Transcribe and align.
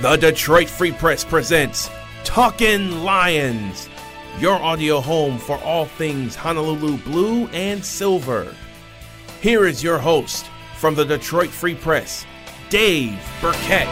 The 0.00 0.14
Detroit 0.14 0.68
Free 0.68 0.92
Press 0.92 1.24
presents 1.24 1.90
Talkin' 2.22 3.02
Lions, 3.02 3.88
your 4.38 4.54
audio 4.54 5.00
home 5.00 5.38
for 5.38 5.58
all 5.64 5.86
things 5.86 6.36
Honolulu 6.36 6.98
blue 6.98 7.48
and 7.48 7.84
silver. 7.84 8.54
Here 9.40 9.66
is 9.66 9.82
your 9.82 9.98
host 9.98 10.46
from 10.76 10.94
the 10.94 11.04
Detroit 11.04 11.50
Free 11.50 11.74
Press, 11.74 12.24
Dave 12.70 13.18
Birkett. 13.40 13.88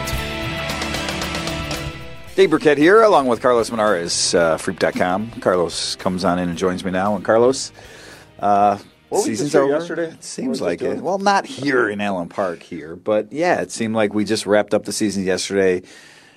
Dave 2.35 2.51
Birkett 2.51 2.77
here, 2.77 3.01
along 3.01 3.27
with 3.27 3.41
Carlos 3.41 3.69
Monarrez, 3.69 4.33
uh, 4.33 4.57
Freep.com. 4.57 5.29
Carlos 5.41 5.97
comes 5.97 6.23
on 6.23 6.39
in 6.39 6.47
and 6.47 6.57
joins 6.57 6.85
me 6.85 6.91
now. 6.91 7.17
And 7.17 7.25
Carlos, 7.25 7.73
uh, 8.39 8.77
What, 9.09 9.23
season's 9.23 9.55
over. 9.55 9.71
yesterday? 9.71 10.11
It 10.11 10.23
seems 10.23 10.61
like 10.61 10.81
it. 10.81 11.01
Well, 11.01 11.17
not 11.17 11.45
here 11.45 11.89
in 11.89 12.01
Allen 12.01 12.29
Park 12.29 12.61
here, 12.61 12.95
but 12.95 13.31
yeah, 13.31 13.61
it 13.61 13.71
seemed 13.71 13.95
like 13.95 14.13
we 14.13 14.25
just 14.25 14.45
wrapped 14.45 14.73
up 14.73 14.85
the 14.85 14.91
season 14.91 15.23
yesterday. 15.23 15.83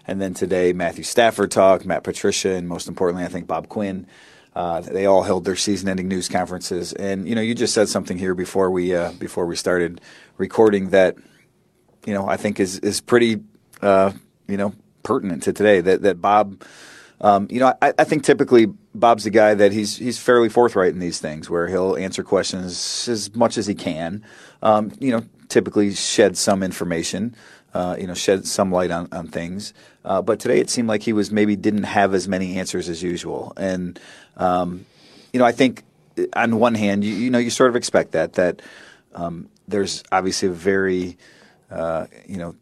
And 0.07 0.21
then 0.21 0.35
today, 0.35 0.73
Matthew 0.73 1.05
Stafford 1.05 1.51
talked, 1.51 1.85
Matt 1.85 2.05
Patricia, 2.05 2.51
and 2.51 2.69
most 2.69 2.89
importantly, 2.89 3.25
I 3.25 3.29
think 3.29 3.47
Bob 3.47 3.69
Quinn. 3.69 4.07
Uh, 4.55 4.81
they 4.81 5.07
all 5.07 5.23
held 5.23 5.45
their 5.45 5.55
season-ending 5.55 6.09
news 6.09 6.29
conferences, 6.29 6.93
and 6.93 7.29
you 7.29 7.37
know, 7.37 7.41
you 7.41 7.55
just 7.55 7.73
said 7.73 7.89
something 7.89 8.19
here 8.19 8.35
before 8.35 8.69
we 8.71 8.93
uh, 8.95 9.13
before 9.13 9.47
we 9.47 9.55
started 9.55 10.01
recording 10.39 10.91
that 10.91 11.17
you 12.05 12.13
know 12.13 12.29
I 12.29 12.37
think 12.37 12.59
is 12.59 12.81
is 12.81 13.01
pretty 13.01 13.43
uh, 13.81 14.11
you 14.49 14.57
know 14.57 14.75
pertinent 15.05 15.45
to 15.45 15.53
today. 15.53 15.81
That 15.81 16.03
that 16.03 16.21
Bob, 16.21 16.65
um, 17.21 17.47
you 17.51 17.61
know, 17.61 17.75
I, 17.83 17.93
I 17.99 18.05
think 18.05 18.25
typically 18.25 18.67
Bob's 18.95 19.25
the 19.25 19.31
guy 19.31 19.55
that 19.55 19.73
he's 19.73 19.97
he's 19.97 20.19
fairly 20.19 20.49
forthright 20.49 20.93
in 20.93 20.99
these 20.99 21.19
things, 21.19 21.51
where 21.51 21.69
he'll 21.69 21.97
answer 21.97 22.23
questions 22.23 23.09
as 23.09 23.35
much 23.35 23.59
as 23.59 23.67
he 23.67 23.75
can. 23.75 24.25
Um, 24.63 24.93
you 24.99 25.11
know, 25.11 25.25
typically 25.49 25.95
shed 25.95 26.37
some 26.37 26.63
information. 26.63 27.35
Uh, 27.73 27.95
you 28.01 28.05
know, 28.05 28.15
shed 28.15 28.45
some 28.47 28.73
light 28.73 28.91
on, 28.91 29.07
on 29.13 29.29
things. 29.29 29.75
Uh, 30.05 30.21
but 30.21 30.41
today 30.41 30.59
it 30.59 30.69
seemed 30.69 30.89
like 30.89 31.05
he 31.05 31.13
was 31.13 31.31
maybe 31.31 31.55
didn't 31.55 31.85
have 31.85 32.15
as 32.15 32.27
many 32.27 32.59
answers 32.59 32.89
as 32.89 33.01
usual. 33.01 33.53
And, 33.57 33.97
um, 34.37 34.87
you 35.33 35.39
know, 35.39 35.47
I 35.47 35.53
think 35.53 35.85
uh, 36.19 36.25
on 36.35 36.59
one 36.59 36.75
hand, 36.75 37.05
you, 37.05 37.15
you 37.15 37.31
know, 37.31 37.39
you 37.39 37.49
sort 37.49 37.71
of 37.71 37.77
expect 37.77 38.11
that, 38.11 38.33
that 38.33 38.61
um, 39.15 39.49
there's 39.69 40.03
obviously 40.11 40.49
a 40.49 40.51
very, 40.51 41.17
uh, 41.71 42.07
you 42.27 42.39
know, 42.39 42.57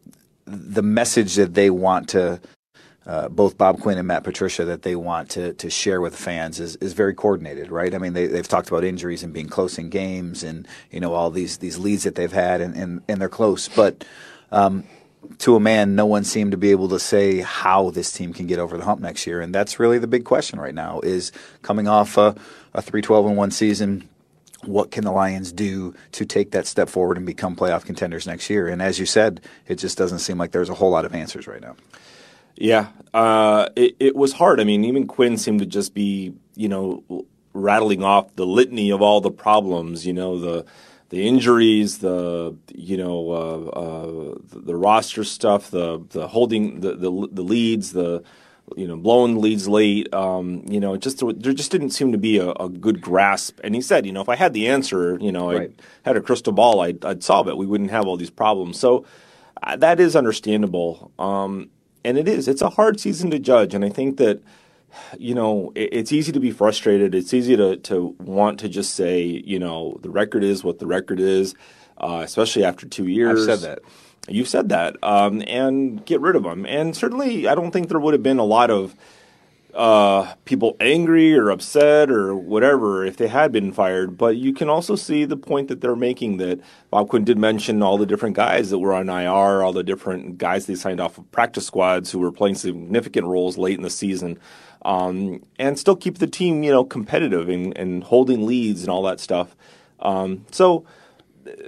the 0.45 0.83
message 0.83 1.33
that 1.37 1.55
they 1.55 1.71
want 1.71 2.09
to, 2.09 2.39
uh, 3.09 3.27
both 3.27 3.57
Bob 3.57 3.81
Quinn 3.81 3.97
and 3.97 4.07
Matt 4.07 4.23
Patricia, 4.23 4.65
that 4.65 4.83
they 4.83 4.95
want 4.95 5.31
to 5.31 5.53
to 5.55 5.69
share 5.71 5.99
with 5.99 6.15
fans 6.15 6.59
is, 6.59 6.75
is 6.75 6.93
very 6.93 7.15
coordinated, 7.15 7.71
right? 7.71 7.95
I 7.95 7.97
mean, 7.97 8.13
they, 8.13 8.27
they've 8.27 8.47
talked 8.47 8.67
about 8.67 8.83
injuries 8.83 9.23
and 9.23 9.33
being 9.33 9.49
close 9.49 9.79
in 9.79 9.89
games, 9.89 10.43
and 10.43 10.67
you 10.91 10.99
know 10.99 11.13
all 11.15 11.31
these 11.31 11.57
these 11.57 11.79
leads 11.79 12.03
that 12.03 12.13
they've 12.13 12.31
had, 12.31 12.61
and 12.61 12.75
and, 12.75 13.01
and 13.07 13.19
they're 13.19 13.29
close, 13.29 13.67
but. 13.67 14.05
Um, 14.51 14.83
to 15.39 15.55
a 15.55 15.59
man, 15.59 15.95
no 15.95 16.05
one 16.05 16.23
seemed 16.23 16.51
to 16.51 16.57
be 16.57 16.71
able 16.71 16.87
to 16.89 16.97
say 16.97 17.39
how 17.41 17.89
this 17.91 18.11
team 18.11 18.33
can 18.33 18.47
get 18.47 18.57
over 18.57 18.77
the 18.77 18.85
hump 18.85 19.01
next 19.01 19.27
year, 19.27 19.41
and 19.41 19.53
that's 19.53 19.77
really 19.77 19.99
the 19.99 20.07
big 20.07 20.23
question 20.23 20.59
right 20.59 20.73
now. 20.73 21.01
Is 21.01 21.33
coming 21.61 21.87
off 21.89 22.17
a, 22.17 22.35
a 22.73 22.81
three 22.81 23.01
twelve 23.01 23.25
and 23.25 23.35
one 23.35 23.51
season, 23.51 24.07
what 24.63 24.91
can 24.91 25.03
the 25.03 25.11
Lions 25.11 25.51
do 25.51 25.93
to 26.13 26.25
take 26.25 26.51
that 26.51 26.67
step 26.67 26.89
forward 26.89 27.17
and 27.17 27.25
become 27.25 27.55
playoff 27.55 27.85
contenders 27.85 28.25
next 28.25 28.49
year? 28.49 28.69
And 28.69 28.81
as 28.81 28.97
you 28.97 29.05
said, 29.05 29.41
it 29.67 29.75
just 29.75 29.97
doesn't 29.97 30.19
seem 30.19 30.37
like 30.37 30.51
there's 30.51 30.69
a 30.69 30.73
whole 30.73 30.89
lot 30.89 31.05
of 31.05 31.13
answers 31.13 31.47
right 31.47 31.61
now. 31.61 31.75
Yeah, 32.59 32.87
uh, 33.13 33.69
it, 33.75 33.95
it 33.99 34.15
was 34.15 34.33
hard. 34.33 34.59
I 34.59 34.65
mean, 34.65 34.83
even 34.83 35.07
Quinn 35.07 35.37
seemed 35.37 35.61
to 35.61 35.65
just 35.65 35.93
be, 35.93 36.33
you 36.55 36.67
know, 36.67 37.25
rattling 37.53 38.03
off 38.03 38.35
the 38.35 38.45
litany 38.45 38.91
of 38.91 39.01
all 39.01 39.21
the 39.21 39.31
problems. 39.31 40.05
You 40.05 40.13
know, 40.13 40.39
the 40.39 40.65
the 41.07 41.25
injuries, 41.25 41.99
the 41.99 42.55
you 42.73 42.97
know, 42.97 43.31
uh, 43.31 43.69
uh, 43.69 44.35
the, 44.49 44.59
the 44.59 44.75
roster 44.75 45.23
stuff, 45.23 45.71
the 45.71 46.05
the 46.09 46.27
holding 46.27 46.81
the 46.81 46.95
the, 46.95 47.29
the 47.31 47.41
leads, 47.41 47.93
the 47.93 48.23
you 48.75 48.87
know, 48.87 48.97
blowing 48.97 49.41
leads 49.41 49.67
late. 49.67 50.13
Um, 50.13 50.63
you 50.67 50.79
know, 50.79 50.97
just 50.97 51.19
there 51.19 51.53
just 51.53 51.71
didn't 51.71 51.91
seem 51.91 52.11
to 52.11 52.17
be 52.17 52.37
a, 52.37 52.51
a 52.51 52.69
good 52.69 53.01
grasp. 53.01 53.59
And 53.63 53.73
he 53.73 53.81
said, 53.81 54.05
you 54.05 54.11
know, 54.11 54.21
if 54.21 54.29
I 54.29 54.35
had 54.35 54.53
the 54.53 54.67
answer, 54.67 55.17
you 55.19 55.31
know, 55.31 55.51
Right. 55.51 55.71
I 56.05 56.09
had 56.09 56.17
a 56.17 56.21
crystal 56.21 56.53
ball, 56.53 56.81
I'd, 56.81 57.03
I'd 57.03 57.23
solve 57.23 57.47
it. 57.47 57.57
We 57.57 57.65
wouldn't 57.65 57.91
have 57.91 58.05
all 58.05 58.17
these 58.17 58.29
problems. 58.29 58.79
So 58.79 59.05
uh, 59.63 59.75
that 59.77 59.99
is 59.99 60.15
understandable. 60.15 61.11
Um, 61.17 61.69
and 62.03 62.17
it 62.17 62.27
is. 62.27 62.47
It's 62.47 62.61
a 62.61 62.69
hard 62.69 62.99
season 62.99 63.31
to 63.31 63.39
judge. 63.39 63.73
And 63.73 63.83
I 63.83 63.89
think 63.89 64.17
that, 64.17 64.41
you 65.17 65.35
know, 65.35 65.71
it, 65.75 65.89
it's 65.91 66.11
easy 66.11 66.31
to 66.31 66.39
be 66.39 66.51
frustrated. 66.51 67.13
It's 67.15 67.33
easy 67.33 67.55
to, 67.55 67.77
to 67.77 68.15
want 68.19 68.59
to 68.59 68.69
just 68.69 68.93
say, 68.95 69.21
you 69.21 69.59
know, 69.59 69.99
the 70.01 70.09
record 70.09 70.43
is 70.43 70.63
what 70.63 70.79
the 70.79 70.87
record 70.87 71.19
is, 71.19 71.55
uh, 71.97 72.21
especially 72.23 72.63
after 72.63 72.87
two 72.87 73.07
years. 73.07 73.47
I've 73.47 73.59
said 73.59 73.69
that. 73.69 73.79
You've 74.27 74.47
said 74.47 74.69
that. 74.69 74.95
Um, 75.03 75.43
and 75.47 76.05
get 76.05 76.21
rid 76.21 76.35
of 76.35 76.43
them. 76.43 76.65
And 76.65 76.95
certainly, 76.95 77.47
I 77.47 77.55
don't 77.55 77.71
think 77.71 77.89
there 77.89 77.99
would 77.99 78.13
have 78.13 78.23
been 78.23 78.39
a 78.39 78.45
lot 78.45 78.69
of 78.69 78.95
uh, 79.73 80.33
people 80.45 80.75
angry 80.79 81.37
or 81.37 81.49
upset 81.49 82.09
or 82.09 82.35
whatever 82.35 83.05
if 83.05 83.17
they 83.17 83.27
had 83.27 83.51
been 83.51 83.71
fired. 83.71 84.17
But 84.17 84.37
you 84.37 84.53
can 84.53 84.69
also 84.69 84.95
see 84.95 85.25
the 85.25 85.37
point 85.37 85.67
that 85.67 85.81
they're 85.81 85.95
making 85.95 86.37
that 86.37 86.59
Bob 86.89 87.09
Quinn 87.09 87.23
did 87.23 87.37
mention 87.37 87.83
all 87.83 87.97
the 87.97 88.05
different 88.05 88.35
guys 88.35 88.69
that 88.69 88.79
were 88.79 88.93
on 88.93 89.09
IR, 89.09 89.63
all 89.63 89.73
the 89.73 89.83
different 89.83 90.37
guys 90.37 90.65
they 90.65 90.75
signed 90.75 90.99
off 90.99 91.17
of 91.17 91.31
practice 91.31 91.67
squads 91.67 92.11
who 92.11 92.19
were 92.19 92.31
playing 92.31 92.55
significant 92.55 93.27
roles 93.27 93.57
late 93.57 93.77
in 93.77 93.83
the 93.83 93.89
season. 93.89 94.39
Um, 94.83 95.43
and 95.59 95.77
still 95.77 95.95
keep 95.95 96.19
the 96.19 96.27
team, 96.27 96.63
you 96.63 96.71
know, 96.71 96.85
competitive 96.85 97.49
and, 97.49 97.77
and 97.77 98.03
holding 98.03 98.45
leads 98.45 98.81
and 98.81 98.89
all 98.89 99.03
that 99.03 99.19
stuff. 99.19 99.55
Um, 99.99 100.45
so 100.51 100.85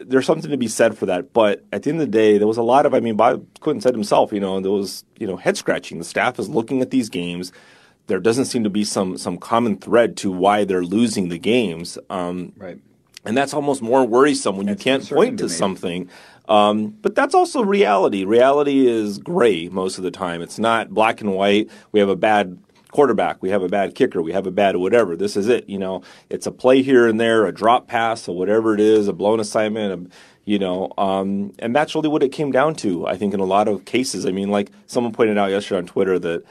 there's 0.02 0.26
something 0.26 0.50
to 0.50 0.58
be 0.58 0.68
said 0.68 0.98
for 0.98 1.06
that. 1.08 1.34
But 1.34 1.64
at 1.72 1.84
the 1.84 1.90
end 1.90 2.02
of 2.02 2.08
the 2.08 2.12
day, 2.12 2.38
there 2.38 2.48
was 2.48 2.58
a 2.58 2.64
lot 2.64 2.86
of, 2.86 2.94
I 2.94 3.00
mean, 3.00 3.16
Bob 3.16 3.46
Quinn 3.60 3.82
said 3.82 3.94
himself, 3.94 4.32
you 4.32 4.40
know, 4.40 4.60
there 4.60 4.72
was, 4.72 5.04
you 5.20 5.28
know, 5.28 5.38
head 5.38 5.58
scratching. 5.58 5.98
The 5.98 6.04
staff 6.04 6.40
is 6.40 6.50
looking 6.50 6.82
at 6.82 6.92
these 6.92 7.10
games. 7.10 7.52
There 8.12 8.20
doesn't 8.20 8.46
seem 8.46 8.66
to 8.66 8.70
be 8.70 8.84
some 8.84 9.18
some 9.18 9.38
common 9.38 9.78
thread 9.78 10.18
to 10.18 10.30
why 10.32 10.66
they're 10.66 10.84
losing 10.84 11.30
the 11.30 11.38
games. 11.40 11.98
Um, 12.10 12.52
Right. 12.58 12.78
and 13.24 13.38
that's 13.38 13.54
almost 13.54 13.82
more 13.82 14.04
worrisome 14.06 14.58
when 14.58 14.68
you 14.68 14.76
can't 14.76 15.08
point 15.10 15.38
to 15.38 15.44
to 15.46 15.50
me. 15.50 15.50
something. 15.50 16.10
Um, 16.50 16.96
but 17.02 17.16
that's 17.16 17.34
also 17.34 17.64
reality. 17.64 18.26
Reality 18.26 18.86
is 18.86 19.18
gray 19.18 19.70
most 19.70 19.98
of 19.98 20.04
the 20.04 20.12
time. 20.12 20.42
It's 20.42 20.60
not 20.60 20.90
black 20.90 21.22
and 21.22 21.34
white. 21.34 21.70
We 21.94 22.02
have 22.02 22.10
a 22.10 22.18
bad 22.18 22.58
quarterback. 22.92 23.42
We 23.42 23.50
have 23.52 23.64
a 23.64 23.70
bad 23.70 23.96
kicker. 23.96 24.22
We 24.22 24.34
have 24.34 24.46
a 24.46 24.52
bad 24.52 24.76
whatever. 24.76 25.16
This 25.16 25.38
is 25.38 25.48
it. 25.48 25.70
You 25.70 25.80
know, 25.80 26.02
it's 26.30 26.46
a 26.46 26.52
play 26.52 26.82
here 26.82 27.08
and 27.08 27.18
there, 27.18 27.46
a 27.46 27.54
drop 27.54 27.88
pass, 27.88 28.28
or 28.28 28.36
whatever 28.36 28.74
it 28.74 28.82
is, 28.82 29.08
a 29.08 29.14
blown 29.14 29.40
assignment. 29.40 29.94
A, 29.94 30.12
you 30.44 30.60
know, 30.60 30.92
um, 30.98 31.54
and 31.60 31.74
that's 31.74 31.96
really 31.96 32.10
what 32.10 32.24
it 32.24 32.30
came 32.34 32.52
down 32.52 32.76
to. 32.76 33.08
I 33.08 33.16
think 33.16 33.34
in 33.34 33.40
a 33.40 33.46
lot 33.46 33.70
of 33.70 33.86
cases. 33.86 34.26
I 34.26 34.32
mean, 34.32 34.50
like 34.50 34.72
someone 34.88 35.14
pointed 35.14 35.38
out 35.38 35.52
yesterday 35.52 35.78
on 35.78 35.86
Twitter 35.86 36.20
that 36.20 36.44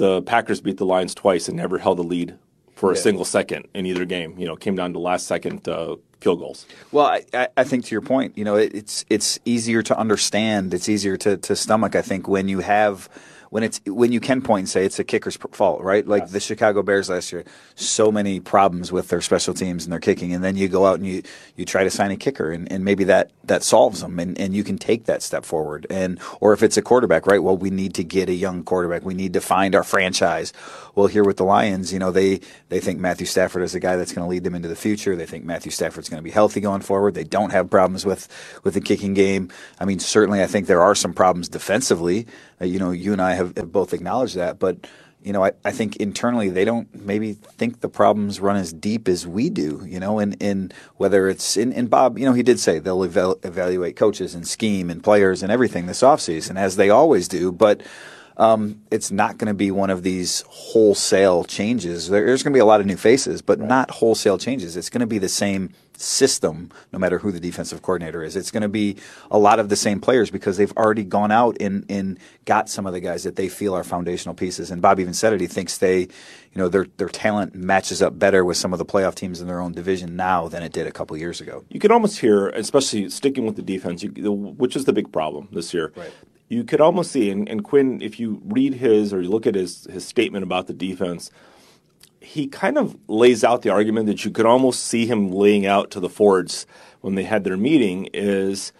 the 0.00 0.22
Packers 0.22 0.60
beat 0.62 0.78
the 0.78 0.86
Lions 0.86 1.14
twice 1.14 1.46
and 1.48 1.56
never 1.58 1.76
held 1.78 1.98
the 1.98 2.02
lead 2.02 2.34
for 2.74 2.90
a 2.90 2.94
Yeah. 2.94 3.02
single 3.02 3.24
second 3.26 3.68
in 3.74 3.84
either 3.84 4.06
game. 4.06 4.34
You 4.38 4.46
know, 4.46 4.56
came 4.56 4.74
down 4.74 4.94
to 4.94 4.98
last 4.98 5.26
second 5.26 5.68
uh, 5.68 5.96
field 6.20 6.38
goals. 6.40 6.64
Well, 6.90 7.06
I, 7.06 7.48
I- 7.56 7.64
think 7.64 7.84
to 7.84 7.92
your 7.94 8.00
point, 8.00 8.36
you 8.38 8.44
know, 8.44 8.56
it, 8.56 8.74
it's 8.74 9.04
it's 9.10 9.38
easier 9.44 9.82
to 9.82 9.94
understand. 9.98 10.72
It's 10.72 10.88
easier 10.88 11.16
to, 11.18 11.36
to 11.36 11.54
stomach. 11.54 11.94
I 11.94 12.02
think 12.02 12.26
when 12.28 12.48
you 12.48 12.60
have 12.60 13.08
when 13.50 13.64
it's 13.64 13.80
when 13.84 14.12
you 14.12 14.20
can 14.20 14.40
point 14.40 14.60
and 14.60 14.68
say 14.68 14.84
it's 14.84 14.98
a 14.98 15.04
kicker's 15.04 15.36
fault, 15.36 15.82
right? 15.82 16.06
Like 16.06 16.28
the 16.28 16.38
Chicago 16.38 16.82
Bears 16.82 17.10
last 17.10 17.32
year, 17.32 17.44
so 17.74 18.10
many 18.12 18.38
problems 18.38 18.92
with 18.92 19.08
their 19.08 19.20
special 19.20 19.54
teams 19.54 19.84
and 19.84 19.92
their 19.92 20.00
kicking, 20.00 20.32
and 20.32 20.42
then 20.42 20.56
you 20.56 20.68
go 20.68 20.86
out 20.86 20.96
and 20.96 21.06
you 21.06 21.22
you 21.56 21.64
try 21.64 21.82
to 21.82 21.90
sign 21.90 22.12
a 22.12 22.16
kicker, 22.16 22.52
and, 22.52 22.70
and 22.70 22.84
maybe 22.84 23.04
that 23.04 23.32
that 23.44 23.64
solves 23.64 24.00
them, 24.00 24.20
and, 24.20 24.38
and 24.38 24.54
you 24.54 24.62
can 24.62 24.78
take 24.78 25.04
that 25.06 25.20
step 25.20 25.44
forward. 25.44 25.84
And 25.90 26.20
or 26.40 26.52
if 26.52 26.62
it's 26.62 26.76
a 26.76 26.82
quarterback, 26.82 27.26
right? 27.26 27.42
Well, 27.42 27.56
we 27.56 27.70
need 27.70 27.94
to 27.94 28.04
get 28.04 28.28
a 28.28 28.34
young 28.34 28.62
quarterback. 28.62 29.04
We 29.04 29.14
need 29.14 29.32
to 29.32 29.40
find 29.40 29.74
our 29.74 29.84
franchise. 29.84 30.52
Well, 30.94 31.08
here 31.08 31.24
with 31.24 31.36
the 31.36 31.44
Lions, 31.44 31.92
you 31.92 31.98
know, 31.98 32.12
they 32.12 32.40
they 32.68 32.78
think 32.78 33.00
Matthew 33.00 33.26
Stafford 33.26 33.62
is 33.62 33.72
the 33.72 33.80
guy 33.80 33.96
that's 33.96 34.12
going 34.12 34.24
to 34.24 34.30
lead 34.30 34.44
them 34.44 34.54
into 34.54 34.68
the 34.68 34.76
future. 34.76 35.16
They 35.16 35.26
think 35.26 35.44
Matthew 35.44 35.72
Stafford's 35.72 36.08
going 36.08 36.18
to 36.18 36.24
be 36.24 36.30
healthy 36.30 36.60
going 36.60 36.82
forward. 36.82 37.14
They 37.14 37.24
don't 37.24 37.50
have 37.50 37.68
problems 37.68 38.06
with 38.06 38.28
with 38.62 38.74
the 38.74 38.80
kicking 38.80 39.14
game. 39.14 39.50
I 39.80 39.86
mean, 39.86 39.98
certainly, 39.98 40.40
I 40.40 40.46
think 40.46 40.68
there 40.68 40.82
are 40.82 40.94
some 40.94 41.12
problems 41.12 41.48
defensively. 41.48 42.28
Uh, 42.60 42.64
you 42.64 42.78
know, 42.78 42.90
you 42.90 43.12
and 43.12 43.22
I 43.22 43.34
have, 43.34 43.54
both 43.72 43.92
acknowledged 43.94 44.36
that, 44.36 44.58
but 44.58 44.86
you 45.22 45.32
know, 45.34 45.44
I, 45.44 45.52
I 45.66 45.70
think 45.70 45.96
internally 45.96 46.48
they 46.48 46.64
don't 46.64 46.88
maybe 47.04 47.34
think 47.34 47.80
the 47.80 47.90
problems 47.90 48.40
run 48.40 48.56
as 48.56 48.72
deep 48.72 49.06
as 49.06 49.26
we 49.26 49.50
do, 49.50 49.84
you 49.86 50.00
know, 50.00 50.18
and, 50.18 50.34
and 50.42 50.72
whether 50.96 51.28
it's 51.28 51.58
in, 51.58 51.72
and 51.74 51.90
Bob, 51.90 52.18
you 52.18 52.24
know, 52.24 52.32
he 52.32 52.42
did 52.42 52.58
say 52.58 52.78
they'll 52.78 53.04
eval- 53.04 53.38
evaluate 53.42 53.96
coaches 53.96 54.34
and 54.34 54.48
scheme 54.48 54.88
and 54.88 55.04
players 55.04 55.42
and 55.42 55.52
everything 55.52 55.84
this 55.86 56.00
offseason, 56.02 56.56
as 56.56 56.76
they 56.76 56.88
always 56.88 57.28
do, 57.28 57.52
but 57.52 57.82
um, 58.38 58.80
it's 58.90 59.10
not 59.10 59.36
going 59.36 59.48
to 59.48 59.54
be 59.54 59.70
one 59.70 59.90
of 59.90 60.02
these 60.02 60.42
wholesale 60.48 61.44
changes. 61.44 62.08
There- 62.08 62.24
There's 62.24 62.42
going 62.42 62.54
to 62.54 62.56
be 62.56 62.60
a 62.60 62.64
lot 62.64 62.80
of 62.80 62.86
new 62.86 62.96
faces, 62.96 63.42
but 63.42 63.60
not 63.60 63.90
wholesale 63.90 64.38
changes. 64.38 64.74
It's 64.74 64.88
going 64.88 65.00
to 65.00 65.06
be 65.06 65.18
the 65.18 65.28
same 65.28 65.74
system, 66.00 66.70
no 66.92 66.98
matter 66.98 67.18
who 67.18 67.30
the 67.30 67.40
defensive 67.40 67.82
coordinator 67.82 68.22
is. 68.22 68.34
It's 68.34 68.50
going 68.50 68.62
to 68.62 68.68
be 68.68 68.96
a 69.30 69.38
lot 69.38 69.60
of 69.60 69.68
the 69.68 69.76
same 69.76 70.00
players 70.00 70.30
because 70.30 70.56
they've 70.56 70.72
already 70.76 71.04
gone 71.04 71.30
out 71.30 71.56
and, 71.60 71.84
and 71.90 72.18
got 72.46 72.68
some 72.68 72.86
of 72.86 72.92
the 72.92 73.00
guys 73.00 73.22
that 73.24 73.36
they 73.36 73.48
feel 73.48 73.74
are 73.74 73.84
foundational 73.84 74.34
pieces. 74.34 74.70
And 74.70 74.80
Bob 74.80 74.98
even 74.98 75.12
said 75.12 75.32
it. 75.32 75.40
He 75.40 75.46
thinks 75.46 75.78
they, 75.78 76.00
you 76.00 76.08
know, 76.56 76.68
their 76.68 76.86
their 76.96 77.08
talent 77.08 77.54
matches 77.54 78.00
up 78.00 78.18
better 78.18 78.44
with 78.44 78.56
some 78.56 78.72
of 78.72 78.78
the 78.78 78.84
playoff 78.84 79.14
teams 79.14 79.40
in 79.40 79.46
their 79.46 79.60
own 79.60 79.72
division 79.72 80.16
now 80.16 80.48
than 80.48 80.62
it 80.62 80.72
did 80.72 80.86
a 80.86 80.92
couple 80.92 81.16
years 81.16 81.40
ago. 81.40 81.64
You 81.68 81.80
can 81.80 81.92
almost 81.92 82.18
hear, 82.18 82.48
especially 82.48 83.10
sticking 83.10 83.44
with 83.44 83.56
the 83.56 83.62
defense, 83.62 84.02
you, 84.02 84.10
which 84.32 84.76
is 84.76 84.86
the 84.86 84.92
big 84.92 85.12
problem 85.12 85.48
this 85.52 85.74
year. 85.74 85.92
Right. 85.94 86.12
you 86.48 86.64
could 86.64 86.80
almost 86.80 87.12
see, 87.12 87.30
and, 87.30 87.48
and 87.48 87.62
Quinn, 87.62 88.00
if 88.02 88.18
you 88.18 88.40
read 88.44 88.74
his 88.74 89.12
or 89.12 89.20
you 89.20 89.28
look 89.28 89.46
at 89.46 89.54
his 89.54 89.86
his 89.90 90.06
statement 90.06 90.44
about 90.44 90.66
the 90.66 90.72
defense, 90.72 91.30
he 92.20 92.46
kind 92.46 92.76
of 92.78 92.96
lays 93.08 93.42
out 93.44 93.62
the 93.62 93.70
argument 93.70 94.06
that 94.06 94.24
you 94.24 94.30
could 94.30 94.46
almost 94.46 94.84
see 94.84 95.06
him 95.06 95.30
laying 95.32 95.66
out 95.66 95.90
to 95.92 96.00
the 96.00 96.08
Fords 96.08 96.66
when 97.00 97.14
they 97.14 97.24
had 97.24 97.44
their 97.44 97.56
meeting 97.56 98.08
is 98.12 98.72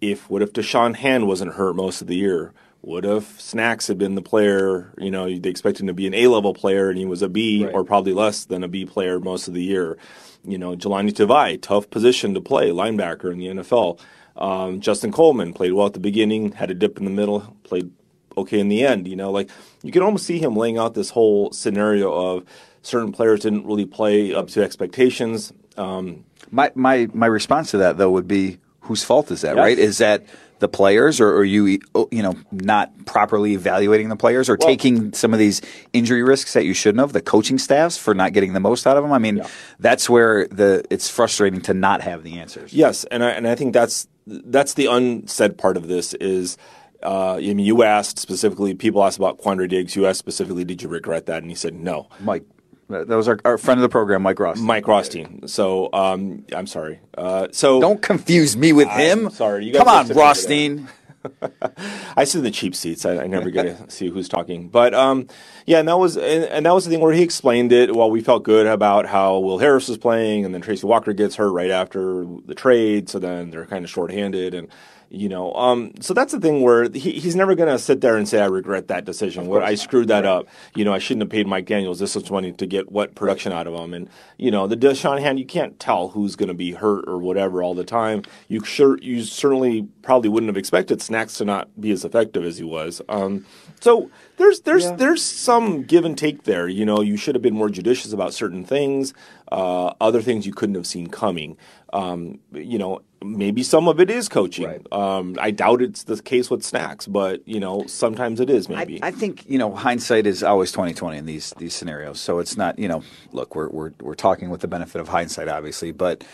if 0.00 0.28
what 0.30 0.42
if 0.42 0.52
Da'Shawn 0.52 0.96
Hand 0.96 1.26
wasn't 1.26 1.54
hurt 1.54 1.76
most 1.76 2.00
of 2.00 2.06
the 2.06 2.16
year? 2.16 2.52
What 2.80 3.04
if 3.04 3.40
Snacks 3.40 3.88
had 3.88 3.98
been 3.98 4.14
the 4.14 4.22
player? 4.22 4.92
You 4.98 5.10
know, 5.10 5.26
they 5.26 5.50
expect 5.50 5.80
him 5.80 5.88
to 5.88 5.92
be 5.94 6.06
an 6.06 6.14
A 6.14 6.28
level 6.28 6.54
player 6.54 6.88
and 6.88 6.98
he 6.98 7.04
was 7.04 7.20
a 7.22 7.28
B 7.28 7.64
Right. 7.64 7.74
or 7.74 7.84
probably 7.84 8.12
less 8.12 8.44
than 8.44 8.62
a 8.62 8.68
B 8.68 8.84
player 8.86 9.18
most 9.18 9.48
of 9.48 9.54
the 9.54 9.62
year. 9.62 9.98
You 10.44 10.56
know, 10.58 10.76
Jahlani 10.76 11.10
Tavai, 11.12 11.60
tough 11.60 11.90
position 11.90 12.32
to 12.34 12.40
play, 12.40 12.70
linebacker 12.70 13.32
in 13.32 13.38
the 13.38 13.46
NFL. 13.48 13.98
Um, 14.36 14.80
Justin 14.80 15.10
Coleman 15.12 15.52
played 15.52 15.72
well 15.72 15.86
at 15.86 15.94
the 15.94 15.98
beginning, 16.00 16.52
had 16.52 16.70
a 16.70 16.74
dip 16.74 16.98
in 16.98 17.04
the 17.04 17.10
middle, 17.10 17.56
played 17.64 17.90
okay 18.38 18.60
in 18.60 18.68
the 18.68 18.84
end. 18.86 19.08
You 19.08 19.16
know, 19.16 19.30
like 19.32 19.50
you 19.82 19.90
can 19.90 20.02
almost 20.02 20.24
see 20.26 20.38
him 20.38 20.54
laying 20.54 20.78
out 20.78 20.94
this 20.94 21.10
whole 21.10 21.50
scenario 21.52 22.12
of 22.12 22.44
certain 22.86 23.12
players 23.12 23.40
didn't 23.40 23.66
really 23.66 23.86
play 23.86 24.32
up 24.34 24.48
to 24.48 24.62
expectations. 24.62 25.52
Um, 25.76 26.24
My 26.50 26.70
my 26.74 27.08
my 27.12 27.26
response 27.26 27.70
to 27.72 27.78
that 27.78 27.98
though 27.98 28.10
would 28.10 28.28
be 28.28 28.58
whose 28.80 29.02
fault 29.02 29.30
is 29.30 29.40
that, 29.40 29.56
Yes. 29.56 29.62
right? 29.64 29.78
Is 29.78 29.98
that 29.98 30.24
the 30.58 30.68
players, 30.68 31.20
or 31.20 31.28
are 31.36 31.44
you 31.44 31.66
you 31.66 32.22
know 32.22 32.34
not 32.52 32.90
properly 33.04 33.52
evaluating 33.54 34.08
the 34.08 34.16
players, 34.16 34.48
or 34.48 34.56
Well- 34.58 34.68
taking 34.68 35.12
some 35.12 35.32
of 35.34 35.38
these 35.38 35.60
injury 35.92 36.22
risks 36.22 36.52
that 36.54 36.64
you 36.64 36.72
shouldn't 36.72 37.00
have? 37.00 37.12
The 37.12 37.20
coaching 37.20 37.58
staffs 37.58 37.98
for 37.98 38.14
not 38.14 38.32
getting 38.32 38.52
the 38.54 38.60
most 38.60 38.86
out 38.86 38.96
of 38.96 39.02
them. 39.02 39.12
I 39.12 39.18
mean, 39.18 39.42
that's 39.80 40.08
where 40.08 40.46
the 40.48 40.82
it's 40.88 41.10
frustrating 41.10 41.60
to 41.62 41.74
not 41.74 42.00
have 42.02 42.22
the 42.22 42.38
answers. 42.38 42.72
Yes, 42.72 43.04
and 43.10 43.22
I 43.24 43.30
and 43.30 43.46
I 43.48 43.54
think 43.56 43.74
that's 43.74 44.06
that's 44.26 44.74
the 44.74 44.86
unsaid 44.86 45.58
part 45.58 45.76
of 45.76 45.88
this 45.88 46.14
is. 46.14 46.56
Uh, 47.02 47.34
I 47.34 47.40
mean, 47.40 47.58
you 47.58 47.82
asked 47.82 48.18
specifically. 48.18 48.72
People 48.74 49.04
asked 49.04 49.18
about 49.18 49.38
Quandre 49.38 49.68
Diggs. 49.68 49.94
You 49.94 50.06
asked 50.06 50.18
specifically, 50.18 50.64
did 50.64 50.80
you 50.82 50.88
regret 50.88 51.26
that? 51.26 51.42
And 51.42 51.50
he 51.50 51.54
said 51.54 51.74
no. 51.74 52.08
Mike, 52.20 52.44
that 52.88 53.08
was 53.08 53.28
our, 53.28 53.38
our 53.44 53.58
friend 53.58 53.78
of 53.78 53.82
the 53.82 53.88
program, 53.88 54.22
Mike 54.22 54.38
Ross. 54.38 54.58
Mike 54.58 54.86
Rothstein. 54.86 55.48
So 55.48 55.90
um, 55.92 56.44
I'm 56.54 56.66
sorry. 56.66 57.00
Uh, 57.16 57.48
so 57.52 57.80
Don't 57.80 58.00
confuse 58.00 58.56
me 58.56 58.72
with 58.72 58.88
him. 58.88 59.30
sorry, 59.30 59.66
you 59.66 59.74
Come 59.74 59.88
on, 59.88 60.08
Rothstein. 60.08 60.88
I 62.16 62.24
sit 62.24 62.38
in 62.38 62.44
the 62.44 62.50
cheap 62.50 62.74
seats. 62.74 63.04
I, 63.04 63.18
I 63.24 63.26
never 63.26 63.50
get 63.50 63.64
to 63.64 63.90
see 63.94 64.08
who's 64.08 64.28
talking. 64.28 64.68
But 64.68 64.94
um, 64.94 65.26
yeah, 65.66 65.80
and 65.80 65.88
that 65.88 65.98
was 65.98 66.16
and, 66.16 66.44
and 66.44 66.66
that 66.66 66.74
was 66.74 66.84
the 66.84 66.90
thing 66.90 67.00
where 67.00 67.12
he 67.12 67.22
explained 67.22 67.72
it. 67.72 67.94
Well, 67.94 68.10
we 68.10 68.20
felt 68.20 68.44
good 68.44 68.66
about 68.66 69.06
how 69.06 69.38
Will 69.38 69.58
Harris 69.58 69.88
was 69.88 69.98
playing, 69.98 70.44
and 70.44 70.54
then 70.54 70.60
Tracy 70.60 70.86
Walker 70.86 71.12
gets 71.12 71.36
hurt 71.36 71.50
right 71.50 71.70
after 71.70 72.24
the 72.46 72.54
trade, 72.54 73.08
so 73.08 73.18
then 73.18 73.50
they're 73.50 73.66
kind 73.66 73.84
of 73.84 73.90
shorthanded, 73.90 74.54
and 74.54 74.68
you 75.08 75.28
know, 75.28 75.52
um, 75.54 75.92
so 76.00 76.14
that's 76.14 76.32
the 76.32 76.40
thing 76.40 76.62
where 76.62 76.88
he, 76.90 77.12
he's 77.12 77.36
never 77.36 77.54
going 77.54 77.68
to 77.68 77.78
sit 77.78 78.00
there 78.00 78.16
and 78.16 78.28
say, 78.28 78.40
"I 78.40 78.46
regret 78.46 78.88
that 78.88 79.04
decision. 79.04 79.46
Where 79.46 79.62
I 79.62 79.74
screwed 79.74 80.08
that 80.08 80.24
up. 80.24 80.46
You 80.74 80.84
know, 80.84 80.92
I 80.92 80.98
shouldn't 80.98 81.22
have 81.22 81.30
paid 81.30 81.46
Mike 81.46 81.66
Daniels 81.66 81.98
this 81.98 82.16
much 82.16 82.30
money 82.30 82.52
to 82.52 82.66
get 82.66 82.90
what 82.90 83.14
production 83.14 83.52
out 83.52 83.66
of 83.66 83.74
him." 83.74 83.94
And 83.94 84.08
you 84.36 84.50
know, 84.50 84.66
the 84.66 84.76
Da'Shawn 84.76 85.20
Hand, 85.20 85.38
you 85.38 85.46
can't 85.46 85.78
tell 85.78 86.08
who's 86.08 86.36
going 86.36 86.48
to 86.48 86.54
be 86.54 86.72
hurt 86.72 87.04
or 87.08 87.18
whatever 87.18 87.62
all 87.62 87.74
the 87.74 87.84
time. 87.84 88.22
You 88.48 88.64
sure 88.64 88.98
you 88.98 89.22
certainly 89.22 89.88
probably 90.02 90.28
wouldn't 90.28 90.48
have 90.48 90.56
expected 90.56 91.00
Snacks 91.00 91.38
to 91.38 91.44
not 91.44 91.80
be 91.80 91.90
as 91.90 92.04
effective 92.04 92.44
as 92.44 92.58
he 92.58 92.64
was. 92.64 93.00
Um, 93.08 93.46
so 93.80 94.10
there's 94.36 94.60
there's 94.60 94.90
there's 94.92 95.22
some 95.22 95.82
give 95.82 96.04
and 96.04 96.16
take 96.16 96.44
there. 96.44 96.68
You 96.68 96.84
know, 96.84 97.00
you 97.00 97.16
should 97.16 97.34
have 97.34 97.42
been 97.42 97.54
more 97.54 97.70
judicious 97.70 98.12
about 98.12 98.34
certain 98.34 98.64
things. 98.64 99.14
Uh, 99.50 99.94
other 100.00 100.22
things 100.22 100.46
you 100.46 100.52
couldn't 100.52 100.74
have 100.74 100.86
seen 100.86 101.06
coming. 101.06 101.56
Um, 101.92 102.40
you 102.52 102.78
know, 102.78 103.02
maybe 103.24 103.62
some 103.62 103.88
of 103.88 104.00
it 104.00 104.10
is 104.10 104.28
coaching. 104.28 104.66
Right. 104.66 104.92
Um, 104.92 105.36
I 105.40 105.50
doubt 105.50 105.82
it's 105.82 106.04
the 106.04 106.20
case 106.20 106.50
with 106.50 106.62
Snacks, 106.64 107.06
but 107.06 107.46
you 107.46 107.60
know, 107.60 107.86
sometimes 107.86 108.40
it 108.40 108.50
is. 108.50 108.68
I, 108.68 108.74
Maybe. 108.74 109.02
I 109.02 109.10
think 109.10 109.48
you 109.48 109.58
know 109.58 109.74
hindsight 109.74 110.26
is 110.26 110.42
always 110.42 110.72
twenty 110.72 110.94
twenty 110.94 111.18
in 111.18 111.26
these 111.26 111.54
these 111.58 111.74
scenarios. 111.74 112.20
So 112.20 112.38
it's 112.38 112.56
not 112.56 112.78
you 112.78 112.88
know 112.88 113.02
look 113.32 113.54
we're 113.54 113.68
we're 113.68 113.92
we're 114.00 114.14
talking 114.14 114.50
with 114.50 114.60
the 114.60 114.68
benefit 114.68 115.00
of 115.00 115.08
hindsight, 115.08 115.48
obviously, 115.48 115.92
but 115.92 116.24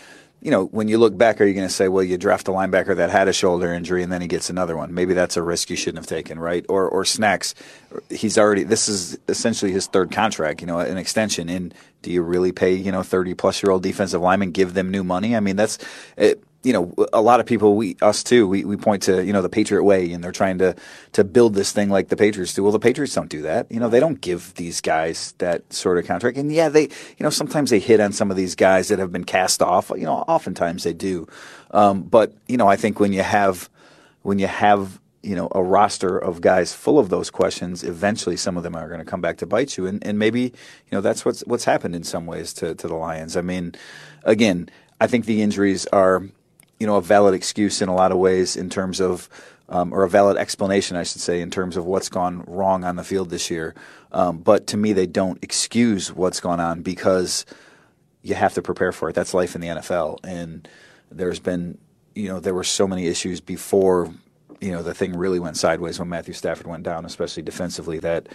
you 0.43 0.51
know 0.51 0.65
when 0.65 0.89
you 0.89 0.97
look 0.97 1.17
back, 1.17 1.39
are 1.39 1.45
you 1.45 1.53
going 1.53 1.67
to 1.67 1.73
say, 1.73 1.87
well, 1.87 2.03
you 2.03 2.17
draft 2.17 2.47
a 2.49 2.51
linebacker 2.51 2.95
that 2.97 3.09
had 3.09 3.27
a 3.29 3.33
shoulder 3.33 3.73
injury 3.73 4.03
and 4.03 4.11
then 4.11 4.21
he 4.21 4.27
gets 4.27 4.49
another 4.49 4.75
one? 4.75 4.93
Maybe 4.93 5.13
that's 5.13 5.37
a 5.37 5.41
risk 5.41 5.69
you 5.69 5.77
shouldn't 5.77 5.99
have 5.99 6.07
taken, 6.07 6.37
right? 6.37 6.65
Or 6.67 6.87
or 6.89 7.05
snacks, 7.05 7.55
he's 8.09 8.37
already 8.37 8.63
this 8.63 8.89
is 8.89 9.17
essentially 9.29 9.71
his 9.71 9.87
third 9.87 10.11
contract, 10.11 10.59
you 10.59 10.67
know, 10.67 10.79
an 10.79 10.97
extension. 10.97 11.47
And 11.47 11.73
do 12.01 12.11
you 12.11 12.21
really 12.21 12.51
pay 12.51 12.73
you 12.73 12.91
know 12.91 13.03
thirty 13.03 13.33
plus 13.33 13.63
year 13.63 13.71
old 13.71 13.83
defensive 13.83 14.21
linemen 14.21 14.51
give 14.51 14.73
them 14.73 14.91
new 14.91 15.03
money? 15.03 15.35
I 15.35 15.39
mean 15.39 15.55
that's. 15.55 15.77
It, 16.17 16.43
you 16.63 16.71
know, 16.71 16.93
a 17.11 17.21
lot 17.21 17.41
of 17.41 17.45
people, 17.45 17.75
we 17.75 17.97
us 18.01 18.23
too, 18.23 18.47
we, 18.47 18.63
we 18.63 18.77
point 18.77 19.03
to 19.03 19.23
you 19.23 19.33
know 19.33 19.41
the 19.41 19.49
Patriot 19.49 19.83
way, 19.83 20.11
and 20.13 20.23
they're 20.23 20.31
trying 20.31 20.57
to 20.59 20.75
to 21.11 21.23
build 21.23 21.55
this 21.55 21.73
thing 21.73 21.89
like 21.89 22.07
the 22.07 22.15
Patriots 22.15 22.53
do. 22.53 22.63
Well, 22.63 22.71
the 22.71 22.79
Patriots 22.79 23.13
don't 23.13 23.29
do 23.29 23.41
that. 23.41 23.69
You 23.69 23.79
know, 23.79 23.89
they 23.89 23.99
don't 23.99 24.21
give 24.21 24.53
these 24.55 24.79
guys 24.79 25.33
that 25.39 25.71
sort 25.73 25.97
of 25.97 26.05
contract. 26.05 26.37
And 26.37 26.51
yeah, 26.51 26.69
they 26.69 26.83
you 26.83 27.19
know 27.19 27.29
sometimes 27.29 27.69
they 27.69 27.79
hit 27.79 27.99
on 27.99 28.13
some 28.13 28.31
of 28.31 28.37
these 28.37 28.55
guys 28.55 28.87
that 28.87 28.99
have 28.99 29.11
been 29.11 29.25
cast 29.25 29.61
off. 29.61 29.91
You 29.95 30.05
know, 30.05 30.13
oftentimes 30.13 30.83
they 30.83 30.93
do. 30.93 31.27
Um, 31.71 32.03
but 32.03 32.33
you 32.47 32.55
know, 32.55 32.67
I 32.67 32.77
think 32.77 32.99
when 32.99 33.11
you 33.11 33.23
have 33.23 33.69
when 34.21 34.39
you 34.39 34.47
have 34.47 35.01
you 35.21 35.35
know 35.35 35.49
a 35.51 35.61
roster 35.61 36.17
of 36.17 36.39
guys 36.39 36.73
full 36.73 36.97
of 36.97 37.09
those 37.09 37.29
questions, 37.29 37.83
eventually 37.83 38.37
some 38.37 38.55
of 38.55 38.63
them 38.63 38.75
are 38.75 38.87
going 38.87 38.99
to 38.99 39.05
come 39.05 39.21
back 39.21 39.37
to 39.37 39.45
bite 39.45 39.77
you, 39.77 39.85
and, 39.85 40.05
and 40.05 40.17
maybe 40.17 40.41
you 40.41 40.91
know 40.93 41.01
that's 41.01 41.25
what's 41.25 41.41
what's 41.41 41.65
happened 41.65 41.93
in 41.93 42.03
some 42.03 42.25
ways 42.25 42.53
to 42.53 42.73
to 42.75 42.87
the 42.87 42.95
Lions. 42.95 43.35
I 43.35 43.41
mean, 43.41 43.75
again, 44.23 44.69
I 45.01 45.07
think 45.07 45.25
the 45.25 45.41
injuries 45.41 45.85
are 45.87 46.23
you 46.83 46.87
know 46.87 46.97
a 46.97 47.01
valid 47.01 47.33
excuse 47.33 47.81
in 47.81 47.87
a 47.87 47.95
lot 47.95 48.11
of 48.11 48.17
ways 48.17 48.57
in 48.57 48.69
terms 48.69 48.99
of. 48.99 49.29
Um, 49.69 49.93
or 49.93 50.03
a 50.03 50.09
valid 50.09 50.35
explanation, 50.35 50.97
I 50.97 51.03
should 51.03 51.21
say, 51.21 51.39
in 51.39 51.49
terms 51.49 51.77
of 51.77 51.85
what's 51.85 52.09
gone 52.09 52.43
wrong 52.45 52.83
on 52.83 52.97
the 52.97 53.03
field 53.03 53.29
this 53.29 53.49
year. 53.49 53.73
Um, 54.11 54.39
but 54.39 54.67
to 54.67 54.77
me, 54.77 54.91
they 54.91 55.07
don't 55.07 55.41
excuse 55.41 56.11
what's 56.11 56.41
gone 56.41 56.59
on 56.59 56.81
because 56.81 57.45
you 58.21 58.35
have 58.35 58.53
to 58.55 58.61
prepare 58.61 58.91
for 58.91 59.09
it. 59.09 59.15
That's 59.15 59.33
life 59.33 59.55
in 59.55 59.61
the 59.61 59.69
NFL. 59.69 60.19
And 60.25 60.67
there's 61.09 61.39
been, 61.39 61.77
you 62.13 62.27
know, 62.27 62.41
there 62.41 62.53
were 62.53 62.65
so 62.65 62.85
many 62.85 63.07
issues 63.07 63.39
before, 63.39 64.13
you 64.59 64.73
know, 64.73 64.83
the 64.83 64.93
thing 64.93 65.15
really 65.15 65.39
went 65.39 65.55
sideways 65.55 65.97
when 65.97 66.09
Matthew 66.09 66.33
Stafford 66.33 66.67
went 66.67 66.83
down, 66.83 67.05
especially 67.05 67.41
defensively. 67.41 67.99
That, 67.99 68.27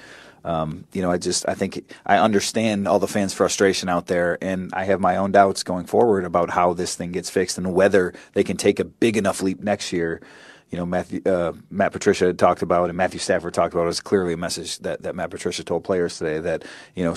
um, 0.48 0.86
you 0.94 1.02
know, 1.02 1.10
I 1.10 1.18
just, 1.18 1.46
I 1.46 1.52
think 1.52 1.92
I 2.06 2.16
understand 2.16 2.88
all 2.88 2.98
the 2.98 3.06
fans' 3.06 3.34
frustration 3.34 3.90
out 3.90 4.06
there, 4.06 4.38
and 4.40 4.72
I 4.72 4.84
have 4.84 4.98
my 4.98 5.18
own 5.18 5.30
doubts 5.30 5.62
going 5.62 5.84
forward 5.84 6.24
about 6.24 6.48
how 6.48 6.72
this 6.72 6.96
thing 6.96 7.12
gets 7.12 7.28
fixed 7.28 7.58
and 7.58 7.74
whether 7.74 8.14
they 8.32 8.42
can 8.42 8.56
take 8.56 8.80
a 8.80 8.84
big 8.84 9.18
enough 9.18 9.42
leap 9.42 9.60
next 9.60 9.92
year. 9.92 10.22
You 10.70 10.78
know, 10.78 10.86
Matthew, 10.86 11.20
uh, 11.26 11.52
Matt 11.70 11.92
Patricia 11.92 12.24
had 12.24 12.38
talked 12.38 12.62
about, 12.62 12.88
and 12.88 12.96
Matthew 12.96 13.20
Stafford 13.20 13.52
talked 13.52 13.74
about. 13.74 13.82
It 13.82 13.88
was 13.88 14.00
clearly 14.00 14.32
a 14.32 14.38
message 14.38 14.78
that, 14.78 15.02
that 15.02 15.14
Matt 15.14 15.30
Patricia 15.30 15.64
told 15.64 15.84
players 15.84 16.16
today 16.16 16.38
that 16.38 16.64
you 16.94 17.04
know 17.04 17.14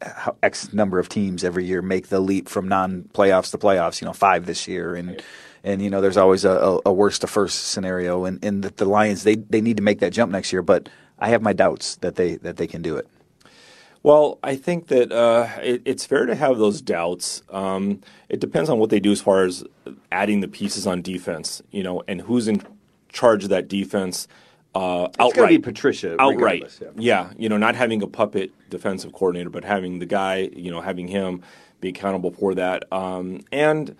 how 0.00 0.36
X 0.40 0.72
number 0.72 1.00
of 1.00 1.08
teams 1.08 1.42
every 1.42 1.64
year 1.64 1.82
make 1.82 2.06
the 2.06 2.20
leap 2.20 2.48
from 2.48 2.68
non-playoffs 2.68 3.50
to 3.50 3.58
playoffs. 3.58 4.00
You 4.00 4.06
know, 4.06 4.12
five 4.12 4.46
this 4.46 4.68
year, 4.68 4.94
and 4.94 5.20
and 5.64 5.82
you 5.82 5.90
know, 5.90 6.00
there's 6.00 6.16
always 6.16 6.44
a, 6.44 6.52
a, 6.52 6.80
a 6.86 6.92
worst 6.92 7.22
to 7.22 7.26
first 7.26 7.66
scenario, 7.72 8.26
and 8.26 8.44
and 8.44 8.62
the, 8.62 8.70
the 8.70 8.84
Lions 8.84 9.24
they 9.24 9.34
they 9.34 9.60
need 9.60 9.78
to 9.78 9.82
make 9.82 9.98
that 9.98 10.12
jump 10.12 10.30
next 10.30 10.52
year, 10.52 10.62
but 10.62 10.88
I 11.20 11.28
have 11.28 11.42
my 11.42 11.52
doubts 11.52 11.96
that 11.96 12.16
they 12.16 12.36
that 12.36 12.56
they 12.56 12.66
can 12.66 12.82
do 12.82 12.96
it. 12.96 13.06
Well, 14.02 14.38
I 14.42 14.56
think 14.56 14.86
that 14.88 15.12
uh, 15.12 15.46
it, 15.62 15.82
it's 15.84 16.06
fair 16.06 16.24
to 16.24 16.34
have 16.34 16.56
those 16.56 16.80
doubts. 16.80 17.42
Um, 17.50 18.00
it 18.30 18.40
depends 18.40 18.70
on 18.70 18.78
what 18.78 18.88
they 18.88 18.98
do 19.00 19.12
as 19.12 19.20
far 19.20 19.44
as 19.44 19.62
adding 20.10 20.40
the 20.40 20.48
pieces 20.48 20.86
on 20.86 21.02
defense, 21.02 21.60
you 21.70 21.82
know, 21.82 22.02
and 22.08 22.22
who's 22.22 22.48
in 22.48 22.62
charge 23.10 23.44
of 23.44 23.50
that 23.50 23.68
defense 23.68 24.26
uh, 24.74 25.08
It's 25.08 25.16
going 25.18 25.32
to 25.32 25.40
outright. 25.40 25.48
be 25.50 25.58
Patricia, 25.58 26.16
outright. 26.18 26.78
yeah. 26.80 26.88
Yeah, 26.96 27.30
you 27.36 27.48
know, 27.50 27.58
not 27.58 27.74
having 27.74 28.02
a 28.02 28.06
puppet 28.06 28.52
defensive 28.70 29.12
coordinator, 29.12 29.50
but 29.50 29.64
having 29.64 29.98
the 29.98 30.06
guy, 30.06 30.48
you 30.56 30.70
know, 30.70 30.80
having 30.80 31.08
him 31.08 31.42
be 31.82 31.88
accountable 31.90 32.30
for 32.30 32.54
that. 32.54 32.90
Um, 32.90 33.40
and 33.52 33.94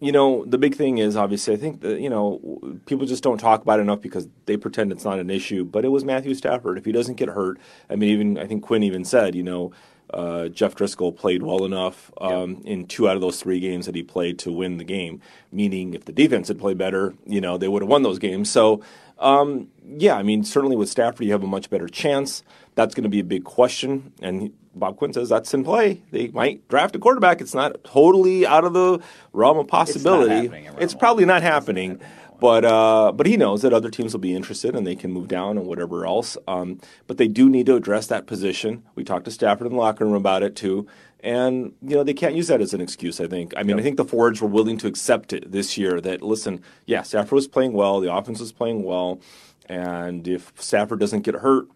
you 0.00 0.12
know, 0.12 0.44
the 0.44 0.58
big 0.58 0.76
thing 0.76 0.98
is 0.98 1.16
obviously, 1.16 1.54
I 1.54 1.56
think 1.56 1.80
that 1.80 2.00
you 2.00 2.08
know 2.08 2.80
people 2.86 3.06
just 3.06 3.22
don't 3.22 3.38
talk 3.38 3.62
about 3.62 3.80
it 3.80 3.82
enough 3.82 4.00
because 4.00 4.28
they 4.46 4.56
pretend 4.56 4.92
it's 4.92 5.04
not 5.04 5.18
an 5.18 5.30
issue. 5.30 5.64
But 5.64 5.84
it 5.84 5.88
was 5.88 6.04
Matthew 6.04 6.34
Stafford. 6.34 6.78
If 6.78 6.84
he 6.84 6.92
doesn't 6.92 7.16
get 7.16 7.28
hurt, 7.28 7.58
I 7.90 7.96
mean, 7.96 8.10
even 8.10 8.38
I 8.38 8.46
think 8.46 8.62
Quinn 8.62 8.84
even 8.84 9.04
said, 9.04 9.34
you 9.34 9.42
know, 9.42 9.72
uh, 10.14 10.48
Jeff 10.48 10.76
Driskel 10.76 11.16
played 11.16 11.42
well 11.42 11.64
enough 11.64 12.12
um, 12.20 12.62
in 12.64 12.86
two 12.86 13.08
out 13.08 13.16
of 13.16 13.20
those 13.20 13.40
three 13.40 13.60
games 13.60 13.86
that 13.86 13.94
he 13.94 14.02
played 14.02 14.38
to 14.40 14.52
win 14.52 14.76
the 14.76 14.84
game. 14.84 15.20
Meaning, 15.50 15.94
if 15.94 16.04
the 16.04 16.12
defense 16.12 16.48
had 16.48 16.58
played 16.58 16.78
better, 16.78 17.14
you 17.26 17.40
know, 17.40 17.58
they 17.58 17.68
would 17.68 17.82
have 17.82 17.90
won 17.90 18.02
those 18.02 18.20
games. 18.20 18.48
So, 18.50 18.82
um, 19.18 19.68
yeah, 19.84 20.14
I 20.14 20.22
mean, 20.22 20.44
certainly 20.44 20.76
with 20.76 20.88
Stafford, 20.88 21.26
you 21.26 21.32
have 21.32 21.42
a 21.42 21.48
much 21.48 21.70
better 21.70 21.88
chance. 21.88 22.44
That's 22.76 22.94
going 22.94 23.02
to 23.02 23.10
be 23.10 23.18
a 23.18 23.24
big 23.24 23.42
question, 23.42 24.12
and 24.22 24.52
Bob 24.78 24.96
Quinn 24.96 25.12
says 25.12 25.28
that's 25.28 25.52
in 25.54 25.64
play. 25.64 26.02
They 26.10 26.28
might 26.28 26.66
draft 26.68 26.96
a 26.96 26.98
quarterback. 26.98 27.40
It's 27.40 27.54
not 27.54 27.82
totally 27.84 28.46
out 28.46 28.64
of 28.64 28.72
the 28.72 29.00
realm 29.32 29.58
of 29.58 29.68
possibility. 29.68 30.46
in 30.46 30.74
It's 30.78 30.94
probably 30.94 31.24
not 31.24 31.42
happening. 31.42 32.00
But 32.40 32.64
uh, 32.64 33.10
but 33.12 33.26
he 33.26 33.36
knows 33.36 33.62
that 33.62 33.72
other 33.72 33.90
teams 33.90 34.12
will 34.12 34.20
be 34.20 34.34
interested 34.34 34.76
and 34.76 34.86
they 34.86 34.94
can 34.94 35.12
move 35.12 35.26
down 35.26 35.58
and 35.58 35.66
whatever 35.66 36.06
else. 36.06 36.36
Um, 36.46 36.80
but 37.08 37.18
they 37.18 37.26
do 37.26 37.48
need 37.48 37.66
to 37.66 37.74
address 37.74 38.06
that 38.08 38.26
position. 38.26 38.84
We 38.94 39.02
talked 39.02 39.24
to 39.24 39.30
Stafford 39.32 39.66
in 39.66 39.72
the 39.72 39.78
locker 39.78 40.04
room 40.04 40.14
about 40.14 40.44
it 40.44 40.54
too, 40.54 40.86
and 41.18 41.72
you 41.82 41.96
know 41.96 42.04
they 42.04 42.14
can't 42.14 42.36
use 42.36 42.46
that 42.46 42.60
as 42.60 42.72
an 42.72 42.80
excuse. 42.80 43.20
I 43.20 43.26
think. 43.26 43.54
I 43.56 43.64
mean, 43.64 43.78
I 43.78 43.82
think 43.82 43.96
the 43.96 44.04
Fords 44.04 44.40
were 44.40 44.48
willing 44.48 44.78
to 44.78 44.86
accept 44.86 45.32
it 45.32 45.50
this 45.50 45.76
year. 45.76 46.00
That 46.00 46.22
listen, 46.22 46.62
yeah, 46.86 47.02
Stafford 47.02 47.32
was 47.32 47.48
playing 47.48 47.72
well, 47.72 47.98
the 47.98 48.14
offense 48.14 48.38
was 48.38 48.52
playing 48.52 48.84
well. 48.84 49.20
And 49.68 50.26
if 50.28 50.52
Stafford 50.56 51.00
doesn't 51.00 51.22
get 51.22 51.34
hurt, 51.36 51.66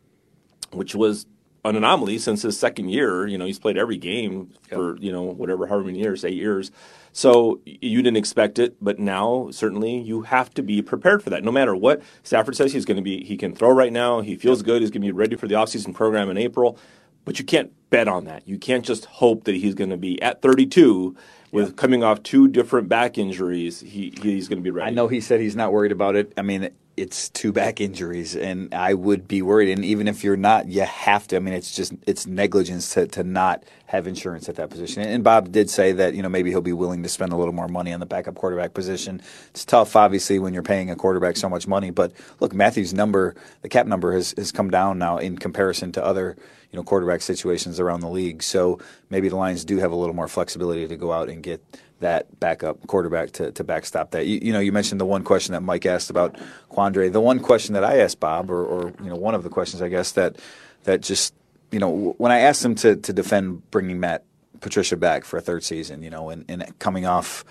which 0.71 0.95
was 0.95 1.27
an 1.65 1.77
anomaly 1.77 2.19
since 2.19 2.43
his 2.43 2.59
second 2.59 2.89
year, 2.89 3.27
you 3.27 3.39
know, 3.39 3.47
he's 3.47 3.59
played 3.59 3.77
every 3.77 3.97
game 3.97 4.53
for, 4.69 4.97
you 4.97 5.13
know, 5.13 5.23
whatever, 5.23 5.67
however 5.67 5.85
many 5.85 6.01
years, 6.01 6.25
eight 6.25 6.35
years. 6.35 6.73
So 7.13 7.61
you 7.65 8.03
didn't 8.03 8.17
expect 8.17 8.59
it, 8.59 8.77
but 8.81 8.99
now 8.99 9.49
certainly 9.53 9.99
you 9.99 10.23
have 10.23 10.53
to 10.55 10.63
be 10.63 10.83
prepared 10.83 11.23
for 11.23 11.31
that. 11.31 11.45
No 11.45 11.53
matter 11.53 11.77
what 11.77 12.03
Stafford 12.23 12.57
says 12.57 12.73
he's 12.73 12.85
going 12.85 12.97
to 12.97 13.03
be, 13.03 13.23
he 13.23 13.37
can 13.37 13.55
throw 13.55 13.71
right 13.71 13.93
now. 13.93 14.23
He 14.23 14.35
feels 14.35 14.63
good. 14.63 14.81
He's 14.81 14.91
going 14.91 15.03
to 15.03 15.07
be 15.07 15.13
ready 15.13 15.37
for 15.37 15.47
the 15.47 15.55
offseason 15.55 15.95
program 15.95 16.31
in 16.31 16.37
April. 16.37 16.79
But 17.25 17.39
you 17.39 17.45
can't 17.45 17.71
bet 17.91 18.09
on 18.09 18.25
that. 18.25 18.49
You 18.49 18.59
can't 18.59 18.85
just 18.85 19.05
hope 19.05 19.45
that 19.45 19.55
he's 19.55 19.75
going 19.75 19.91
to 19.91 19.97
be 19.97 20.21
at 20.21 20.43
32 20.43 21.15
with 21.53 21.69
yeah. 21.69 21.75
coming 21.75 22.03
off 22.03 22.23
two 22.23 22.49
different 22.49 22.89
back 22.89 23.17
injuries. 23.19 23.81
He 23.81 24.13
he's 24.21 24.49
going 24.49 24.59
to 24.59 24.63
be 24.63 24.71
ready. 24.71 24.91
I 24.91 24.95
know 24.95 25.07
he 25.07 25.21
said 25.21 25.39
he's 25.41 25.55
not 25.55 25.73
worried 25.73 25.93
about 25.93 26.17
it. 26.17 26.33
I 26.37 26.43
mean, 26.43 26.71
it's 26.97 27.31
two 27.31 27.53
back 27.53 27.81
injuries, 27.81 28.37
and 28.37 28.75
I 28.75 28.95
would 28.95 29.27
be 29.27 29.41
worried. 29.41 29.71
And 29.71 29.85
even 29.85 30.09
if 30.09 30.23
you're 30.23 30.37
not, 30.37 30.69
you 30.69 30.83
have 30.83 31.27
to. 31.29 31.37
I 31.37 31.39
mean, 31.39 31.55
it's 31.55 31.75
just 31.75 31.95
it's 32.07 32.27
negligence 32.27 32.93
to, 32.95 33.07
to 33.09 33.25
not 33.25 33.65
have 33.87 34.07
insurance 34.07 34.49
at 34.49 34.57
that 34.57 34.71
position. 34.71 35.03
And 35.03 35.25
Bob 35.25 35.53
did 35.53 35.71
say 35.71 35.93
that 35.93 36.15
you 36.15 36.23
know 36.23 36.29
maybe 36.29 36.51
he'll 36.51 36.61
be 36.61 36.73
willing 36.73 37.03
to 37.03 37.09
spend 37.09 37.33
a 37.33 37.37
little 37.37 37.55
more 37.55 37.69
money 37.69 37.93
on 37.93 38.01
the 38.01 38.07
backup 38.07 38.35
quarterback 38.35 38.75
position. 38.75 39.23
It's 39.51 39.65
tough, 39.65 39.97
obviously, 39.97 40.39
when 40.39 40.53
you're 40.53 40.63
paying 40.63 40.91
a 40.91 40.97
quarterback 40.97 41.37
so 41.37 41.49
much 41.49 41.67
money. 41.67 41.91
But 41.91 42.13
look, 42.41 42.55
Matthew's 42.55 42.93
number, 42.93 43.35
the 43.63 43.69
cap 43.69 43.87
number 43.87 44.13
has 44.13 44.35
has 44.37 44.53
come 44.53 44.71
down 44.71 44.99
now 44.99 45.19
in 45.19 45.39
comparison 45.39 45.93
to 45.93 46.05
other 46.05 46.37
you 46.73 46.79
know 46.79 46.83
quarterback 46.83 47.21
situations 47.23 47.79
around 47.79 48.01
the 48.01 48.09
league. 48.09 48.43
So 48.43 48.81
maybe 49.11 49.29
the 49.29 49.37
Lions 49.37 49.65
do 49.65 49.79
have 49.79 49.93
a 49.93 49.95
little 49.95 50.15
more 50.15 50.29
flexibility 50.29 50.89
to 50.89 50.97
go 50.97 51.13
out 51.13 51.29
and 51.29 51.43
get 51.43 51.63
that 52.01 52.41
backup 52.41 52.87
quarterback 52.87 53.31
to, 53.33 53.53
to 53.53 53.63
backstop 53.63 54.11
that. 54.11 54.27
You, 54.27 54.41
you 54.43 54.53
know, 54.53 54.59
you 54.59 54.73
mentioned 54.73 55.01
the 55.01 55.07
one 55.07 55.23
question 55.23 55.53
that 55.53 55.61
Mike 55.61 55.87
asked 55.87 56.11
about 56.11 56.37
Quandre. 56.71 57.13
The 57.13 57.21
one 57.21 57.41
question 57.41 57.75
that 57.75 57.85
I 57.85 57.99
asked 57.99 58.21
Bob, 58.21 58.51
or, 58.51 58.65
or 58.65 58.93
you 59.03 59.11
know, 59.11 59.17
one 59.17 59.35
of 59.35 59.43
the 59.45 59.51
questions 59.51 59.83
I 59.83 59.89
guess 59.89 60.13
that 60.13 60.37
that 60.85 61.03
just 61.03 61.35
you 61.71 61.79
know 61.79 62.15
when 62.19 62.33
I 62.33 62.41
asked 62.41 62.65
him 62.65 62.75
to 62.77 62.97
to 62.97 63.13
defend 63.13 63.71
bringing 63.71 64.01
Matt 64.01 64.25
Patricia 64.61 64.97
back 64.97 65.25
for 65.25 65.37
a 65.37 65.41
third 65.41 65.65
season, 65.65 66.03
you 66.03 66.11
know, 66.11 66.31
and, 66.31 66.45
and 66.49 66.79
coming 66.79 67.07
off. 67.07 67.45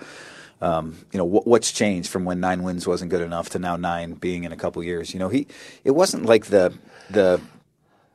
Um, 0.60 1.04
you 1.10 1.18
know 1.18 1.24
what's 1.24 1.72
changed 1.72 2.08
from 2.08 2.24
when 2.24 2.38
nine 2.38 2.62
wins 2.62 2.86
wasn't 2.86 3.10
good 3.10 3.20
enough 3.20 3.50
to 3.50 3.58
now 3.58 3.74
nine 3.74 4.12
being 4.12 4.44
in 4.44 4.52
a 4.52 4.56
couple 4.56 4.80
years. 4.84 5.12
You 5.12 5.18
know, 5.18 5.28
he 5.28 5.48
it 5.82 5.90
wasn't 5.90 6.24
like 6.24 6.46
the 6.46 6.72
the 7.10 7.40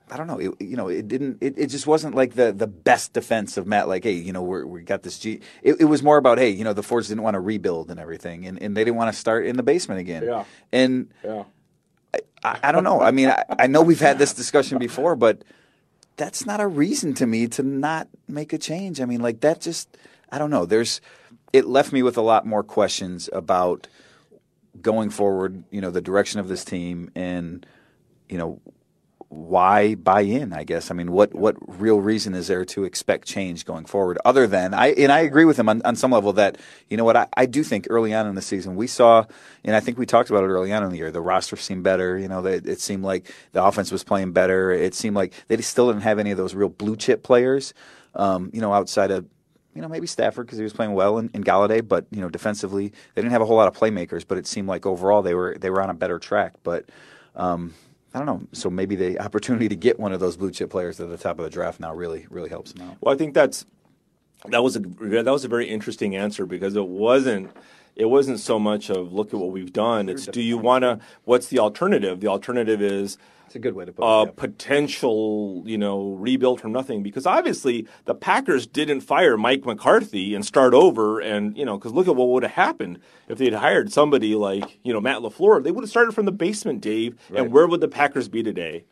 I 0.09 0.15
don't 0.15 0.27
know. 0.27 0.39
It, 0.39 0.61
you 0.61 0.77
know, 0.77 0.87
it 0.87 1.07
didn't. 1.07 1.37
It, 1.41 1.57
it 1.57 1.67
just 1.67 1.85
wasn't 1.85 2.15
like 2.15 2.33
the 2.33 2.53
the 2.53 2.67
best 2.67 3.13
defense 3.13 3.57
of 3.57 3.67
Matt. 3.67 3.87
Like, 3.87 4.03
hey, 4.03 4.13
you 4.13 4.31
know, 4.31 4.41
we 4.41 4.63
we 4.63 4.81
got 4.81 5.03
this 5.03 5.19
G. 5.19 5.41
It, 5.61 5.81
it, 5.81 5.85
was 5.85 6.01
more 6.01 6.17
about, 6.17 6.37
hey, 6.37 6.49
you 6.49 6.63
know, 6.63 6.73
the 6.73 6.83
Fords 6.83 7.09
didn't 7.09 7.23
want 7.23 7.33
to 7.33 7.41
rebuild 7.41 7.91
and 7.91 7.99
everything, 7.99 8.45
and, 8.45 8.61
and 8.61 8.75
they 8.75 8.83
didn't 8.85 8.95
want 8.95 9.13
to 9.13 9.19
start 9.19 9.45
in 9.45 9.57
the 9.57 9.63
basement 9.63 9.99
again. 9.99 10.23
Yeah. 10.23 10.45
And 10.71 11.09
yeah. 11.23 11.43
I, 12.13 12.19
I, 12.43 12.59
I 12.63 12.71
don't 12.71 12.85
know. 12.85 13.01
I 13.01 13.11
mean, 13.11 13.29
I, 13.29 13.43
I 13.59 13.67
know 13.67 13.81
we've 13.81 13.99
had 13.99 14.17
this 14.17 14.33
discussion 14.33 14.77
before, 14.77 15.17
but 15.17 15.43
that's 16.15 16.45
not 16.45 16.61
a 16.61 16.67
reason 16.67 17.13
to 17.15 17.27
me 17.27 17.47
to 17.49 17.63
not 17.63 18.07
make 18.29 18.53
a 18.53 18.57
change. 18.57 19.01
I 19.01 19.05
mean, 19.05 19.21
like 19.21 19.41
that 19.41 19.61
just. 19.61 19.97
I 20.31 20.37
don't 20.37 20.49
know. 20.49 20.65
There's. 20.65 21.01
It 21.51 21.65
left 21.65 21.91
me 21.91 22.01
with 22.03 22.17
a 22.17 22.21
lot 22.21 22.45
more 22.45 22.63
questions 22.63 23.29
about 23.33 23.87
going 24.81 25.09
forward. 25.09 25.65
You 25.69 25.81
know, 25.81 25.91
the 25.91 26.01
direction 26.01 26.39
of 26.39 26.47
this 26.47 26.63
team 26.63 27.11
and 27.13 27.65
you 28.29 28.37
know 28.37 28.61
why 29.29 29.95
buy 29.95 30.21
in? 30.21 30.53
I 30.53 30.63
guess. 30.63 30.89
I 30.89 30.93
mean, 30.93 31.11
what 31.11 31.33
what 31.35 31.55
real 31.79 31.99
reason 31.99 32.33
is 32.33 32.47
there 32.47 32.63
to 32.65 32.85
expect 32.85 33.27
change 33.27 33.65
going 33.65 33.85
forward? 33.85 34.17
Other 34.23 34.47
than 34.47 34.73
I 34.73 34.87
and 34.93 35.11
I 35.11 35.19
agree 35.19 35.45
with 35.45 35.59
him 35.59 35.67
on, 35.67 35.81
on 35.83 35.95
some 35.95 36.11
level 36.11 36.33
that 36.33 36.57
you 36.89 36.95
know 36.95 37.03
what 37.03 37.17
I, 37.17 37.27
I 37.35 37.45
do 37.45 37.63
think 37.63 37.87
early 37.89 38.13
on 38.13 38.25
in 38.27 38.35
the 38.35 38.41
season 38.41 38.75
we 38.75 38.87
saw, 38.87 39.25
and 39.65 39.75
I 39.75 39.81
think 39.81 39.97
we 39.97 40.05
talked 40.05 40.29
about 40.29 40.43
it 40.43 40.47
early 40.47 40.71
on 40.71 40.83
in 40.83 40.91
the 40.91 40.97
year. 40.97 41.11
The 41.11 41.21
roster 41.21 41.57
seemed 41.57 41.83
better. 41.83 42.17
You 42.17 42.29
know, 42.29 42.41
they, 42.41 42.55
it 42.55 42.79
seemed 42.79 43.03
like 43.03 43.29
the 43.51 43.63
offense 43.63 43.91
was 43.91 44.03
playing 44.03 44.31
better. 44.31 44.71
It 44.71 44.95
seemed 44.95 45.15
like 45.15 45.33
they 45.47 45.57
still 45.57 45.87
didn't 45.87 46.03
have 46.03 46.19
any 46.19 46.31
of 46.31 46.37
those 46.37 46.55
real 46.55 46.69
blue 46.69 46.95
chip 46.95 47.23
players. 47.23 47.73
Um, 48.15 48.49
you 48.53 48.61
know, 48.61 48.73
outside 48.73 49.11
of 49.11 49.25
you 49.75 49.81
know, 49.81 49.89
maybe 49.89 50.07
Stafford 50.07 50.47
because 50.47 50.57
he 50.57 50.63
was 50.63 50.73
playing 50.73 50.93
well 50.93 51.19
in, 51.19 51.29
in 51.35 51.43
Golladay, 51.43 51.87
but 51.87 52.07
you 52.11 52.21
know, 52.21 52.29
defensively 52.29 52.87
they 53.13 53.21
didn't 53.21 53.31
have 53.31 53.41
a 53.41 53.45
whole 53.45 53.57
lot 53.57 53.67
of 53.67 53.75
playmakers. 53.77 54.25
But 54.25 54.37
it 54.37 54.47
seemed 54.47 54.69
like 54.69 54.85
overall 54.85 55.21
they 55.21 55.35
were 55.35 55.57
they 55.59 55.69
were 55.69 55.81
on 55.81 55.89
a 55.89 55.93
better 55.93 56.17
track. 56.17 56.53
But 56.63 56.85
um, 57.35 57.73
I 58.17 58.25
don't 58.25 58.41
know. 58.41 58.47
So 58.51 58.69
maybe 58.69 58.95
the 58.95 59.19
opportunity 59.19 59.69
to 59.69 59.75
get 59.75 59.99
one 59.99 60.11
of 60.11 60.19
those 60.19 60.37
blue 60.37 60.49
chip 60.49 60.71
players 60.71 60.99
at 60.99 61.09
the 61.09 61.17
top 61.17 61.37
of 61.37 61.43
the 61.43 61.51
draft 61.51 61.79
now 61.79 61.93
really 61.93 62.25
really 62.29 62.49
helps 62.49 62.71
him 62.71 62.81
out. 62.81 62.97
Well, 62.99 63.13
I 63.13 63.17
think 63.17 63.33
that's 63.33 63.65
that 64.49 64.63
was 64.63 64.75
a 64.75 64.79
that 64.79 65.25
was 65.25 65.45
a 65.45 65.47
very 65.47 65.67
interesting 65.67 66.15
answer 66.15 66.45
because 66.45 66.75
it 66.75 66.87
wasn't 66.87 67.51
it 67.95 68.05
wasn't 68.05 68.39
so 68.39 68.57
much 68.57 68.89
of 68.89 69.13
look 69.13 69.33
at 69.33 69.39
what 69.39 69.51
we've 69.51 69.73
done. 69.73 70.09
It's 70.09 70.25
do 70.25 70.41
you 70.41 70.57
want 70.57 70.83
to? 70.83 70.99
What's 71.25 71.47
the 71.47 71.59
alternative? 71.59 72.19
The 72.19 72.27
alternative 72.27 72.81
is 72.81 73.17
it's 73.47 73.55
a 73.55 73.59
good 73.59 73.75
way 73.75 73.85
to 73.85 73.93
put 73.93 74.03
it. 74.03 74.29
A 74.29 74.31
potential, 74.33 75.63
you 75.65 75.77
know, 75.77 76.11
rebuild 76.11 76.59
from 76.59 76.73
nothing 76.73 77.01
because 77.01 77.25
obviously 77.25 77.87
the 78.03 78.13
Packers 78.13 78.67
didn't 78.67 79.01
fire 79.01 79.37
Mike 79.37 79.65
McCarthy 79.65 80.35
and 80.35 80.45
start 80.45 80.73
over, 80.73 81.21
and 81.21 81.57
you 81.57 81.63
know, 81.63 81.77
because 81.77 81.93
look 81.93 82.09
at 82.09 82.15
what 82.15 82.27
would 82.27 82.43
have 82.43 82.51
happened 82.51 82.99
if 83.29 83.37
they'd 83.37 83.53
hired 83.53 83.91
somebody 83.91 84.35
like 84.35 84.79
you 84.83 84.91
know 84.91 84.99
Matt 84.99 85.19
LaFleur. 85.19 85.63
They 85.63 85.71
would 85.71 85.83
have 85.83 85.89
started 85.89 86.11
from 86.11 86.25
the 86.25 86.31
basement, 86.33 86.81
Dave. 86.81 87.17
Right. 87.29 87.41
And 87.41 87.53
where 87.53 87.67
would 87.67 87.79
the 87.79 87.87
Packers 87.87 88.27
be 88.27 88.43
today? 88.43 88.83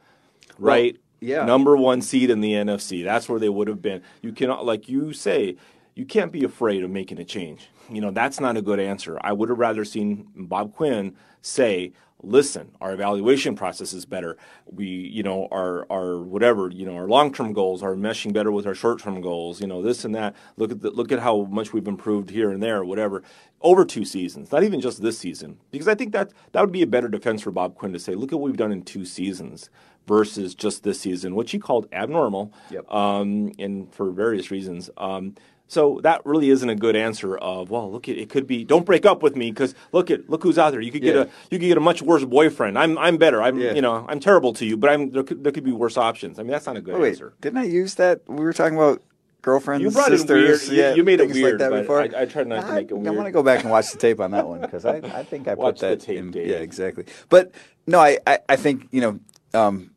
Right. 0.57 0.93
Well, 0.93 1.01
yeah. 1.19 1.45
Number 1.45 1.75
one 1.75 2.01
seed 2.01 2.29
in 2.29 2.39
the 2.39 2.53
NFC. 2.53 3.03
That's 3.03 3.27
where 3.27 3.39
they 3.39 3.49
would 3.49 3.67
have 3.67 3.81
been. 3.81 4.01
You 4.21 4.31
cannot, 4.31 4.65
like 4.65 4.87
you 4.87 5.11
say, 5.11 5.57
you 5.95 6.05
can't 6.05 6.31
be 6.31 6.43
afraid 6.43 6.83
of 6.83 6.89
making 6.91 7.19
a 7.19 7.25
change. 7.25 7.69
You 7.89 8.01
know, 8.01 8.11
that's 8.11 8.39
not 8.39 8.57
a 8.57 8.61
good 8.61 8.79
answer. 8.79 9.17
I 9.21 9.33
would 9.33 9.49
have 9.49 9.57
rather 9.57 9.85
seen 9.85 10.27
Bob 10.35 10.73
Quinn 10.75 11.15
say, 11.41 11.93
listen, 12.25 12.71
our 12.81 12.93
evaluation 12.93 13.55
process 13.55 13.93
is 13.93 14.05
better. 14.05 14.37
We, 14.65 14.87
you 14.87 15.23
know, 15.23 15.47
our 15.51 15.85
our 15.89 16.17
whatever, 16.19 16.69
you 16.69 16.85
know, 16.85 16.95
our 16.95 17.07
long 17.07 17.33
term 17.33 17.53
goals 17.53 17.83
are 17.83 17.95
meshing 17.95 18.33
better 18.33 18.51
with 18.51 18.65
our 18.65 18.75
short 18.75 19.01
term 19.01 19.21
goals. 19.21 19.61
You 19.61 19.67
know, 19.67 19.81
this 19.81 20.03
and 20.03 20.13
that. 20.15 20.35
Look 20.57 20.71
at 20.71 20.81
the, 20.81 20.91
look 20.91 21.11
at 21.11 21.19
how 21.19 21.43
much 21.43 21.73
we've 21.73 21.87
improved 21.87 22.29
here 22.29 22.51
and 22.51 22.61
there, 22.61 22.83
whatever. 22.83 23.23
Over 23.61 23.85
two 23.85 24.05
seasons, 24.05 24.51
not 24.51 24.63
even 24.63 24.81
just 24.81 25.01
this 25.01 25.17
season, 25.17 25.57
because 25.71 25.87
I 25.87 25.95
think 25.95 26.11
that 26.13 26.31
that 26.51 26.61
would 26.61 26.71
be 26.71 26.83
a 26.83 26.87
better 26.87 27.07
defense 27.07 27.41
for 27.41 27.51
Bob 27.51 27.75
Quinn 27.75 27.93
to 27.93 27.99
say, 27.99 28.13
look 28.13 28.31
at 28.31 28.39
what 28.39 28.47
we've 28.49 28.57
done 28.57 28.71
in 28.71 28.83
two 28.83 29.05
seasons 29.05 29.69
versus 30.07 30.53
just 30.53 30.83
this 30.83 30.99
season, 30.99 31.35
which 31.35 31.51
he 31.51 31.57
called 31.57 31.87
abnormal, 31.91 32.53
yep. 32.69 32.87
um, 32.91 33.51
and 33.57 33.91
for 33.93 34.11
various 34.11 34.51
reasons. 34.51 34.89
Um, 34.97 35.35
so 35.67 35.99
that 36.03 36.25
really 36.25 36.49
isn't 36.49 36.69
a 36.69 36.75
good 36.75 36.95
answer 36.95 37.37
of 37.37 37.69
well, 37.69 37.91
look 37.91 38.07
at 38.07 38.17
it 38.17 38.29
could 38.29 38.47
be 38.47 38.63
don't 38.63 38.85
break 38.85 39.05
up 39.05 39.23
with 39.23 39.35
me 39.35 39.51
because 39.51 39.73
look 39.91 40.11
at 40.11 40.29
look 40.29 40.43
who's 40.43 40.57
out 40.57 40.71
there. 40.71 40.81
You 40.81 40.91
could 40.91 41.01
get 41.01 41.15
yeah. 41.15 41.21
a 41.21 41.25
you 41.49 41.59
could 41.59 41.61
get 41.61 41.77
a 41.77 41.81
much 41.81 42.01
worse 42.01 42.23
boyfriend. 42.23 42.77
I'm 42.77 42.97
I'm 42.97 43.17
better. 43.17 43.41
I'm 43.41 43.59
yeah. 43.59 43.73
you 43.73 43.81
know 43.81 44.05
I'm 44.07 44.19
terrible 44.19 44.53
to 44.53 44.65
you, 44.65 44.77
but 44.77 44.89
I'm 44.89 45.11
there 45.11 45.23
could, 45.23 45.43
there 45.43 45.51
could 45.51 45.63
be 45.63 45.71
worse 45.71 45.97
options. 45.97 46.39
I 46.39 46.43
mean 46.43 46.51
that's 46.51 46.67
not 46.67 46.77
a 46.77 46.81
good 46.81 46.99
wait, 46.99 47.09
answer. 47.09 47.33
Didn't 47.41 47.57
I 47.57 47.63
use 47.63 47.95
that? 47.95 48.21
We 48.27 48.43
were 48.43 48.53
talking 48.53 48.75
about 48.75 49.01
girlfriends, 49.41 49.83
you 49.83 49.91
brought 49.91 50.09
sisters. 50.09 50.67
It 50.67 50.71
weird. 50.71 50.79
Yeah, 50.79 50.89
you, 50.91 50.97
you 50.97 51.03
made 51.03 51.19
it 51.19 51.29
weird 51.29 51.59
like 51.59 51.69
that 51.69 51.81
before. 51.81 52.01
I, 52.01 52.21
I 52.21 52.25
tried 52.25 52.47
not 52.47 52.65
I, 52.65 52.67
to 52.67 52.73
make 52.73 52.91
it 52.91 52.93
weird. 52.93 53.07
I 53.07 53.11
want 53.11 53.27
to 53.27 53.31
go 53.31 53.43
back 53.43 53.61
and 53.61 53.71
watch 53.71 53.91
the 53.91 53.97
tape 53.97 54.19
on 54.19 54.31
that 54.31 54.47
one 54.47 54.61
because 54.61 54.85
I, 54.85 54.97
I 54.97 55.23
think 55.23 55.47
I 55.47 55.53
watch 55.53 55.75
put 55.75 55.81
that. 55.81 55.99
tape, 56.01 56.17
in. 56.17 56.33
Yeah, 56.33 56.57
exactly. 56.57 57.05
But 57.29 57.51
no, 57.87 57.99
I, 57.99 58.19
I, 58.27 58.39
I 58.49 58.55
think 58.55 58.87
you 58.91 59.01
know. 59.01 59.19
Um, 59.53 59.91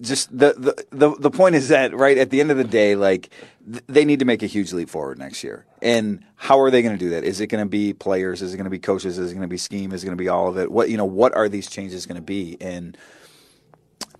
just 0.00 0.36
the, 0.36 0.54
the 0.56 0.84
the 0.90 1.16
the 1.16 1.30
point 1.30 1.54
is 1.54 1.68
that 1.68 1.94
right 1.94 2.16
at 2.16 2.30
the 2.30 2.40
end 2.40 2.50
of 2.50 2.56
the 2.56 2.64
day, 2.64 2.96
like 2.96 3.30
th- 3.70 3.84
they 3.86 4.04
need 4.04 4.20
to 4.20 4.24
make 4.24 4.42
a 4.42 4.46
huge 4.46 4.72
leap 4.72 4.88
forward 4.88 5.18
next 5.18 5.44
year. 5.44 5.66
And 5.82 6.24
how 6.34 6.60
are 6.60 6.70
they 6.70 6.82
going 6.82 6.96
to 6.96 6.98
do 6.98 7.10
that? 7.10 7.24
Is 7.24 7.40
it 7.40 7.48
going 7.48 7.62
to 7.62 7.68
be 7.68 7.92
players? 7.92 8.40
Is 8.40 8.54
it 8.54 8.56
going 8.56 8.64
to 8.64 8.70
be 8.70 8.78
coaches? 8.78 9.18
Is 9.18 9.30
it 9.30 9.34
going 9.34 9.42
to 9.42 9.48
be 9.48 9.58
scheme? 9.58 9.92
Is 9.92 10.02
it 10.02 10.06
going 10.06 10.16
to 10.16 10.22
be 10.22 10.28
all 10.28 10.48
of 10.48 10.56
it? 10.56 10.70
What 10.70 10.88
you 10.88 10.96
know? 10.96 11.04
What 11.04 11.34
are 11.34 11.48
these 11.48 11.68
changes 11.68 12.06
going 12.06 12.16
to 12.16 12.22
be? 12.22 12.56
And 12.60 12.96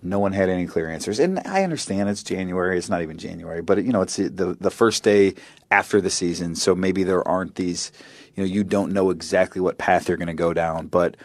no 0.03 0.19
one 0.19 0.31
had 0.31 0.49
any 0.49 0.67
clear 0.67 0.89
answers. 0.89 1.17
And 1.19 1.39
I 1.39 1.63
understand 1.63 2.07
it's 2.09 2.21
January. 2.21 2.77
It's 2.77 2.89
not 2.89 3.01
even 3.01 3.17
January, 3.17 3.63
but 3.63 3.83
you 3.83 3.91
know 3.91 4.01
it's 4.01 4.17
the 4.17 4.55
the 4.59 4.71
first 4.71 5.03
day 5.03 5.33
after 5.71 5.99
the 6.01 6.11
season, 6.11 6.55
so 6.55 6.75
maybe 6.75 7.03
there 7.03 7.27
aren't 7.27 7.55
these. 7.55 7.91
You 8.35 8.43
know, 8.43 8.47
you 8.47 8.63
don't 8.63 8.91
know 8.91 9.09
exactly 9.09 9.59
what 9.59 9.79
path 9.79 10.07
you're 10.07 10.17
going 10.17 10.27
to 10.27 10.33
go 10.33 10.53
down, 10.53 10.87
but. 10.87 11.17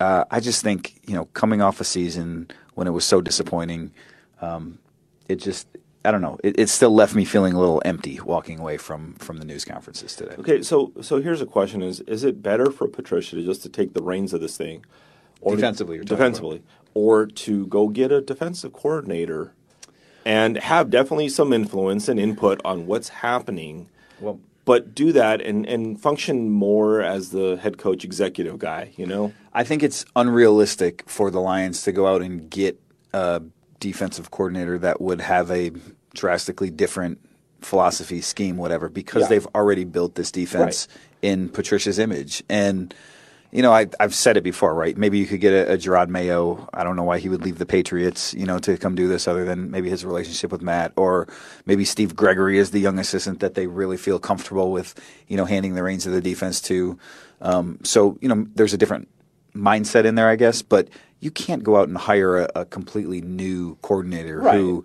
Uh, 0.00 0.24
I 0.28 0.40
just 0.40 0.64
think 0.64 1.00
you 1.06 1.14
know, 1.14 1.26
coming 1.26 1.62
off 1.62 1.80
a 1.80 1.84
season 1.84 2.50
when 2.78 2.86
it 2.86 2.92
was 2.92 3.04
so 3.04 3.20
disappointing. 3.20 3.90
Um, 4.40 4.78
it 5.28 5.36
just 5.36 5.66
I 6.04 6.12
don't 6.12 6.22
know. 6.22 6.38
It, 6.44 6.60
it, 6.60 6.68
still 6.68 6.94
left 6.94 7.12
me 7.12 7.24
feeling 7.24 7.52
a 7.54 7.58
little 7.58 7.82
empty 7.84 8.20
walking 8.20 8.60
away 8.60 8.76
from 8.76 9.14
from 9.14 9.38
the 9.38 9.44
news 9.44 9.64
conferences 9.64 10.14
today. 10.14 10.36
Okay, 10.38 10.62
so 10.62 10.92
so 11.00 11.20
here's 11.20 11.42
a 11.42 11.46
question: 11.46 11.82
Is 11.82 12.00
is 12.02 12.22
it 12.22 12.40
better 12.40 12.70
for 12.70 12.86
Patricia 12.86 13.34
to 13.34 13.44
just 13.44 13.62
to 13.64 13.68
take 13.68 13.94
the 13.94 14.02
reins 14.02 14.32
of 14.32 14.40
this 14.40 14.56
thing, 14.56 14.84
or 15.40 15.56
defensively, 15.56 15.98
defensively, 15.98 16.62
or 16.94 17.26
to 17.26 17.66
go 17.66 17.88
get 17.88 18.12
a 18.12 18.20
defensive 18.20 18.72
coordinator 18.72 19.54
and 20.24 20.56
have 20.58 20.88
definitely 20.88 21.28
some 21.28 21.52
influence 21.52 22.08
and 22.08 22.20
input 22.20 22.60
on 22.64 22.86
what's 22.86 23.08
happening? 23.08 23.88
Well, 24.20 24.38
but 24.68 24.94
do 24.94 25.12
that 25.12 25.40
and, 25.40 25.64
and 25.66 25.98
function 25.98 26.50
more 26.50 27.00
as 27.00 27.30
the 27.30 27.56
head 27.56 27.78
coach 27.78 28.04
executive 28.04 28.58
guy, 28.58 28.92
you 28.98 29.06
know? 29.06 29.32
I 29.58 29.64
think 29.64 29.82
it's 29.82 30.04
unrealistic 30.14 31.02
for 31.08 31.32
the 31.32 31.40
Lions 31.40 31.82
to 31.82 31.90
go 31.90 32.06
out 32.06 32.22
and 32.22 32.48
get 32.48 32.80
a 33.12 33.42
defensive 33.80 34.30
coordinator 34.30 34.78
that 34.78 35.00
would 35.00 35.20
have 35.20 35.50
a 35.50 35.72
drastically 36.14 36.70
different 36.70 37.18
philosophy, 37.60 38.20
scheme, 38.20 38.56
whatever, 38.56 38.88
because 38.88 39.22
yeah. 39.22 39.28
they've 39.30 39.46
already 39.56 39.82
built 39.82 40.14
this 40.14 40.30
defense 40.30 40.86
right. 40.88 40.98
in 41.22 41.48
Patricia's 41.48 41.98
image. 41.98 42.40
And 42.48 42.94
you 43.50 43.62
know, 43.62 43.72
I, 43.72 43.86
I've 43.98 44.14
said 44.14 44.36
it 44.36 44.44
before, 44.44 44.74
right? 44.74 44.96
Maybe 44.96 45.18
you 45.18 45.26
could 45.26 45.40
get 45.40 45.52
a, 45.52 45.72
a 45.72 45.76
Jerod 45.76 46.08
Mayo. 46.08 46.68
I 46.72 46.84
don't 46.84 46.94
know 46.94 47.02
why 47.02 47.18
he 47.18 47.28
would 47.28 47.42
leave 47.42 47.58
the 47.58 47.66
Patriots, 47.66 48.34
you 48.34 48.46
know, 48.46 48.60
to 48.60 48.76
come 48.76 48.94
do 48.94 49.08
this, 49.08 49.26
other 49.26 49.44
than 49.44 49.72
maybe 49.72 49.90
his 49.90 50.04
relationship 50.04 50.52
with 50.52 50.62
Matt, 50.62 50.92
or 50.96 51.26
maybe 51.66 51.84
Steve 51.84 52.14
Gregory 52.14 52.58
is 52.58 52.70
the 52.70 52.78
young 52.78 53.00
assistant 53.00 53.40
that 53.40 53.54
they 53.54 53.66
really 53.66 53.96
feel 53.96 54.20
comfortable 54.20 54.70
with, 54.70 54.94
you 55.26 55.36
know, 55.36 55.46
handing 55.46 55.74
the 55.74 55.82
reins 55.82 56.06
of 56.06 56.12
the 56.12 56.20
defense 56.20 56.60
to. 56.60 56.96
Um, 57.40 57.78
so, 57.82 58.18
you 58.20 58.28
know, 58.28 58.46
there's 58.54 58.74
a 58.74 58.78
different 58.78 59.08
mindset 59.54 60.04
in 60.04 60.14
there, 60.14 60.28
I 60.28 60.36
guess, 60.36 60.62
but 60.62 60.88
you 61.20 61.30
can't 61.30 61.62
go 61.64 61.76
out 61.76 61.88
and 61.88 61.96
hire 61.98 62.38
a, 62.38 62.50
a 62.54 62.64
completely 62.64 63.20
new 63.20 63.76
coordinator 63.82 64.40
Right. 64.40 64.56
who. 64.56 64.84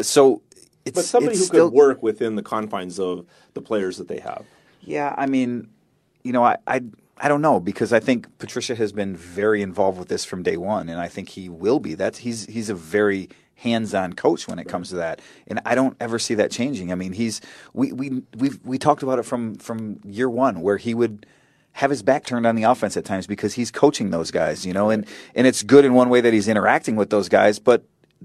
So, 0.00 0.42
it's 0.84 0.96
but 0.96 1.04
somebody 1.04 1.32
it's 1.34 1.40
who 1.40 1.46
still, 1.46 1.70
could 1.70 1.76
work 1.76 2.02
within 2.02 2.36
the 2.36 2.42
confines 2.42 2.98
of 2.98 3.26
the 3.54 3.62
players 3.62 3.98
that 3.98 4.08
they 4.08 4.18
have. 4.18 4.44
Yeah, 4.80 5.14
I 5.16 5.26
mean, 5.26 5.68
you 6.24 6.32
know, 6.32 6.44
I, 6.44 6.56
I 6.66 6.82
I 7.18 7.28
don't 7.28 7.42
know 7.42 7.60
because 7.60 7.92
I 7.92 8.00
think 8.00 8.26
Patricia 8.38 8.74
has 8.74 8.92
been 8.92 9.16
very 9.16 9.62
involved 9.62 9.98
with 9.98 10.08
this 10.08 10.24
from 10.24 10.42
day 10.42 10.56
one, 10.56 10.88
and 10.88 11.00
I 11.00 11.08
think 11.08 11.30
he 11.30 11.48
will 11.48 11.78
be. 11.78 11.94
That's 11.94 12.18
he's 12.18 12.46
he's 12.46 12.68
a 12.68 12.74
very 12.74 13.28
hands-on 13.56 14.14
coach 14.14 14.48
when 14.48 14.58
it 14.58 14.66
comes 14.66 14.88
to 14.88 14.96
that, 14.96 15.20
and 15.46 15.60
I 15.64 15.76
don't 15.76 15.96
ever 16.00 16.18
see 16.18 16.34
that 16.34 16.50
changing. 16.50 16.90
I 16.90 16.96
mean, 16.96 17.12
he's 17.12 17.40
we 17.74 17.92
we 17.92 18.22
we 18.36 18.50
we 18.64 18.78
talked 18.78 19.04
about 19.04 19.20
it 19.20 19.22
from 19.24 19.54
from 19.56 20.00
year 20.04 20.28
one 20.28 20.62
where 20.62 20.78
he 20.78 20.94
would 20.94 21.26
have 21.72 21.90
his 21.90 22.02
back 22.02 22.24
turned 22.24 22.46
on 22.46 22.54
the 22.54 22.64
offense 22.64 22.96
at 22.96 23.04
times 23.04 23.26
because 23.26 23.54
he's 23.54 23.70
coaching 23.70 24.10
those 24.10 24.30
guys, 24.30 24.66
you 24.66 24.72
know, 24.72 24.90
and 24.90 25.06
and 25.34 25.46
it's 25.46 25.62
good 25.62 25.84
in 25.84 25.94
one 25.94 26.08
way 26.08 26.20
that 26.20 26.32
he's 26.32 26.48
interacting 26.48 26.96
with 26.96 27.10
those 27.10 27.28
guys, 27.28 27.58
but 27.58 27.84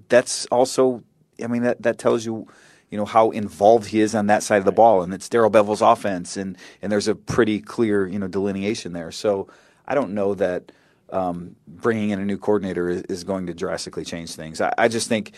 that's 0.09 0.45
also, 0.47 1.03
I 1.43 1.47
mean, 1.47 1.63
that 1.63 1.81
that 1.81 1.97
tells 1.97 2.25
you 2.25 2.47
you 2.89 2.97
know 2.97 3.05
how 3.05 3.31
involved 3.31 3.87
he 3.87 3.99
is 3.99 4.15
on 4.15 4.27
that 4.27 4.43
side 4.43 4.57
of 4.57 4.65
the 4.65 4.71
ball, 4.71 5.01
and 5.01 5.13
it's 5.13 5.27
Darrell 5.29 5.51
Bevell's 5.51 5.81
offense, 5.81 6.37
and 6.37 6.57
and 6.81 6.91
there's 6.91 7.07
a 7.07 7.15
pretty 7.15 7.59
clear 7.59 8.07
you 8.07 8.19
know 8.19 8.27
delineation 8.27 8.93
there. 8.93 9.11
So 9.11 9.47
I 9.87 9.95
don't 9.95 10.13
know 10.13 10.35
that 10.35 10.71
um, 11.09 11.55
bringing 11.67 12.09
in 12.09 12.19
a 12.19 12.25
new 12.25 12.37
coordinator 12.37 12.89
is, 12.89 13.01
is 13.03 13.23
going 13.23 13.47
to 13.47 13.53
drastically 13.53 14.03
change 14.03 14.35
things. 14.35 14.61
I, 14.61 14.73
I 14.77 14.87
just 14.87 15.07
think. 15.07 15.33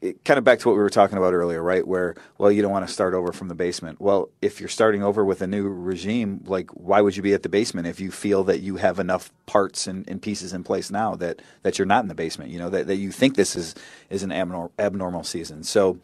It, 0.00 0.24
kind 0.24 0.38
of 0.38 0.44
back 0.44 0.60
to 0.60 0.68
what 0.68 0.74
we 0.74 0.80
were 0.80 0.90
talking 0.90 1.18
about 1.18 1.34
earlier, 1.34 1.60
right? 1.60 1.84
Where, 1.84 2.14
well, 2.38 2.52
you 2.52 2.62
don't 2.62 2.70
want 2.70 2.86
to 2.86 2.92
start 2.92 3.14
over 3.14 3.32
from 3.32 3.48
the 3.48 3.56
basement. 3.56 4.00
Well, 4.00 4.28
if 4.40 4.60
you're 4.60 4.68
starting 4.68 5.02
over 5.02 5.24
with 5.24 5.42
a 5.42 5.46
new 5.48 5.68
regime, 5.68 6.44
like, 6.46 6.70
why 6.70 7.00
would 7.00 7.16
you 7.16 7.22
be 7.22 7.34
at 7.34 7.42
the 7.42 7.48
basement 7.48 7.88
if 7.88 7.98
you 7.98 8.12
feel 8.12 8.44
that 8.44 8.60
you 8.60 8.76
have 8.76 9.00
enough 9.00 9.32
parts 9.46 9.88
and, 9.88 10.08
and 10.08 10.22
pieces 10.22 10.52
in 10.52 10.62
place 10.62 10.90
now 10.92 11.16
that, 11.16 11.42
that 11.62 11.78
you're 11.78 11.86
not 11.86 12.04
in 12.04 12.08
the 12.08 12.14
basement? 12.14 12.52
You 12.52 12.60
know, 12.60 12.70
that, 12.70 12.86
that 12.86 12.96
you 12.96 13.10
think 13.10 13.34
this 13.34 13.56
is, 13.56 13.74
is 14.08 14.22
an 14.22 14.30
abnormal, 14.30 14.70
abnormal 14.78 15.24
season. 15.24 15.64
So, 15.64 15.98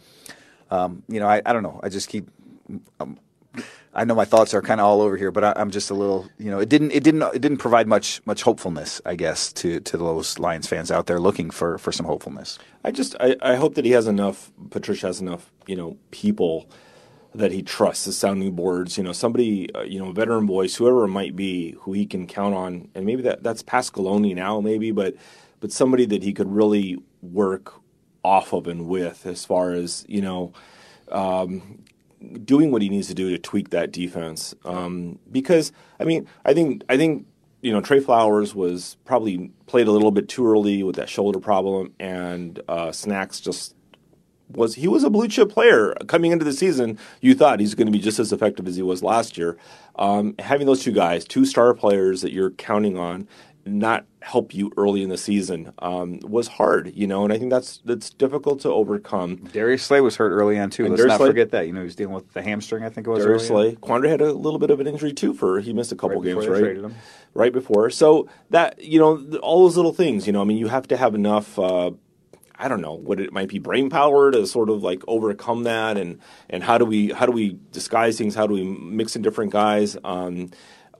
um, 0.72 1.04
you 1.08 1.20
know, 1.20 1.28
I, 1.28 1.40
I 1.46 1.52
don't 1.52 1.62
know. 1.62 1.78
I 1.82 1.88
just 1.88 2.08
keep. 2.08 2.28
Um, 2.98 3.18
I 3.94 4.04
know 4.04 4.14
my 4.14 4.24
thoughts 4.24 4.54
are 4.54 4.62
kind 4.62 4.80
of 4.80 4.86
all 4.86 5.00
over 5.02 5.16
here, 5.16 5.30
but 5.30 5.44
I, 5.44 5.52
I'm 5.56 5.70
just 5.70 5.90
a 5.90 5.94
little. 5.94 6.28
You 6.38 6.50
know, 6.50 6.58
it 6.58 6.68
didn't. 6.68 6.90
It 6.90 7.04
didn't. 7.04 7.22
It 7.34 7.40
didn't 7.40 7.58
provide 7.58 7.86
much 7.86 8.20
much 8.26 8.42
hopefulness, 8.42 9.00
I 9.06 9.14
guess, 9.14 9.52
to 9.54 9.80
to 9.80 9.96
those 9.96 10.38
Lions 10.38 10.66
fans 10.66 10.90
out 10.90 11.06
there 11.06 11.20
looking 11.20 11.50
for 11.50 11.78
for 11.78 11.92
some 11.92 12.06
hopefulness. 12.06 12.58
I 12.84 12.90
just 12.90 13.14
I, 13.20 13.36
I 13.40 13.54
hope 13.54 13.74
that 13.74 13.84
he 13.84 13.92
has 13.92 14.06
enough. 14.08 14.50
Patricia 14.70 15.06
has 15.06 15.20
enough, 15.20 15.50
you 15.66 15.76
know, 15.76 15.96
people 16.10 16.68
that 17.34 17.52
he 17.52 17.62
trusts 17.62 18.06
as 18.08 18.16
sounding 18.16 18.54
boards. 18.54 18.98
You 18.98 19.04
know, 19.04 19.12
somebody, 19.12 19.72
uh, 19.74 19.82
you 19.82 19.98
know, 19.98 20.12
veteran 20.12 20.46
voice, 20.46 20.74
whoever 20.76 21.04
it 21.04 21.08
might 21.08 21.36
be, 21.36 21.72
who 21.82 21.92
he 21.92 22.06
can 22.06 22.26
count 22.26 22.54
on, 22.54 22.88
and 22.94 23.06
maybe 23.06 23.22
that 23.22 23.42
that's 23.42 23.62
Pasqualoni 23.62 24.34
now, 24.34 24.60
maybe, 24.60 24.90
but 24.90 25.14
but 25.60 25.72
somebody 25.72 26.04
that 26.06 26.22
he 26.22 26.32
could 26.32 26.50
really 26.50 26.98
work 27.22 27.74
off 28.24 28.52
of 28.52 28.66
and 28.66 28.88
with, 28.88 29.26
as 29.26 29.44
far 29.44 29.72
as 29.72 30.04
you 30.08 30.20
know, 30.20 30.52
um, 31.12 31.83
doing 32.44 32.70
what 32.70 32.82
he 32.82 32.88
needs 32.88 33.08
to 33.08 33.14
do 33.14 33.30
to 33.30 33.38
tweak 33.38 33.70
that 33.70 33.92
defense. 33.92 34.54
Um, 34.64 35.18
because 35.30 35.72
I 36.00 36.04
mean, 36.04 36.28
I 36.44 36.54
think 36.54 36.82
I 36.88 36.96
think 36.96 37.26
you 37.62 37.72
know 37.72 37.80
Trey 37.80 38.00
Flowers 38.00 38.54
was 38.54 38.96
probably 39.04 39.50
played 39.66 39.86
a 39.86 39.92
little 39.92 40.10
bit 40.10 40.28
too 40.28 40.46
early 40.46 40.82
with 40.82 40.96
that 40.96 41.08
shoulder 41.08 41.40
problem, 41.40 41.92
and 41.98 42.60
uh, 42.68 42.92
Snacks 42.92 43.40
just 43.40 43.74
was 44.50 44.74
he 44.74 44.88
was 44.88 45.04
a 45.04 45.10
blue 45.10 45.28
chip 45.28 45.50
player 45.50 45.94
coming 46.06 46.32
into 46.32 46.44
the 46.44 46.52
season. 46.52 46.98
You 47.20 47.34
thought 47.34 47.60
he's 47.60 47.74
going 47.74 47.86
to 47.86 47.92
be 47.92 47.98
just 47.98 48.18
as 48.18 48.32
effective 48.32 48.66
as 48.68 48.76
he 48.76 48.82
was 48.82 49.02
last 49.02 49.36
year. 49.38 49.56
Um, 49.96 50.34
having 50.38 50.66
those 50.66 50.82
two 50.82 50.92
guys, 50.92 51.24
two 51.24 51.44
star 51.44 51.74
players 51.74 52.22
that 52.22 52.32
you're 52.32 52.50
counting 52.50 52.98
on, 52.98 53.28
not 53.66 54.06
help 54.20 54.54
you 54.54 54.72
early 54.76 55.02
in 55.02 55.08
the 55.08 55.16
season 55.16 55.72
um, 55.78 56.18
was 56.20 56.48
hard, 56.48 56.92
you 56.94 57.06
know, 57.06 57.24
and 57.24 57.32
I 57.32 57.38
think 57.38 57.50
that's 57.50 57.78
that's 57.84 58.10
difficult 58.10 58.60
to 58.60 58.70
overcome. 58.70 59.36
Darius 59.52 59.82
Slay 59.82 60.00
was 60.00 60.16
hurt 60.16 60.30
early 60.30 60.58
on 60.58 60.70
too. 60.70 60.84
And 60.84 60.92
Let's 60.92 61.00
Darius 61.00 61.12
not 61.12 61.18
Slay- 61.18 61.28
forget 61.28 61.50
that. 61.52 61.66
You 61.66 61.72
know, 61.72 61.80
he 61.80 61.84
was 61.84 61.96
dealing 61.96 62.14
with 62.14 62.32
the 62.32 62.42
hamstring. 62.42 62.84
I 62.84 62.88
think 62.88 63.06
it 63.06 63.10
was. 63.10 63.24
Darius 63.24 63.42
on. 63.44 63.48
Slay. 63.48 63.74
Quandre 63.76 64.08
had 64.08 64.20
a 64.20 64.32
little 64.32 64.58
bit 64.58 64.70
of 64.70 64.80
an 64.80 64.86
injury 64.86 65.12
too. 65.12 65.34
For 65.34 65.60
he 65.60 65.72
missed 65.72 65.92
a 65.92 65.96
couple 65.96 66.20
Right 66.20 66.34
games, 66.34 66.46
right? 66.46 66.92
Right 67.34 67.52
before. 67.52 67.90
So 67.90 68.28
that 68.50 68.82
you 68.82 68.98
know 68.98 69.38
all 69.38 69.62
those 69.64 69.76
little 69.76 69.94
things. 69.94 70.26
You 70.26 70.32
know, 70.32 70.40
I 70.40 70.44
mean, 70.44 70.58
you 70.58 70.68
have 70.68 70.88
to 70.88 70.96
have 70.96 71.14
enough. 71.14 71.58
Uh, 71.58 71.92
I 72.56 72.68
don't 72.68 72.80
know 72.80 72.94
what 72.94 73.18
it 73.18 73.32
might 73.32 73.48
be 73.48 73.58
brain 73.58 73.90
power 73.90 74.30
to 74.30 74.46
sort 74.46 74.70
of 74.70 74.82
like 74.82 75.02
overcome 75.08 75.64
that, 75.64 75.96
and 75.96 76.20
and 76.48 76.62
how 76.62 76.78
do 76.78 76.84
we 76.84 77.10
how 77.10 77.26
do 77.26 77.32
we 77.32 77.58
disguise 77.72 78.16
things? 78.18 78.34
How 78.34 78.46
do 78.46 78.54
we 78.54 78.62
mix 78.62 79.16
in 79.16 79.22
different 79.22 79.52
guys? 79.52 79.96
Um, 80.04 80.50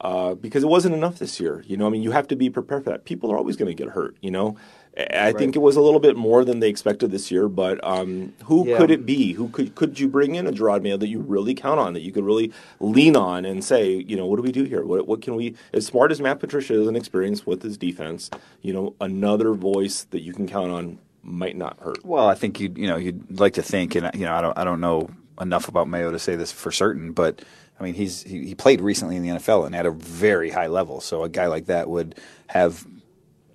uh, 0.00 0.34
because 0.34 0.62
it 0.64 0.68
wasn't 0.68 0.94
enough 0.94 1.18
this 1.18 1.40
year. 1.40 1.64
You 1.66 1.76
know, 1.76 1.86
I 1.86 1.90
mean, 1.90 2.02
you 2.02 2.10
have 2.12 2.28
to 2.28 2.36
be 2.36 2.50
prepared 2.50 2.84
for 2.84 2.90
that. 2.90 3.04
People 3.04 3.30
are 3.32 3.36
always 3.36 3.56
going 3.56 3.74
to 3.74 3.74
get 3.74 3.92
hurt. 3.92 4.16
You 4.20 4.30
know, 4.30 4.56
I 4.96 5.28
I 5.28 5.32
think 5.32 5.56
it 5.56 5.60
was 5.60 5.76
a 5.76 5.80
little 5.80 6.00
bit 6.00 6.16
more 6.16 6.44
than 6.44 6.60
they 6.60 6.68
expected 6.68 7.10
this 7.10 7.30
year. 7.30 7.48
But 7.48 7.82
um, 7.84 8.32
who 8.44 8.66
Yeah. 8.68 8.78
could 8.78 8.90
it 8.90 9.04
be? 9.06 9.32
Who 9.32 9.48
could 9.48 9.74
could 9.74 9.98
you 9.98 10.08
bring 10.08 10.34
in 10.34 10.46
a 10.46 10.52
Jerod 10.52 10.82
Mayo 10.82 10.96
that 10.96 11.08
you 11.08 11.20
really 11.20 11.54
count 11.54 11.80
on, 11.80 11.92
that 11.94 12.02
you 12.02 12.12
could 12.12 12.24
really 12.24 12.52
lean 12.80 13.16
on 13.16 13.44
and 13.44 13.64
say, 13.64 13.92
you 13.92 14.16
know, 14.16 14.26
what 14.26 14.36
do 14.36 14.42
we 14.42 14.52
do 14.52 14.64
here? 14.64 14.84
What 14.84 15.06
what 15.06 15.22
can 15.22 15.34
we? 15.36 15.54
As 15.72 15.86
smart 15.86 16.12
as 16.12 16.20
Matt 16.20 16.40
Patricia 16.40 16.80
is 16.80 16.86
and 16.86 16.96
experienced 16.96 17.46
with 17.46 17.62
his 17.62 17.76
defense, 17.76 18.30
you 18.62 18.72
know, 18.72 18.94
another 19.00 19.52
voice 19.54 20.04
that 20.10 20.20
you 20.20 20.32
can 20.32 20.46
count 20.46 20.70
on 20.70 20.98
might 21.22 21.56
not 21.56 21.78
hurt. 21.80 22.04
Well, 22.04 22.28
I 22.28 22.34
think 22.34 22.60
you 22.60 22.72
you 22.76 22.86
know 22.86 22.96
you'd 22.96 23.40
like 23.40 23.54
to 23.54 23.62
think, 23.62 23.94
and 23.94 24.10
you 24.14 24.26
know 24.26 24.34
I 24.34 24.40
don't 24.40 24.58
I 24.58 24.64
don't 24.64 24.80
know 24.80 25.08
enough 25.40 25.66
about 25.68 25.88
Mayo 25.88 26.12
to 26.12 26.18
say 26.18 26.36
this 26.36 26.52
for 26.52 26.70
certain, 26.70 27.10
but 27.12 27.42
I 27.84 27.88
mean 27.88 27.94
he's 27.94 28.22
he, 28.22 28.46
he 28.46 28.54
played 28.54 28.80
recently 28.80 29.16
in 29.16 29.22
the 29.22 29.28
NFL 29.28 29.66
and 29.66 29.76
at 29.76 29.84
a 29.84 29.90
very 29.90 30.50
high 30.50 30.68
level. 30.68 31.02
So 31.02 31.22
a 31.22 31.28
guy 31.28 31.48
like 31.48 31.66
that 31.66 31.88
would 31.90 32.18
have, 32.46 32.86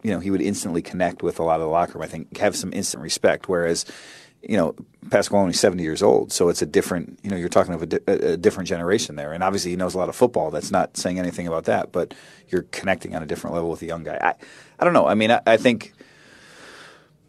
you 0.04 0.12
know, 0.12 0.20
he 0.20 0.30
would 0.30 0.42
instantly 0.42 0.84
connect 0.84 1.24
with 1.24 1.40
a 1.40 1.44
lot 1.44 1.56
of 1.56 1.62
the 1.62 1.72
locker 1.72 1.94
room. 1.94 2.04
I 2.04 2.08
think 2.08 2.38
have 2.38 2.56
some 2.56 2.72
instant 2.72 3.02
respect. 3.02 3.50
Whereas, 3.50 3.86
you 4.44 4.56
know, 4.56 4.76
Pasquale's 5.10 5.60
seventy 5.60 5.82
years 5.82 6.04
old, 6.04 6.32
so 6.32 6.50
it's 6.50 6.62
a 6.62 6.68
different. 6.68 7.20
You 7.24 7.32
know, 7.32 7.38
you're 7.38 7.50
talking 7.50 7.74
of 7.74 7.82
a, 7.82 7.86
di- 7.88 8.00
a 8.08 8.38
different 8.38 8.70
generation 8.70 9.16
there, 9.16 9.34
and 9.34 9.44
obviously 9.44 9.72
he 9.72 9.78
knows 9.78 9.96
a 9.96 9.98
lot 9.98 10.10
of 10.10 10.16
football. 10.16 10.52
That's 10.52 10.70
not 10.70 10.96
saying 10.96 11.18
anything 11.18 11.48
about 11.48 11.64
that, 11.64 11.92
but 11.92 12.14
you're 12.50 12.68
connecting 12.72 13.16
on 13.16 13.24
a 13.24 13.26
different 13.26 13.56
level 13.56 13.72
with 13.72 13.82
a 13.82 13.88
young 13.88 14.04
guy. 14.04 14.20
I 14.22 14.36
I 14.80 14.86
don't 14.86 14.94
know. 14.94 15.08
I 15.08 15.16
mean, 15.16 15.32
I, 15.32 15.42
I 15.48 15.58
think 15.58 15.94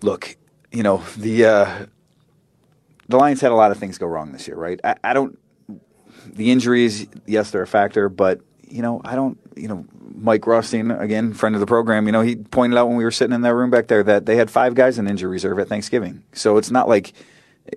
look, 0.03 0.37
you 0.71 0.83
know, 0.83 1.03
the 1.17 1.47
uh, 1.47 1.87
the 3.09 3.17
Lions 3.17 3.41
had 3.41 3.53
a 3.53 3.57
lot 3.57 3.71
of 3.71 3.79
things 3.79 3.99
go 3.99 4.07
wrong 4.07 4.33
this 4.33 4.47
year, 4.47 4.57
right? 4.57 4.79
I, 4.85 4.97
I 5.03 5.15
don't. 5.15 5.39
The 6.27 6.51
injuries, 6.51 7.07
yes, 7.27 7.51
they're 7.51 7.63
a 7.63 7.67
factor, 7.67 8.09
but 8.09 8.41
you 8.69 8.83
know, 8.83 9.01
I 9.05 9.15
don't. 9.17 9.39
You 9.57 9.69
know, 9.69 9.85
Mike 10.15 10.47
Rothstein, 10.47 10.91
again, 10.91 11.35
friend 11.35 11.55
of 11.55 11.61
the 11.61 11.67
program. 11.67 12.07
You 12.07 12.13
know, 12.13 12.21
he 12.21 12.37
pointed 12.37 12.79
out 12.79 12.89
when 12.89 12.97
we 12.97 13.05
were 13.05 13.11
sitting 13.11 13.35
in 13.35 13.43
that 13.43 13.55
room 13.55 13.71
back 13.71 13.89
there 13.89 14.03
that 14.05 14.27
they 14.27 14.37
had 14.37 14.51
five 14.51 14.75
guys 14.75 14.99
in 14.99 15.07
injury 15.07 15.31
reserve 15.31 15.59
at 15.59 15.69
Thanksgiving. 15.69 16.23
So 16.33 16.57
it's 16.57 16.71
not 16.71 16.89
like. 16.89 17.13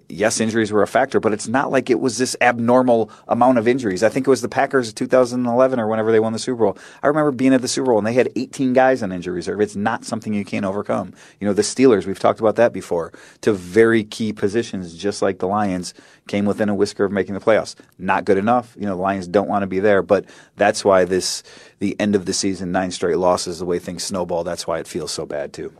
Yes, 0.10 0.40
injuries 0.40 0.72
were 0.72 0.84
a 0.84 0.88
factor, 0.88 1.20
but 1.20 1.34
it's 1.34 1.48
not 1.48 1.72
like 1.72 1.90
it 1.90 2.00
was 2.00 2.18
this 2.18 2.36
abnormal 2.42 3.10
amount 3.28 3.58
of 3.58 3.68
injuries. 3.68 4.04
I 4.04 4.10
think 4.10 4.28
it 4.28 4.30
was 4.30 4.42
the 4.42 4.50
Packers 4.50 4.94
2011 4.94 5.80
or 5.80 5.88
whenever 5.88 6.12
they 6.12 6.20
won 6.20 6.34
the 6.34 6.40
Super 6.40 6.66
Bowl. 6.66 6.78
I 7.02 7.08
remember 7.08 7.32
being 7.32 7.54
at 7.54 7.62
the 7.62 7.68
Super 7.68 7.88
Bowl 7.88 7.98
and 7.98 8.08
they 8.08 8.14
had 8.14 8.30
18 8.36 8.74
guys 8.74 9.02
on 9.04 9.12
injury 9.12 9.36
reserve. 9.36 9.62
It's 9.62 9.76
not 9.76 10.06
something 10.06 10.34
you 10.34 10.46
can't 10.46 10.66
overcome. 10.66 11.14
You 11.40 11.48
know, 11.48 11.54
the 11.54 11.62
Steelers, 11.62 12.06
we've 12.06 12.20
talked 12.20 12.40
about 12.40 12.56
that 12.58 12.74
before, 12.74 13.12
to 13.42 13.54
very 13.54 14.04
key 14.04 14.34
positions, 14.34 14.96
just 14.96 15.22
like 15.22 15.40
the 15.40 15.48
Lions, 15.48 15.94
came 16.28 16.46
within 16.46 16.70
a 16.70 16.76
whisker 16.76 17.06
of 17.06 17.12
making 17.12 17.34
the 17.34 17.42
playoffs. 17.42 17.76
Not 17.98 18.26
good 18.26 18.38
enough. 18.38 18.76
You 18.80 18.86
know, 18.86 18.96
the 18.96 19.02
Lions 19.02 19.28
don't 19.28 19.50
want 19.50 19.64
to 19.64 19.68
be 19.68 19.80
there, 19.80 20.02
but 20.02 20.26
that's 20.58 20.86
why 20.86 21.06
this, 21.06 21.44
the 21.80 22.00
end 22.00 22.16
of 22.16 22.26
the 22.26 22.34
season, 22.34 22.72
nine 22.72 22.92
straight 22.92 23.18
losses, 23.18 23.60
the 23.60 23.66
way 23.66 23.80
things 23.80 24.04
snowball, 24.04 24.44
that's 24.44 24.68
why 24.68 24.80
it 24.80 24.88
feels 24.88 25.12
so 25.12 25.26
bad 25.26 25.54
too. 25.54 25.74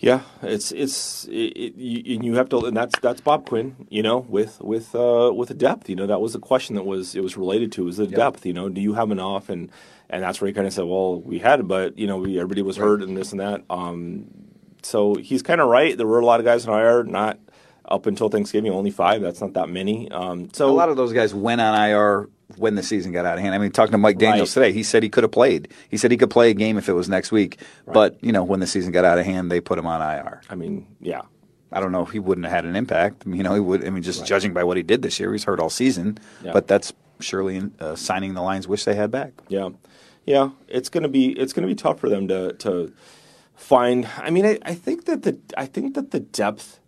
Yeah, 0.00 0.22
it's 0.42 0.72
it's 0.72 1.26
it, 1.26 1.52
it, 1.56 1.74
you, 1.76 2.16
and 2.16 2.24
you 2.24 2.34
have 2.36 2.48
to, 2.48 2.64
and 2.64 2.74
that's 2.74 2.98
that's 3.00 3.20
Bob 3.20 3.46
Quinn, 3.46 3.86
you 3.90 4.02
know, 4.02 4.20
with 4.20 4.58
with 4.62 4.94
uh, 4.94 5.30
with 5.34 5.48
the 5.48 5.54
depth. 5.54 5.90
You 5.90 5.96
know, 5.96 6.06
that 6.06 6.22
was 6.22 6.32
the 6.32 6.38
question 6.38 6.74
that 6.76 6.84
was 6.84 7.14
it 7.14 7.22
was 7.22 7.36
related 7.36 7.70
to 7.72 7.84
was 7.84 7.98
the 7.98 8.06
depth. 8.06 8.46
You 8.46 8.54
know, 8.54 8.70
do 8.70 8.80
you 8.80 8.94
have 8.94 9.10
enough? 9.10 9.50
And 9.50 9.70
and 10.08 10.22
that's 10.22 10.40
where 10.40 10.48
he 10.48 10.54
kind 10.54 10.66
of 10.66 10.72
said, 10.72 10.84
well, 10.84 11.20
we 11.20 11.38
had, 11.38 11.60
it, 11.60 11.68
but 11.68 11.98
you 11.98 12.06
know, 12.06 12.16
we, 12.16 12.38
everybody 12.38 12.62
was 12.62 12.78
hurt 12.78 13.02
and 13.02 13.14
this 13.14 13.30
and 13.30 13.40
that. 13.40 13.62
Um, 13.68 14.26
so 14.82 15.16
he's 15.16 15.42
kind 15.42 15.60
of 15.60 15.68
right. 15.68 15.96
There 15.96 16.06
were 16.06 16.18
a 16.18 16.24
lot 16.24 16.40
of 16.40 16.46
guys 16.46 16.64
in 16.64 16.72
IR, 16.72 17.04
not 17.04 17.38
up 17.84 18.06
until 18.06 18.30
Thanksgiving, 18.30 18.72
only 18.72 18.90
five. 18.90 19.20
That's 19.20 19.42
not 19.42 19.52
that 19.52 19.68
many. 19.68 20.10
Um, 20.10 20.48
so 20.54 20.70
a 20.70 20.72
lot 20.72 20.88
of 20.88 20.96
those 20.96 21.12
guys 21.12 21.34
went 21.34 21.60
on 21.60 21.78
IR 21.78 22.28
when 22.56 22.74
the 22.74 22.82
season 22.82 23.12
got 23.12 23.24
out 23.24 23.36
of 23.38 23.42
hand. 23.42 23.54
I 23.54 23.58
mean, 23.58 23.70
talking 23.70 23.92
to 23.92 23.98
Mike 23.98 24.18
Daniels 24.18 24.56
Right. 24.56 24.66
today, 24.66 24.72
he 24.76 24.82
said 24.82 25.02
he 25.02 25.08
could 25.08 25.24
have 25.24 25.32
played. 25.32 25.68
He 25.88 25.96
said 25.96 26.10
he 26.10 26.16
could 26.16 26.30
play 26.30 26.50
a 26.50 26.54
game 26.54 26.76
if 26.78 26.88
it 26.88 26.92
was 26.92 27.08
next 27.08 27.30
week, 27.32 27.58
but 27.86 28.16
you 28.22 28.32
know, 28.32 28.44
when 28.44 28.60
the 28.60 28.66
season 28.66 28.92
got 28.92 29.04
out 29.04 29.18
of 29.18 29.24
hand, 29.26 29.50
they 29.50 29.60
put 29.60 29.78
him 29.78 29.86
on 29.86 30.00
IR. 30.00 30.40
I 30.50 30.54
mean, 30.54 30.86
yeah, 31.00 31.22
I 31.72 31.80
don't 31.80 31.92
know. 31.92 32.04
He 32.04 32.18
wouldn't 32.18 32.46
have 32.46 32.54
had 32.54 32.64
an 32.64 32.76
impact. 32.76 33.24
You 33.26 33.42
know, 33.42 33.54
he 33.54 33.60
would. 33.60 33.86
I 33.86 33.90
mean, 33.90 34.02
just 34.02 34.26
judging 34.26 34.52
by 34.52 34.64
what 34.64 34.76
he 34.76 34.82
did 34.82 35.02
this 35.02 35.18
year, 35.20 35.32
he's 35.32 35.44
hurt 35.44 35.60
all 35.60 35.70
season. 35.70 36.18
Yeah. 36.42 36.52
But 36.52 36.66
that's 36.66 36.92
surely 37.20 37.62
uh, 37.80 37.94
signing 37.96 38.34
the 38.34 38.42
lines 38.42 38.66
wish 38.66 38.84
they 38.84 38.94
had 38.94 39.10
back. 39.10 39.32
Yeah. 39.48 39.70
yeah, 40.24 40.50
it's 40.68 40.88
gonna 40.88 41.08
be 41.08 41.30
it's 41.38 41.52
gonna 41.52 41.66
be 41.66 41.74
tough 41.74 42.00
for 42.00 42.08
them 42.08 42.28
to 42.28 42.52
to 42.54 42.92
find. 43.54 44.08
I 44.18 44.30
mean, 44.30 44.46
I, 44.46 44.58
I 44.62 44.74
think 44.74 45.04
that 45.06 45.22
the 45.22 45.38
I 45.56 45.66
think 45.66 45.94
that 45.94 46.10
the 46.12 46.20
depth 46.20 46.80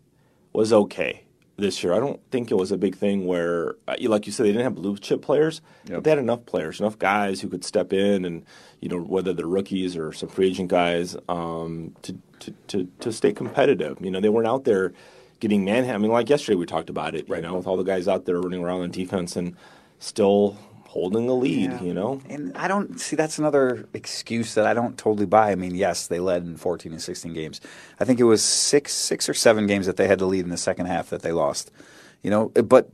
was 0.52 0.72
okay 0.72 1.21
this 1.56 1.82
year. 1.84 1.92
I 1.92 2.00
don't 2.00 2.20
think 2.30 2.50
it 2.50 2.54
was 2.56 2.72
a 2.72 2.78
big 2.78 2.96
thing 2.96 3.26
where, 3.26 3.76
uh, 3.86 3.94
like 4.02 4.26
you 4.26 4.32
said, 4.32 4.44
they 4.46 4.50
didn't 4.52 4.64
have 4.64 4.74
blue 4.74 4.96
chip 4.96 5.22
players, 5.22 5.60
Yep. 5.84 5.94
but 5.98 6.04
they 6.04 6.10
had 6.10 6.18
enough 6.18 6.46
players, 6.46 6.80
enough 6.80 6.98
guys 6.98 7.40
who 7.40 7.48
could 7.48 7.64
step 7.64 7.92
in 7.92 8.24
and 8.24 8.44
you 8.80 8.88
know 8.88 8.98
whether 8.98 9.32
they're 9.32 9.46
rookies 9.46 9.96
or 9.96 10.12
some 10.12 10.28
free 10.28 10.48
agent 10.48 10.68
guys 10.70 11.16
um, 11.28 11.94
to, 12.02 12.16
to 12.40 12.50
to 12.68 12.88
to 13.00 13.12
stay 13.12 13.32
competitive. 13.32 13.98
You 14.00 14.10
know, 14.10 14.20
they 14.20 14.28
weren't 14.30 14.48
out 14.48 14.64
there 14.64 14.92
getting 15.40 15.64
manhandled. 15.64 15.94
I 15.96 15.98
mean, 16.02 16.10
like 16.12 16.28
yesterday 16.30 16.56
we 16.56 16.66
talked 16.66 16.90
about 16.90 17.14
it. 17.14 17.28
You 17.28 17.40
know, 17.42 17.54
with 17.56 17.66
all 17.66 17.76
the 17.76 17.82
guys 17.84 18.08
out 18.08 18.24
there 18.24 18.40
running 18.40 18.62
around 18.64 18.80
on 18.80 18.90
defense 18.90 19.36
and 19.36 19.54
still 19.98 20.56
holding 20.92 21.26
the 21.26 21.34
lead. 21.34 21.70
Yeah. 21.70 21.82
You 21.82 21.94
know, 21.94 22.20
And 22.28 22.54
I 22.54 22.68
don't 22.68 23.00
see 23.00 23.16
that's 23.16 23.38
another 23.38 23.88
excuse 23.94 24.52
that 24.54 24.66
I 24.66 24.74
don't 24.74 24.98
totally 24.98 25.24
buy. 25.24 25.50
I 25.50 25.54
mean, 25.54 25.74
yes, 25.74 26.06
they 26.06 26.20
led 26.20 26.44
in 26.44 26.58
14 26.58 26.92
and 26.92 27.00
16 27.00 27.32
games. 27.32 27.62
I 27.98 28.04
think 28.04 28.20
it 28.20 28.24
was 28.24 28.42
six, 28.42 28.92
six 28.92 29.26
or 29.26 29.32
seven 29.32 29.66
games 29.66 29.86
that 29.86 29.96
they 29.96 30.06
had 30.06 30.18
to 30.18 30.26
lead 30.26 30.44
in 30.44 30.50
the 30.50 30.58
second 30.58 30.86
half 30.86 31.08
that 31.08 31.22
they 31.22 31.32
lost. 31.32 31.70
You 32.22 32.30
know, 32.30 32.48
but 32.50 32.90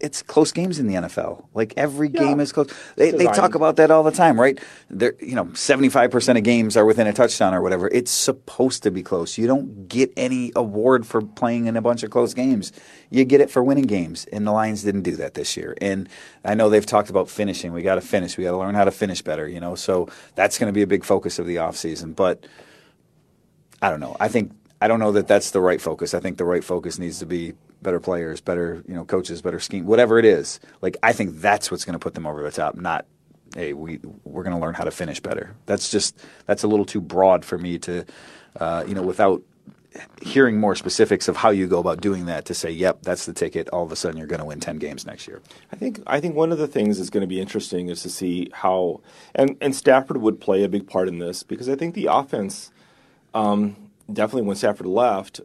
it's 0.00 0.22
close 0.22 0.52
games 0.52 0.78
in 0.78 0.86
the 0.86 0.94
NFL. 0.94 1.46
Like 1.54 1.74
every 1.76 2.08
game 2.08 2.40
is 2.40 2.52
close. 2.52 2.72
They, 2.96 3.10
they 3.10 3.26
talk 3.26 3.54
about 3.54 3.76
that 3.76 3.90
all 3.90 4.02
the 4.02 4.10
time, 4.10 4.40
right? 4.40 4.58
They're, 4.88 5.14
you 5.20 5.34
know, 5.34 5.46
75% 5.46 6.36
of 6.38 6.42
games 6.42 6.76
are 6.76 6.84
within 6.84 7.06
a 7.06 7.12
touchdown 7.12 7.54
or 7.54 7.62
whatever. 7.62 7.88
It's 7.88 8.10
supposed 8.10 8.82
to 8.84 8.90
be 8.90 9.02
close. 9.02 9.36
You 9.36 9.46
don't 9.46 9.88
get 9.88 10.12
any 10.16 10.52
award 10.56 11.06
for 11.06 11.20
playing 11.20 11.66
in 11.66 11.76
a 11.76 11.82
bunch 11.82 12.02
of 12.02 12.10
close 12.10 12.34
games. 12.34 12.72
You 13.10 13.24
get 13.24 13.40
it 13.40 13.50
for 13.50 13.62
winning 13.62 13.86
games. 13.86 14.26
And 14.32 14.46
the 14.46 14.52
Lions 14.52 14.82
didn't 14.82 15.02
do 15.02 15.16
that 15.16 15.34
this 15.34 15.56
year. 15.56 15.76
And 15.80 16.08
I 16.44 16.54
know 16.54 16.70
they've 16.70 16.86
talked 16.86 17.10
about 17.10 17.28
finishing. 17.28 17.72
We 17.72 17.82
got 17.82 17.96
to 17.96 18.00
finish. 18.00 18.38
We 18.38 18.44
got 18.44 18.52
to 18.52 18.58
learn 18.58 18.74
how 18.74 18.84
to 18.84 18.90
finish 18.90 19.22
better, 19.22 19.48
you 19.48 19.60
know? 19.60 19.74
So 19.74 20.08
that's 20.34 20.58
going 20.58 20.68
to 20.68 20.74
be 20.74 20.82
a 20.82 20.86
big 20.86 21.04
focus 21.04 21.38
of 21.38 21.46
the 21.46 21.56
offseason. 21.56 22.16
But 22.16 22.46
I 23.82 23.90
don't 23.90 24.00
know. 24.00 24.16
I 24.20 24.28
think 24.28 24.52
I 24.80 24.88
don't 24.88 24.98
know 24.98 25.12
that 25.12 25.28
that's 25.28 25.50
the 25.50 25.60
right 25.60 25.80
focus. 25.80 26.14
I 26.14 26.20
think 26.20 26.38
the 26.38 26.44
right 26.44 26.64
focus 26.64 26.98
needs 26.98 27.18
to 27.18 27.26
be 27.26 27.54
better 27.82 28.00
players, 28.00 28.40
better 28.40 28.82
you 28.88 28.94
know 28.94 29.04
coaches, 29.04 29.42
better 29.42 29.60
scheme, 29.60 29.86
whatever 29.86 30.18
it 30.18 30.24
is. 30.24 30.60
Like 30.80 30.96
I 31.02 31.12
think 31.12 31.40
that's 31.40 31.70
what's 31.70 31.84
going 31.84 31.94
to 31.94 31.98
put 31.98 32.14
them 32.14 32.26
over 32.26 32.42
the 32.42 32.50
top. 32.50 32.76
Not 32.76 33.06
hey 33.54 33.72
we 33.72 34.00
we're 34.24 34.42
going 34.42 34.54
to 34.54 34.60
learn 34.60 34.74
how 34.74 34.84
to 34.84 34.90
finish 34.90 35.20
better. 35.20 35.54
That's 35.66 35.90
just 35.90 36.18
that's 36.46 36.62
a 36.62 36.68
little 36.68 36.86
too 36.86 37.00
broad 37.00 37.44
for 37.44 37.58
me 37.58 37.78
to 37.80 38.04
uh, 38.58 38.84
you 38.86 38.94
know 38.94 39.02
without 39.02 39.42
hearing 40.22 40.56
more 40.56 40.76
specifics 40.76 41.26
of 41.26 41.36
how 41.36 41.50
you 41.50 41.66
go 41.66 41.80
about 41.80 42.00
doing 42.00 42.26
that 42.26 42.44
to 42.44 42.54
say 42.54 42.70
yep 42.70 43.02
that's 43.02 43.26
the 43.26 43.34
ticket. 43.34 43.68
All 43.70 43.84
of 43.84 43.92
a 43.92 43.96
sudden 43.96 44.16
you're 44.16 44.28
going 44.28 44.40
to 44.40 44.46
win 44.46 44.60
ten 44.60 44.76
games 44.78 45.04
next 45.04 45.28
year. 45.28 45.42
I 45.72 45.76
think 45.76 46.00
I 46.06 46.20
think 46.20 46.36
one 46.36 46.52
of 46.52 46.58
the 46.58 46.68
things 46.68 46.96
that's 46.96 47.10
going 47.10 47.22
to 47.22 47.26
be 47.26 47.40
interesting 47.40 47.90
is 47.90 48.02
to 48.02 48.08
see 48.08 48.48
how 48.54 49.02
and 49.34 49.58
and 49.60 49.76
Stafford 49.76 50.18
would 50.18 50.40
play 50.40 50.62
a 50.64 50.68
big 50.70 50.86
part 50.86 51.06
in 51.08 51.18
this 51.18 51.42
because 51.42 51.68
I 51.68 51.74
think 51.74 51.94
the 51.94 52.06
offense 52.06 52.70
um, 53.34 53.89
definitely 54.12 54.46
when 54.46 54.56
Stafford 54.56 54.86
left, 54.86 55.40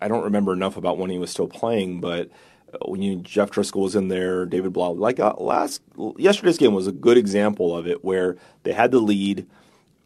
I 0.00 0.08
don't 0.08 0.24
remember 0.24 0.52
enough 0.52 0.76
about 0.76 0.98
when 0.98 1.10
he 1.10 1.18
was 1.18 1.30
still 1.30 1.48
playing, 1.48 2.00
but 2.00 2.30
uh, 2.72 2.78
when 2.86 3.02
you 3.02 3.16
Jeff 3.16 3.50
Driskel 3.50 3.82
was 3.82 3.96
in 3.96 4.08
there, 4.08 4.46
David 4.46 4.72
Blough, 4.72 4.92
like 4.92 5.20
uh, 5.20 5.34
last 5.38 5.82
yesterday's 6.16 6.58
game 6.58 6.74
was 6.74 6.86
a 6.86 6.92
good 6.92 7.16
example 7.16 7.76
of 7.76 7.86
it 7.86 8.04
where 8.04 8.36
they 8.64 8.72
had 8.72 8.90
the 8.90 9.00
lead. 9.00 9.46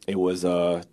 It 0.06 0.18
was 0.18 0.44
a 0.44 0.84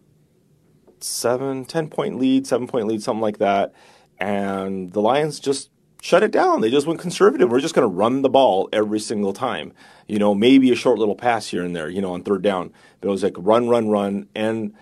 seven, 0.99 1.65
ten 1.65 1.89
point 1.89 2.17
lead, 2.17 2.47
seven 2.47 2.67
point 2.67 2.87
lead, 2.87 3.03
something 3.03 3.21
like 3.21 3.37
that, 3.37 3.73
and 4.19 4.91
the 4.93 5.01
Lions 5.01 5.39
just 5.39 5.69
shut 6.01 6.23
it 6.23 6.31
down. 6.31 6.61
They 6.61 6.69
just 6.69 6.85
went 6.85 6.99
conservative. 6.99 7.49
We're 7.49 7.59
just 7.59 7.73
going 7.73 7.87
to 7.87 7.95
run 7.95 8.21
the 8.21 8.29
ball 8.29 8.69
every 8.71 8.99
single 8.99 9.33
time. 9.33 9.73
You 10.07 10.19
know, 10.19 10.35
maybe 10.35 10.71
a 10.71 10.75
short 10.75 10.99
little 10.99 11.15
pass 11.15 11.47
here 11.47 11.63
and 11.63 11.75
there. 11.75 11.89
You 11.89 12.01
know, 12.01 12.13
on 12.13 12.23
third 12.23 12.41
down, 12.41 12.71
but 13.01 13.07
it 13.07 13.11
was 13.11 13.23
like 13.23 13.35
run, 13.37 13.67
run, 13.69 13.89
run, 13.89 14.29
and 14.35 14.73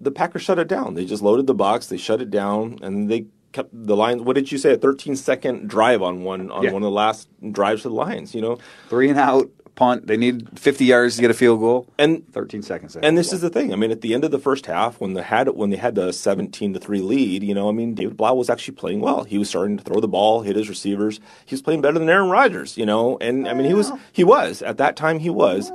the 0.00 0.10
Packers 0.10 0.42
shut 0.42 0.58
it 0.58 0.68
down. 0.68 0.94
They 0.94 1.04
just 1.04 1.22
loaded 1.22 1.46
the 1.46 1.54
box, 1.54 1.86
they 1.86 1.96
shut 1.96 2.20
it 2.20 2.30
down, 2.30 2.78
and 2.82 3.10
they 3.10 3.26
kept 3.52 3.70
the 3.72 3.96
Lions. 3.96 4.22
What 4.22 4.34
did 4.34 4.52
you 4.52 4.58
say? 4.58 4.74
A 4.74 4.76
13 4.76 5.16
second 5.16 5.68
drive 5.68 6.02
on 6.02 6.22
one 6.22 6.50
on 6.50 6.64
Yeah. 6.64 6.72
one 6.72 6.82
of 6.82 6.86
the 6.86 6.90
last 6.90 7.28
drives 7.52 7.82
to 7.82 7.88
the 7.88 7.94
Lions. 7.94 8.34
You 8.34 8.42
know, 8.42 8.58
Three 8.88 9.08
and 9.08 9.18
out 9.18 9.48
punt. 9.74 10.08
They 10.08 10.16
need 10.16 10.58
50 10.58 10.84
yards 10.86 11.14
to 11.14 11.22
get 11.22 11.30
a 11.30 11.34
field 11.34 11.60
goal. 11.60 11.86
and 11.98 12.26
13 12.32 12.62
seconds. 12.62 12.96
and 12.96 13.16
this 13.16 13.32
is 13.32 13.40
the 13.42 13.48
thing. 13.48 13.72
I 13.72 13.76
mean, 13.76 13.92
at 13.92 14.00
the 14.00 14.12
end 14.12 14.24
of 14.24 14.32
the 14.32 14.38
first 14.40 14.66
half, 14.66 15.00
when 15.00 15.14
they 15.14 15.22
had 15.22 15.48
when 15.50 15.70
they 15.70 15.76
had 15.76 15.94
the 15.94 16.12
17 16.12 16.74
to 16.74 16.80
three 16.80 17.00
lead, 17.00 17.44
you 17.44 17.54
know, 17.54 17.68
I 17.68 17.72
mean, 17.72 17.94
David 17.94 18.16
Blough 18.16 18.34
was 18.34 18.50
actually 18.50 18.74
playing 18.74 19.00
well. 19.00 19.22
He 19.22 19.38
was 19.38 19.48
starting 19.48 19.76
to 19.78 19.84
throw 19.84 20.00
the 20.00 20.08
ball, 20.08 20.42
hit 20.42 20.56
his 20.56 20.68
receivers. 20.68 21.20
He 21.46 21.54
was 21.54 21.62
playing 21.62 21.80
better 21.80 21.98
than 21.98 22.08
Aaron 22.10 22.28
Rodgers, 22.28 22.76
you 22.76 22.84
know. 22.86 23.18
And 23.20 23.48
I 23.48 23.54
mean, 23.54 23.66
he 23.66 23.74
was 23.74 23.92
he 24.12 24.24
was 24.24 24.62
at 24.62 24.78
that 24.78 24.96
time 24.96 25.20
he 25.20 25.30
was, 25.30 25.70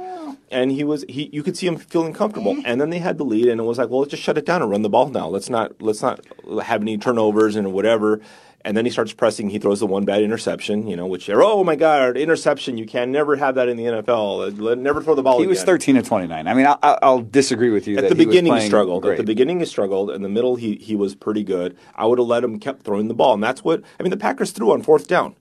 and 0.53 0.71
he 0.71 0.83
was 0.83 1.03
he. 1.09 1.29
You 1.33 1.43
could 1.43 1.57
see 1.57 1.67
him 1.67 1.77
feeling 1.77 2.13
comfortable. 2.13 2.53
Mm-hmm. 2.53 2.65
And 2.65 2.79
then 2.79 2.89
they 2.89 2.99
had 2.99 3.17
the 3.17 3.25
lead, 3.25 3.47
and 3.47 3.59
it 3.59 3.63
was 3.63 3.77
like, 3.77 3.89
well, 3.89 3.99
let's 3.99 4.11
just 4.11 4.23
shut 4.23 4.37
it 4.37 4.45
down 4.45 4.61
and 4.61 4.71
run 4.71 4.81
the 4.83 4.89
ball 4.89 5.09
now. 5.09 5.27
Let's 5.27 5.49
not 5.49 5.81
let's 5.81 6.01
not 6.01 6.21
have 6.63 6.81
any 6.81 6.97
turnovers 6.97 7.55
and 7.55 7.73
whatever. 7.73 8.21
And 8.65 8.77
then 8.77 8.85
he 8.85 8.91
starts 8.91 9.11
pressing. 9.11 9.49
He 9.49 9.59
throws 9.59 9.81
the 9.81 9.87
one 9.87 10.05
bad 10.05 10.21
interception, 10.21 10.87
you 10.87 10.95
know, 10.95 11.05
which 11.05 11.29
oh 11.29 11.65
my 11.65 11.75
god, 11.75 12.15
interception! 12.15 12.77
You 12.77 12.85
can 12.85 13.11
never 13.11 13.35
have 13.35 13.55
that 13.55 13.67
in 13.67 13.75
the 13.75 13.83
NFL. 13.83 14.77
Never 14.77 15.03
throw 15.03 15.15
the 15.15 15.23
ball. 15.23 15.41
He 15.41 15.47
was 15.47 15.63
13 15.63 15.95
to 15.95 16.01
29. 16.01 16.47
I 16.47 16.53
mean, 16.53 16.65
I, 16.65 16.77
I- 16.81 16.99
I'll 17.01 17.19
disagree 17.19 17.71
with 17.71 17.87
you. 17.87 17.97
At 17.97 18.03
that 18.03 18.09
the 18.11 18.15
he 18.15 18.25
was 18.25 18.35
beginning, 18.35 18.55
he 18.55 18.65
struggled. 18.65 19.05
At 19.05 19.17
the 19.17 19.23
beginning, 19.23 19.59
he 19.59 19.65
struggled. 19.65 20.11
In 20.11 20.21
the 20.21 20.29
middle, 20.29 20.55
he 20.55 20.75
he 20.75 20.95
was 20.95 21.13
pretty 21.13 21.43
good. 21.43 21.77
I 21.95 22.05
would 22.05 22.19
have 22.19 22.27
let 22.27 22.43
him 22.43 22.57
kept 22.57 22.83
throwing 22.83 23.09
the 23.09 23.13
ball, 23.13 23.33
and 23.33 23.43
that's 23.43 23.65
what 23.65 23.81
I 23.99 24.03
mean. 24.03 24.11
The 24.11 24.17
Packers 24.17 24.51
threw 24.51 24.71
on 24.71 24.81
fourth 24.81 25.07
down. 25.09 25.35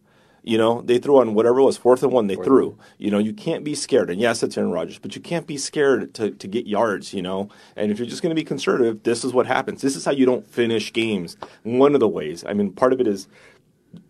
You 0.44 0.58
know, 0.58 0.82
they 0.82 0.98
threw 0.98 1.18
on 1.18 1.34
whatever 1.34 1.60
it 1.60 1.64
was 1.64 1.76
fourth 1.76 2.02
and 2.02 2.12
one. 2.12 2.26
They 2.26 2.34
threw. 2.34 2.76
You 2.98 3.12
know, 3.12 3.18
you 3.18 3.32
can't 3.32 3.62
be 3.62 3.76
scared. 3.76 4.10
And 4.10 4.20
yes, 4.20 4.42
it's 4.42 4.58
Aaron 4.58 4.72
Rodgers, 4.72 4.98
but 4.98 5.14
you 5.14 5.22
can't 5.22 5.46
be 5.46 5.56
scared 5.56 6.14
to 6.14 6.32
to 6.32 6.48
get 6.48 6.66
yards. 6.66 7.14
You 7.14 7.22
know, 7.22 7.48
and 7.76 7.92
if 7.92 7.98
you're 7.98 8.08
just 8.08 8.22
going 8.22 8.34
to 8.34 8.40
be 8.40 8.44
conservative, 8.44 9.04
this 9.04 9.24
is 9.24 9.32
what 9.32 9.46
happens. 9.46 9.82
This 9.82 9.94
is 9.94 10.04
how 10.04 10.10
you 10.10 10.26
don't 10.26 10.46
finish 10.46 10.92
games. 10.92 11.36
One 11.62 11.94
of 11.94 12.00
the 12.00 12.08
ways. 12.08 12.44
I 12.44 12.54
mean, 12.54 12.72
part 12.72 12.92
of 12.92 13.00
it 13.00 13.06
is 13.06 13.28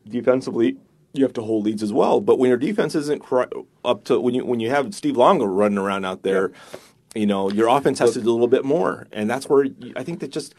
defensively 0.08 0.78
you 1.12 1.24
have 1.24 1.34
to 1.34 1.42
hold 1.42 1.64
leads 1.64 1.82
as 1.82 1.92
well. 1.92 2.20
But 2.20 2.38
when 2.38 2.48
your 2.48 2.56
defense 2.56 2.94
isn't 2.94 3.22
up 3.84 4.04
to 4.04 4.20
when 4.20 4.34
you 4.34 4.46
when 4.46 4.60
you 4.60 4.70
have 4.70 4.94
Steve 4.94 5.16
Longa 5.16 5.46
running 5.46 5.78
around 5.78 6.04
out 6.04 6.22
there, 6.22 6.52
you 7.14 7.26
know 7.26 7.50
your 7.50 7.68
offense 7.68 7.98
has 7.98 8.14
to 8.14 8.22
do 8.22 8.30
a 8.30 8.32
little 8.32 8.48
bit 8.48 8.64
more, 8.64 9.06
and 9.12 9.28
that's 9.28 9.48
where 9.48 9.66
I 9.96 10.02
think 10.02 10.20
that 10.20 10.30
just. 10.30 10.54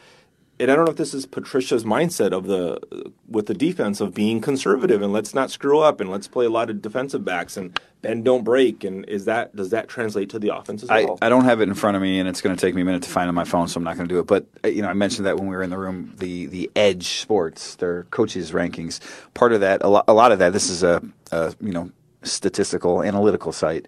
And 0.60 0.70
I 0.70 0.76
don't 0.76 0.86
know 0.86 0.92
if 0.92 0.98
this 0.98 1.14
is 1.14 1.26
Patricia's 1.26 1.84
mindset 1.84 2.32
of 2.32 2.46
the 2.46 3.12
with 3.28 3.48
the 3.48 3.54
defense 3.54 4.00
of 4.00 4.14
being 4.14 4.40
conservative 4.40 5.02
and 5.02 5.12
let's 5.12 5.34
not 5.34 5.50
screw 5.50 5.80
up 5.80 6.00
and 6.00 6.12
let's 6.12 6.28
play 6.28 6.46
a 6.46 6.50
lot 6.50 6.70
of 6.70 6.82
defensive 6.82 7.26
backs 7.26 7.58
and 7.58 7.78
bend 8.04 8.24
don't 8.24 8.44
break 8.44 8.84
and 8.84 9.06
is 9.06 9.26
that 9.26 9.56
does 9.56 9.72
that 9.72 9.88
translate 9.88 10.30
to 10.30 10.38
the 10.38 10.56
offense 10.56 10.84
as 10.84 10.90
I, 10.90 11.06
well? 11.06 11.18
I 11.22 11.30
don't 11.30 11.46
have 11.46 11.60
it 11.62 11.70
in 11.70 11.74
front 11.74 11.96
of 11.96 12.04
me, 12.04 12.20
and 12.20 12.30
it's 12.30 12.42
going 12.42 12.56
to 12.56 12.62
take 12.62 12.76
me 12.76 12.84
a 12.84 12.86
minute 12.86 13.04
to 13.04 13.10
find 13.10 13.28
on 13.30 13.36
my 13.36 13.46
phone, 13.46 13.68
so 13.68 13.78
I'm 13.78 13.84
not 13.84 13.96
going 13.96 14.08
to 14.08 14.14
do 14.14 14.20
it. 14.20 14.28
But 14.28 14.46
uh, 14.64 14.68
you 14.68 14.84
know, 14.84 14.90
I 14.90 14.94
mentioned 14.94 15.26
that 15.26 15.38
when 15.38 15.48
we 15.48 15.56
were 15.56 15.64
in 15.64 15.72
the 15.72 15.78
room, 15.78 16.14
the 16.18 16.46
the 16.46 16.70
EdjSports, 16.76 17.78
their 17.78 18.04
coaches 18.04 18.52
rankings. 18.52 19.00
Part 19.34 19.54
of 19.54 19.62
that, 19.62 19.82
a 19.84 19.88
lot, 19.88 20.06
a 20.08 20.14
lot 20.14 20.32
of 20.32 20.40
that. 20.40 20.54
This 20.54 20.70
is 20.70 20.84
a, 20.84 21.02
a 21.32 21.56
you 21.62 21.72
know 21.72 21.92
statistical 22.22 23.02
analytical 23.02 23.52
site. 23.52 23.88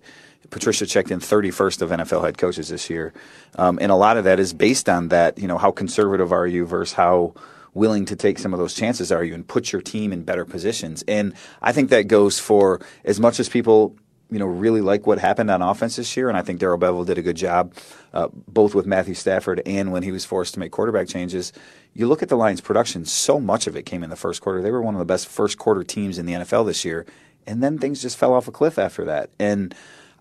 Patricia 0.50 0.86
checked 0.86 1.12
in 1.12 1.20
31st 1.20 1.82
of 1.82 1.90
NFL 1.90 2.24
head 2.24 2.38
coaches 2.38 2.70
this 2.70 2.90
year, 2.90 3.14
um, 3.58 3.78
and 3.82 3.92
a 3.92 3.96
lot 3.96 4.18
of 4.18 4.24
that 4.24 4.40
is 4.40 4.54
based 4.54 4.90
on 4.90 5.10
that. 5.10 5.38
You 5.38 5.48
know, 5.48 5.58
how 5.58 5.72
conservative 5.72 6.32
are 6.32 6.48
you 6.48 6.66
versus 6.66 6.94
how 6.94 7.34
willing 7.74 8.06
to 8.06 8.16
take 8.16 8.40
some 8.40 8.54
of 8.54 8.60
those 8.60 8.74
chances 8.74 9.12
are 9.12 9.24
you 9.24 9.34
and 9.34 9.48
put 9.48 9.72
your 9.72 9.82
team 9.82 10.14
in 10.14 10.24
better 10.24 10.46
positions. 10.46 11.04
And 11.10 11.34
I 11.62 11.74
think 11.74 11.90
that 11.90 12.08
goes 12.08 12.40
for 12.40 12.80
as 13.04 13.20
much 13.20 13.40
as 13.40 13.50
people 13.50 13.98
you 14.32 14.40
know, 14.40 14.46
really 14.46 14.82
like 14.82 15.06
what 15.06 15.20
happened 15.20 15.52
on 15.52 15.62
offense 15.62 15.98
this 15.98 16.18
year, 16.18 16.30
and 16.30 16.38
I 16.38 16.42
think 16.42 16.60
Darrell 16.60 16.80
Bevell 16.80 17.06
did 17.06 17.18
a 17.18 17.22
good 17.22 17.36
job, 17.36 17.74
uh, 18.14 18.28
both 18.48 18.74
with 18.74 18.86
Matthew 18.86 19.14
Stafford 19.14 19.62
and 19.66 19.92
when 19.92 20.02
he 20.02 20.12
was 20.12 20.26
forced 20.26 20.56
to 20.56 20.60
make 20.60 20.72
quarterback 20.72 21.08
changes. 21.08 21.54
You 21.94 22.08
look 22.08 22.24
at 22.24 22.30
the 22.30 22.36
Lions' 22.36 22.60
production; 22.60 23.06
so 23.06 23.40
much 23.40 23.68
of 23.68 23.76
it 23.76 23.84
came 23.84 24.04
in 24.04 24.10
the 24.10 24.16
first 24.16 24.42
quarter. 24.42 24.62
They 24.62 24.72
were 24.72 24.82
one 24.82 24.96
of 24.96 25.00
the 25.00 25.06
best 25.06 25.28
first 25.28 25.60
quarter 25.60 25.84
teams 25.84 26.18
in 26.18 26.26
the 26.26 26.34
NFL 26.34 26.66
this 26.66 26.84
year, 26.84 27.06
and 27.46 27.62
then 27.62 27.78
things 27.78 28.02
just 28.02 28.18
fell 28.18 28.34
off 28.34 28.48
a 28.48 28.52
cliff 28.52 28.80
after 28.80 29.06
that. 29.06 29.30
And 29.38 29.76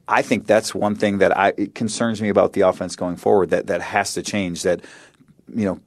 I 0.07 0.23
think 0.23 0.47
that's 0.47 0.75
one 0.75 0.95
thing 0.95 1.19
that 1.19 1.37
I 1.37 1.55
it 1.57 1.75
concerns 1.75 2.21
me 2.21 2.29
about 2.29 2.53
the 2.53 2.62
offense 2.62 2.97
going 2.97 3.17
forward. 3.17 3.51
That 3.51 3.69
that 3.69 3.81
has 3.81 4.14
to 4.14 4.23
change. 4.23 4.62
That 4.62 4.83
you 5.55 5.64
know, 5.64 5.81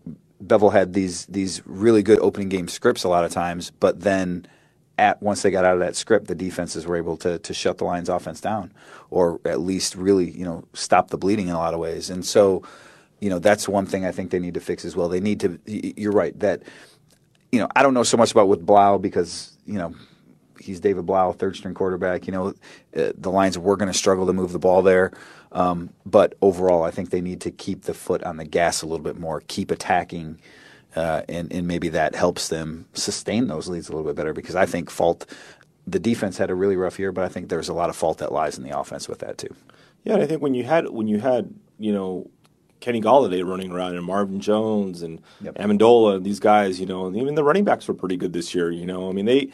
Bevell 0.44 0.72
had 0.72 0.94
these 0.94 1.26
these 1.28 1.62
really 1.66 2.04
good 2.04 2.20
opening 2.20 2.50
game 2.50 2.68
scripts 2.68 3.04
a 3.04 3.10
lot 3.10 3.26
of 3.26 3.32
times, 3.32 3.72
but 3.80 4.02
then 4.02 4.48
at 4.98 5.22
once 5.22 5.44
they 5.44 5.52
got 5.52 5.64
out 5.64 5.76
of 5.76 5.80
that 5.80 5.96
script, 5.96 6.28
the 6.28 6.36
defenses 6.36 6.88
were 6.88 6.96
able 6.96 7.18
to 7.18 7.38
to 7.40 7.54
shut 7.54 7.78
the 7.78 7.86
Lions 7.86 8.10
offense 8.10 8.42
down, 8.42 8.74
or 9.10 9.40
at 9.46 9.60
least 9.60 9.96
really 9.96 10.32
you 10.32 10.46
know 10.46 10.64
stop 10.74 11.10
the 11.10 11.18
bleeding 11.18 11.48
in 11.48 11.54
a 11.54 11.60
lot 11.60 11.74
of 11.74 11.80
ways. 11.80 12.10
And 12.10 12.26
so, 12.26 12.64
you 13.20 13.30
know, 13.30 13.40
that's 13.40 13.68
one 13.68 13.86
thing 13.86 14.06
I 14.06 14.12
think 14.12 14.32
they 14.32 14.40
need 14.40 14.56
to 14.56 14.60
fix 14.60 14.84
as 14.84 14.96
well. 14.96 15.10
They 15.10 15.20
need 15.20 15.40
to. 15.42 15.60
You're 15.66 16.12
right 16.12 16.38
that 16.40 16.64
you 17.52 17.60
know 17.60 17.68
I 17.76 17.84
don't 17.84 17.94
know 17.94 18.04
so 18.04 18.18
much 18.18 18.32
about 18.32 18.48
with 18.48 18.66
Blough 18.66 18.98
because 18.98 19.56
you 19.68 19.78
know 19.78 19.94
he's 20.68 20.80
David 20.80 21.08
Blough, 21.08 21.32
third 21.34 21.56
string 21.56 21.74
quarterback. 21.74 22.28
You 22.28 22.34
know, 22.34 22.48
uh, 22.96 23.14
the 23.18 23.32
Lions 23.32 23.58
were 23.58 23.76
going 23.78 23.92
to 23.92 23.98
struggle 23.98 24.28
to 24.28 24.34
move 24.34 24.52
the 24.54 24.60
ball 24.60 24.84
there. 24.84 25.12
Um, 25.52 25.90
but 26.06 26.36
overall, 26.42 26.84
I 26.84 26.92
think 26.92 27.10
they 27.10 27.22
need 27.22 27.42
to 27.42 27.52
keep 27.52 27.84
the 27.84 27.96
foot 27.96 28.22
on 28.24 28.38
the 28.38 28.46
gas 28.46 28.84
a 28.84 28.86
little 28.86 29.04
bit 29.04 29.18
more, 29.18 29.42
keep 29.48 29.72
attacking, 29.72 30.40
uh, 30.96 31.24
and, 31.30 31.52
and 31.52 31.68
maybe 31.68 31.90
that 31.90 32.16
helps 32.16 32.50
them 32.50 32.86
sustain 32.94 33.48
those 33.48 33.68
leads 33.68 33.90
a 33.90 33.94
little 33.94 34.06
bit 34.06 34.16
better 34.16 34.34
because 34.34 34.56
I 34.56 34.66
think 34.66 34.90
fault 34.90 35.26
the 35.88 36.00
defense 36.00 36.38
had 36.38 36.50
a 36.50 36.56
really 36.56 36.76
rough 36.76 37.00
year, 37.00 37.14
but 37.14 37.24
I 37.24 37.30
think 37.30 37.48
there's 37.50 37.70
a 37.70 37.74
lot 37.74 37.90
of 37.90 37.96
fault 37.96 38.18
that 38.18 38.34
lies 38.34 38.58
in 38.58 38.64
the 38.66 38.78
offense 38.78 39.08
with 39.08 39.20
that 39.20 39.38
too. 39.38 39.56
Yeah, 40.04 40.14
and 40.16 40.22
I 40.22 40.28
think 40.28 40.42
when 40.42 40.54
you 40.54 40.66
had 40.66 40.90
when 40.90 41.08
you 41.08 41.20
had 41.20 41.54
you 41.80 41.94
know 41.94 42.30
Kenny 42.82 43.02
Golladay 43.02 43.46
running 43.48 43.72
around 43.72 43.96
and 43.96 44.06
Marvin 44.06 44.40
Jones 44.40 45.02
and 45.02 45.22
Yep. 45.42 45.56
Amendola, 45.56 46.24
these 46.24 46.40
guys, 46.40 46.80
you 46.80 46.86
know, 46.86 47.14
even 47.16 47.36
the 47.36 47.44
running 47.44 47.64
backs 47.64 47.88
were 47.88 47.94
pretty 47.94 48.18
good 48.18 48.34
this 48.34 48.54
year. 48.54 48.70
You 48.70 48.86
know, 48.86 49.10
I 49.10 49.14
mean, 49.14 49.26
they 49.26 49.50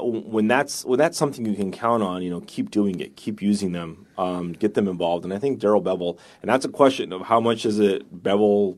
when 0.00 0.48
that's 0.48 0.84
when 0.84 0.98
that's 0.98 1.16
something 1.16 1.46
you 1.46 1.54
can 1.54 1.72
count 1.72 2.02
on, 2.02 2.22
you 2.22 2.30
know, 2.30 2.42
keep 2.42 2.70
doing 2.70 3.00
it, 3.00 3.16
keep 3.16 3.40
using 3.40 3.72
them, 3.72 4.06
um, 4.18 4.52
get 4.52 4.74
them 4.74 4.86
involved. 4.86 5.24
And 5.24 5.32
I 5.32 5.38
think 5.38 5.58
Darrell 5.58 5.82
Bevell, 5.82 6.18
and 6.42 6.50
that's 6.50 6.64
a 6.64 6.68
question 6.68 7.12
of 7.12 7.22
how 7.22 7.40
much 7.40 7.64
is 7.64 7.78
it 7.78 8.22
Bevell 8.22 8.76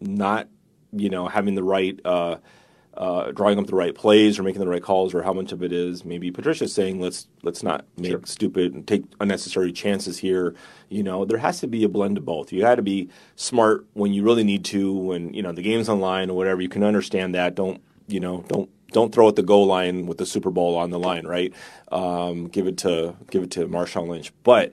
not, 0.00 0.48
you 0.92 1.10
know, 1.10 1.28
having 1.28 1.54
the 1.54 1.64
right. 1.64 1.98
Uh, 2.04 2.36
uh, 2.96 3.32
drawing 3.32 3.58
up 3.58 3.66
the 3.66 3.74
right 3.74 3.94
plays 3.94 4.38
or 4.38 4.44
making 4.44 4.60
the 4.60 4.68
right 4.68 4.82
calls, 4.82 5.14
or 5.14 5.22
how 5.24 5.32
much 5.32 5.50
of 5.50 5.64
it 5.64 5.72
is 5.72 6.04
maybe 6.04 6.30
Patricia 6.30 6.68
saying 6.68 7.00
let's 7.00 7.26
let's 7.42 7.60
not 7.60 7.84
make 7.96 8.24
stupid 8.26 8.72
and 8.72 8.86
take 8.86 9.02
unnecessary 9.20 9.72
chances 9.72 10.18
here. 10.18 10.54
You 10.90 11.02
know, 11.02 11.24
there 11.24 11.38
has 11.38 11.58
to 11.58 11.66
be 11.66 11.82
a 11.82 11.88
blend 11.88 12.18
of 12.18 12.24
both. 12.24 12.52
You 12.52 12.60
got 12.60 12.76
to 12.76 12.82
be 12.82 13.10
smart 13.34 13.84
when 13.94 14.12
you 14.12 14.22
really 14.22 14.44
need 14.44 14.64
to, 14.66 14.92
when 14.92 15.34
you 15.34 15.42
know 15.42 15.50
the 15.50 15.62
game's 15.62 15.88
online 15.88 16.30
or 16.30 16.36
whatever. 16.36 16.62
You 16.62 16.68
can 16.68 16.84
understand 16.84 17.34
that. 17.34 17.56
Don't 17.56 17.82
you 18.06 18.20
know? 18.20 18.44
Don't 18.46 18.70
don't 18.94 19.12
throw 19.12 19.28
at 19.28 19.34
the 19.36 19.42
goal 19.42 19.66
line 19.66 20.06
with 20.06 20.18
the 20.18 20.24
Super 20.24 20.50
Bowl 20.50 20.76
on 20.76 20.90
the 20.90 20.98
line, 20.98 21.26
right? 21.26 21.52
Um, 21.90 22.46
give 22.46 22.66
it 22.66 22.78
to 22.78 23.16
give 23.30 23.42
it 23.42 23.50
to 23.50 23.66
Marshawn 23.66 24.08
Lynch, 24.08 24.32
but 24.44 24.72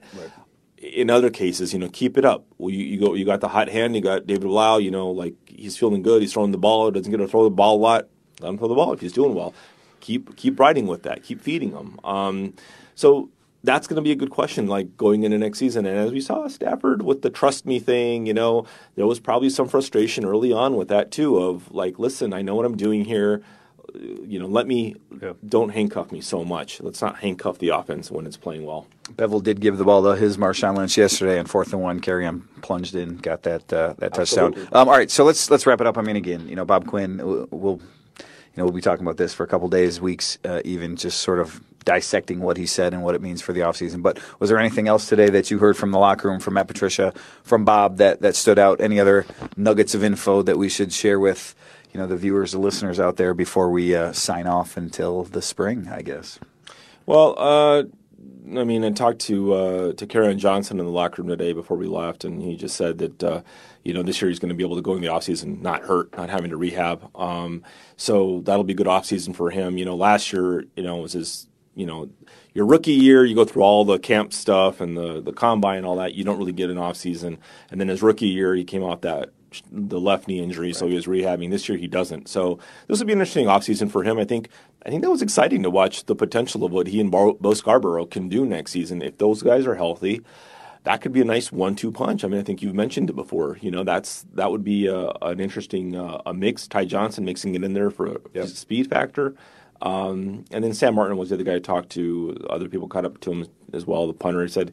in 0.78 1.10
other 1.10 1.28
cases, 1.28 1.72
you 1.72 1.78
know, 1.78 1.88
keep 1.88 2.16
it 2.16 2.24
up. 2.24 2.46
Well, 2.56 2.70
you, 2.70 2.84
you 2.84 3.00
go, 3.00 3.14
you 3.14 3.24
got 3.24 3.40
the 3.40 3.48
hot 3.48 3.68
hand. 3.68 3.94
You 3.94 4.00
got 4.00 4.26
David 4.26 4.44
Blough. 4.44 4.78
You 4.78 4.92
know, 4.92 5.10
like 5.10 5.34
he's 5.46 5.76
feeling 5.76 6.02
good. 6.02 6.22
He's 6.22 6.32
throwing 6.32 6.52
the 6.52 6.58
ball. 6.58 6.90
Doesn't 6.90 7.10
get 7.10 7.18
to 7.18 7.28
throw 7.28 7.44
the 7.44 7.50
ball 7.50 7.76
a 7.76 7.82
lot. 7.82 8.08
Let 8.40 8.48
him 8.48 8.58
throw 8.58 8.68
the 8.68 8.74
ball 8.74 8.92
if 8.92 9.00
he's 9.00 9.12
doing 9.12 9.34
well. 9.34 9.52
Keep 10.00 10.36
keep 10.36 10.58
riding 10.58 10.86
with 10.86 11.02
that. 11.02 11.24
Keep 11.24 11.42
feeding 11.42 11.72
him. 11.72 11.98
Um, 12.04 12.54
so 12.94 13.28
that's 13.64 13.86
going 13.86 13.96
to 13.96 14.02
be 14.02 14.12
a 14.12 14.16
good 14.16 14.30
question, 14.30 14.66
like 14.66 14.96
going 14.96 15.24
into 15.24 15.38
next 15.38 15.58
season. 15.58 15.86
And 15.86 15.98
as 15.98 16.12
we 16.12 16.20
saw 16.20 16.48
Stafford 16.48 17.02
with 17.02 17.22
the 17.22 17.30
trust 17.30 17.66
me 17.66 17.78
thing, 17.78 18.26
you 18.26 18.34
know, 18.34 18.66
there 18.94 19.06
was 19.06 19.20
probably 19.20 19.50
some 19.50 19.68
frustration 19.68 20.24
early 20.24 20.52
on 20.52 20.76
with 20.76 20.88
that 20.88 21.10
too. 21.10 21.38
Of 21.38 21.72
like, 21.72 21.98
listen, 21.98 22.32
I 22.32 22.42
know 22.42 22.54
what 22.54 22.66
I'm 22.66 22.76
doing 22.76 23.04
here. 23.04 23.42
You 23.94 24.38
know, 24.38 24.46
let 24.46 24.66
me 24.66 24.96
Yeah. 25.20 25.32
don't 25.46 25.70
handcuff 25.70 26.12
me 26.12 26.20
so 26.20 26.44
much. 26.44 26.80
Let's 26.80 27.02
not 27.02 27.16
handcuff 27.18 27.58
the 27.58 27.70
offense 27.70 28.10
when 28.10 28.26
it's 28.26 28.36
playing 28.36 28.64
well. 28.64 28.86
Bevell 29.16 29.42
did 29.42 29.60
give 29.60 29.76
the 29.76 29.84
ball 29.84 30.02
to 30.04 30.16
his 30.16 30.36
Marshawn 30.38 30.76
Lynch 30.76 30.96
yesterday 30.96 31.38
on 31.38 31.44
fourth 31.46 31.72
and 31.72 31.82
one. 31.82 32.00
Carry 32.00 32.24
him 32.24 32.48
plunged 32.62 32.94
in, 32.94 33.18
got 33.18 33.42
that 33.42 33.70
uh, 33.72 33.94
that 33.98 34.14
touchdown. 34.14 34.54
Um, 34.72 34.88
all 34.88 34.96
right, 34.96 35.10
so 35.10 35.24
let's 35.24 35.50
let's 35.50 35.66
wrap 35.66 35.80
it 35.80 35.86
up. 35.86 35.98
I 35.98 36.02
mean, 36.02 36.16
again, 36.16 36.48
you 36.48 36.56
know, 36.56 36.64
Bob 36.64 36.86
Quinn, 36.86 37.18
we'll 37.50 37.80
you 37.80 38.56
know 38.56 38.64
we'll 38.64 38.72
be 38.72 38.80
talking 38.80 39.04
about 39.04 39.16
this 39.18 39.34
for 39.34 39.44
a 39.44 39.46
couple 39.46 39.68
days, 39.68 40.00
weeks, 40.00 40.38
uh, 40.44 40.60
even 40.64 40.96
just 40.96 41.20
sort 41.20 41.38
of 41.40 41.60
dissecting 41.84 42.38
what 42.40 42.56
he 42.56 42.64
said 42.64 42.94
and 42.94 43.02
what 43.02 43.14
it 43.16 43.20
means 43.20 43.42
for 43.42 43.52
the 43.52 43.60
offseason. 43.60 44.02
But 44.02 44.18
was 44.38 44.48
there 44.48 44.58
anything 44.58 44.86
else 44.86 45.08
today 45.08 45.28
that 45.30 45.50
you 45.50 45.58
heard 45.58 45.76
from 45.76 45.90
the 45.90 45.98
locker 45.98 46.28
room, 46.28 46.38
from 46.38 46.54
Matt 46.54 46.68
Patricia, 46.68 47.12
from 47.42 47.64
Bob 47.64 47.96
that 47.98 48.22
that 48.22 48.36
stood 48.36 48.58
out? 48.58 48.80
Any 48.80 49.00
other 49.00 49.26
nuggets 49.56 49.94
of 49.94 50.02
info 50.04 50.42
that 50.42 50.56
we 50.56 50.68
should 50.68 50.92
share 50.92 51.18
with? 51.20 51.54
You 51.92 52.00
know 52.00 52.06
the 52.06 52.16
viewers, 52.16 52.52
the 52.52 52.58
listeners 52.58 52.98
out 52.98 53.16
there 53.16 53.34
before 53.34 53.70
we 53.70 53.94
uh, 53.94 54.12
sign 54.12 54.46
off 54.46 54.76
until 54.76 55.24
the 55.24 55.42
spring, 55.42 55.88
I 55.88 56.00
guess. 56.00 56.38
Well, 57.04 57.34
uh, 57.36 57.82
I 58.58 58.64
mean, 58.64 58.84
I 58.84 58.90
talked 58.90 59.20
to 59.20 59.52
uh, 59.52 59.92
to 59.94 60.06
Kerryon 60.06 60.38
Johnson 60.38 60.80
in 60.80 60.86
the 60.86 60.92
locker 60.92 61.22
room 61.22 61.28
today 61.28 61.52
before 61.52 61.76
we 61.76 61.86
left, 61.86 62.24
and 62.24 62.42
he 62.42 62.56
just 62.56 62.76
said 62.76 62.98
that 62.98 63.22
uh, 63.22 63.42
you 63.84 63.92
know 63.92 64.02
this 64.02 64.20
year 64.20 64.28
he's 64.28 64.38
going 64.38 64.48
to 64.48 64.54
be 64.54 64.64
able 64.64 64.76
to 64.76 64.82
go 64.82 64.94
in 64.94 65.00
the 65.02 65.08
offseason 65.08 65.60
not 65.60 65.82
hurt, 65.82 66.16
not 66.16 66.30
having 66.30 66.50
to 66.50 66.56
rehab. 66.56 67.10
Um, 67.16 67.62
so 67.96 68.40
that'll 68.44 68.64
be 68.64 68.72
a 68.72 68.76
good 68.76 68.86
offseason 68.86 69.34
for 69.34 69.50
him. 69.50 69.78
You 69.78 69.84
know, 69.84 69.96
last 69.96 70.32
year, 70.32 70.64
you 70.76 70.82
know, 70.82 70.96
was 70.96 71.12
his 71.12 71.46
you 71.74 71.86
know 71.86 72.10
your 72.54 72.66
rookie 72.66 72.92
year. 72.92 73.24
You 73.24 73.34
go 73.34 73.44
through 73.44 73.62
all 73.62 73.84
the 73.84 73.98
camp 73.98 74.32
stuff 74.32 74.80
and 74.80 74.96
the 74.96 75.20
the 75.20 75.32
combine 75.32 75.78
and 75.78 75.86
all 75.86 75.96
that. 75.96 76.14
You 76.14 76.24
don't 76.24 76.38
really 76.38 76.52
get 76.52 76.70
an 76.70 76.78
offseason, 76.78 77.38
and 77.70 77.80
then 77.80 77.88
his 77.88 78.02
rookie 78.02 78.28
year, 78.28 78.54
he 78.54 78.64
came 78.64 78.82
off 78.82 79.02
that 79.02 79.30
the 79.70 80.00
left 80.00 80.28
knee 80.28 80.40
injury, 80.40 80.72
so 80.72 80.86
he 80.86 80.94
was 80.94 81.06
rehabbing. 81.06 81.50
This 81.50 81.68
year 81.68 81.76
he 81.78 81.86
doesn't. 81.86 82.28
So 82.28 82.58
this 82.88 82.98
will 82.98 83.06
be 83.06 83.12
an 83.12 83.18
interesting 83.20 83.46
offseason 83.46 83.90
for 83.90 84.02
him. 84.02 84.18
I 84.18 84.24
think 84.24 84.48
I 84.86 84.90
think 84.90 85.02
that 85.02 85.10
was 85.10 85.22
exciting 85.22 85.62
to 85.62 85.70
watch 85.70 86.04
the 86.06 86.14
potential 86.16 86.64
of 86.64 86.72
what 86.72 86.86
he 86.88 87.00
and 87.00 87.10
Bo, 87.10 87.34
Bo 87.34 87.54
Scarborough 87.54 88.06
can 88.06 88.28
do 88.28 88.44
next 88.46 88.72
season. 88.72 89.02
If 89.02 89.18
those 89.18 89.42
guys 89.42 89.66
are 89.66 89.74
healthy, 89.76 90.22
that 90.84 91.00
could 91.00 91.12
be 91.12 91.20
a 91.20 91.24
nice 91.24 91.52
one-two 91.52 91.92
punch. 91.92 92.24
I 92.24 92.28
mean, 92.28 92.40
I 92.40 92.42
think 92.42 92.62
you've 92.62 92.74
mentioned 92.74 93.08
it 93.10 93.14
before. 93.14 93.58
You 93.60 93.70
know, 93.70 93.84
that's 93.84 94.24
that 94.34 94.50
would 94.50 94.64
be 94.64 94.86
a, 94.88 95.10
an 95.22 95.38
interesting 95.40 95.94
uh, 95.96 96.20
a 96.26 96.34
mix. 96.34 96.66
Ty 96.66 96.86
Johnson 96.86 97.24
mixing 97.24 97.54
it 97.54 97.62
in 97.62 97.72
there 97.74 97.90
for 97.90 98.06
a 98.06 98.16
Yep. 98.34 98.46
speed 98.48 98.90
factor. 98.90 99.34
Um, 99.80 100.44
and 100.52 100.62
then 100.62 100.74
Sam 100.74 100.94
Martin 100.94 101.16
was 101.16 101.30
the 101.30 101.34
other 101.34 101.44
guy 101.44 101.56
I 101.56 101.58
talked 101.58 101.90
to. 101.90 102.36
Other 102.48 102.68
people 102.68 102.86
caught 102.88 103.04
up 103.04 103.18
to 103.20 103.32
him 103.32 103.46
as 103.72 103.84
well. 103.86 104.06
The 104.06 104.12
punter 104.12 104.42
he 104.42 104.48
said 104.48 104.72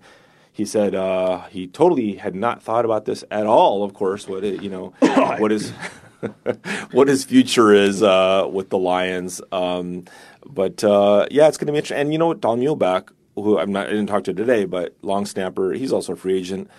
he 0.60 0.66
said 0.66 0.94
uh, 0.94 1.46
he 1.46 1.68
totally 1.68 2.16
had 2.16 2.36
not 2.36 2.62
thought 2.62 2.84
about 2.84 3.06
this 3.06 3.24
at 3.32 3.48
all. 3.48 3.82
Of 3.82 3.94
course, 3.94 4.28
what 4.28 4.44
it, 4.44 4.62
you 4.62 4.70
know, 4.70 4.94
what 5.40 5.54
is 5.54 5.72
what 6.92 7.08
his 7.08 7.24
future 7.24 7.72
is 7.72 8.04
uh, 8.04 8.46
with 8.52 8.70
the 8.70 8.78
Lions. 8.78 9.42
Um, 9.54 10.04
but 10.46 10.84
uh, 10.84 11.28
yeah, 11.32 11.48
it's 11.48 11.58
going 11.58 11.68
to 11.68 11.72
be 11.72 11.78
interesting. 11.78 11.98
And 11.98 12.12
you 12.12 12.20
know 12.20 12.28
what, 12.28 12.42
Don 12.42 12.60
Muhlbach, 12.60 13.10
who 13.36 13.58
I'm 13.58 13.72
not, 13.72 13.88
I 13.88 13.92
didn't 13.92 14.08
talk 14.08 14.26
to 14.26 14.34
today, 14.34 14.66
but 14.66 14.96
long 15.02 15.26
snapper, 15.26 15.72
he's 15.72 15.94
also 15.94 16.12
a 16.12 16.16
free 16.18 16.38
agent. 16.38 16.70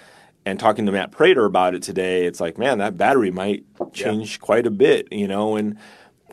And 0.44 0.60
talking 0.60 0.84
to 0.84 0.92
Matt 0.92 1.10
Prater 1.10 1.46
about 1.46 1.74
it 1.74 1.82
today, 1.82 2.26
it's 2.26 2.40
like, 2.40 2.58
man, 2.58 2.78
that 2.78 2.98
battery 2.98 3.30
might 3.30 3.64
change 3.94 4.40
quite 4.40 4.66
a 4.66 4.70
bit, 4.70 5.10
you 5.10 5.26
know. 5.26 5.56
And 5.56 5.78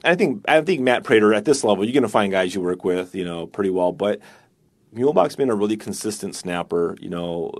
I 0.03 0.15
think 0.15 0.43
I 0.49 0.59
think 0.61 0.81
Matt 0.81 1.05
Prater 1.05 1.33
at 1.33 1.45
this 1.45 1.63
level, 1.63 1.85
you're 1.85 1.93
going 1.93 2.03
to 2.03 2.09
find 2.09 2.29
guys 2.29 2.53
you 2.53 2.61
work 2.61 2.83
with, 2.83 3.15
you 3.15 3.23
know, 3.23 3.47
pretty 3.47 3.69
well. 3.69 3.93
But 3.93 4.19
Muhlbach's 4.93 5.35
been 5.35 5.49
a 5.49 5.55
really 5.55 5.77
consistent 5.77 6.35
snapper. 6.35 6.95
You 6.99 7.09
know, 7.09 7.51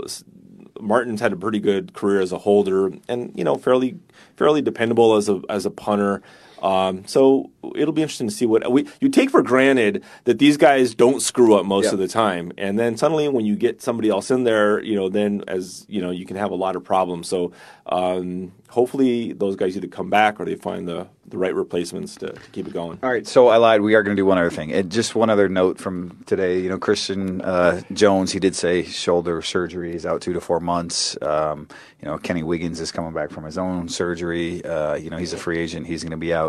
Martin's 0.80 1.22
had 1.22 1.34
a 1.34 1.38
pretty 1.38 1.60
good 1.60 1.94
career 1.94 2.22
as 2.22 2.32
a 2.32 2.38
holder, 2.38 2.92
and 3.08 3.32
you 3.36 3.44
know, 3.44 3.56
fairly 3.56 3.98
fairly 4.36 4.62
dependable 4.62 5.16
as 5.16 5.30
a 5.30 5.42
as 5.50 5.66
a 5.66 5.72
punter. 5.72 6.22
Um, 6.62 7.06
so 7.08 7.52
it'll 7.76 7.94
be 7.94 8.02
interesting 8.02 8.28
to 8.28 8.34
see 8.34 8.46
what 8.46 8.72
we 8.72 8.88
you 9.00 9.10
take 9.10 9.30
for 9.30 9.42
granted 9.44 10.04
that 10.24 10.40
these 10.40 10.58
guys 10.58 10.96
don't 10.96 11.22
screw 11.22 11.56
up 11.56 11.66
most 11.66 11.86
Yeah. 11.86 11.92
of 11.94 12.00
the 12.00 12.08
time, 12.08 12.52
and 12.58 12.80
then 12.80 12.98
suddenly 12.98 13.28
when 13.30 13.46
you 13.46 13.56
get 13.56 13.82
somebody 13.82 14.10
else 14.10 14.32
in 14.32 14.44
there, 14.44 14.82
you 14.84 14.96
know, 14.96 15.10
then 15.10 15.44
as 15.48 15.86
you 15.88 16.02
know, 16.02 16.12
you 16.12 16.26
can 16.26 16.36
have 16.38 16.52
a 16.52 16.56
lot 16.56 16.76
of 16.76 16.84
problems. 16.84 17.28
So 17.28 17.52
um, 17.86 18.52
hopefully 18.70 19.34
those 19.34 19.56
guys 19.56 19.78
either 19.78 19.88
come 19.88 20.10
back 20.10 20.40
or 20.40 20.46
they 20.46 20.56
find 20.56 20.88
the 20.88 21.08
the 21.30 21.38
right 21.38 21.54
replacements 21.54 22.16
to, 22.16 22.28
to 22.32 22.50
keep 22.54 22.68
it 22.68 22.74
going. 22.74 22.98
All 23.04 23.12
right, 23.12 23.28
so 23.28 23.50
I 23.50 23.58
lied. 23.58 23.82
We 23.82 23.96
are 23.96 24.02
going 24.02 24.16
to 24.16 24.20
do 24.22 24.26
one 24.26 24.38
other 24.38 24.50
thing. 24.50 24.72
And 24.72 24.90
just 24.90 25.14
one 25.14 25.30
other 25.30 25.50
note 25.50 25.78
from 25.78 26.24
today. 26.26 26.62
You 26.62 26.70
know, 26.70 26.78
Christian 26.78 27.42
uh, 27.42 27.82
Jones, 27.92 28.32
he 28.32 28.40
did 28.40 28.56
say 28.56 28.84
shoulder 28.84 29.42
surgery. 29.42 29.92
He's 29.92 30.06
out 30.06 30.22
two 30.22 30.32
to 30.32 30.40
four 30.40 30.62
months. 30.62 31.18
Um, 31.22 31.68
you 32.02 32.08
know, 32.08 32.18
Kenny 32.18 32.44
Wiggins 32.44 32.80
is 32.80 32.94
coming 32.94 33.12
back 33.12 33.30
from 33.32 33.44
his 33.44 33.58
own 33.58 33.90
surgery. 33.90 34.64
Uh, 34.64 34.96
you 34.96 35.10
know, 35.10 35.18
he's 35.18 35.34
a 35.34 35.38
free 35.38 35.58
agent. 35.60 35.86
He's 35.86 36.02
going 36.02 36.12
to 36.12 36.18
be 36.18 36.34
out, 36.34 36.47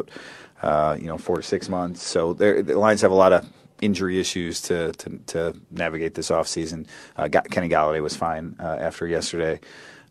uh, 0.63 0.97
you 1.01 1.07
know, 1.07 1.19
four 1.19 1.37
to 1.37 1.43
six 1.43 1.69
months. 1.69 2.03
So 2.03 2.33
the 2.33 2.63
Lions 2.79 3.03
have 3.03 3.11
a 3.11 3.15
lot 3.15 3.33
of 3.33 3.49
injury 3.81 4.19
issues 4.19 4.61
to, 4.63 4.93
to, 4.93 5.19
to 5.27 5.55
navigate 5.71 6.15
this 6.15 6.31
offseason. 6.31 6.87
Uh, 7.17 7.29
got, 7.29 7.49
Kenny 7.51 7.69
Golladay 7.69 8.03
was 8.03 8.17
fine 8.17 8.57
uh, 8.59 8.77
after 8.81 9.07
yesterday 9.07 9.61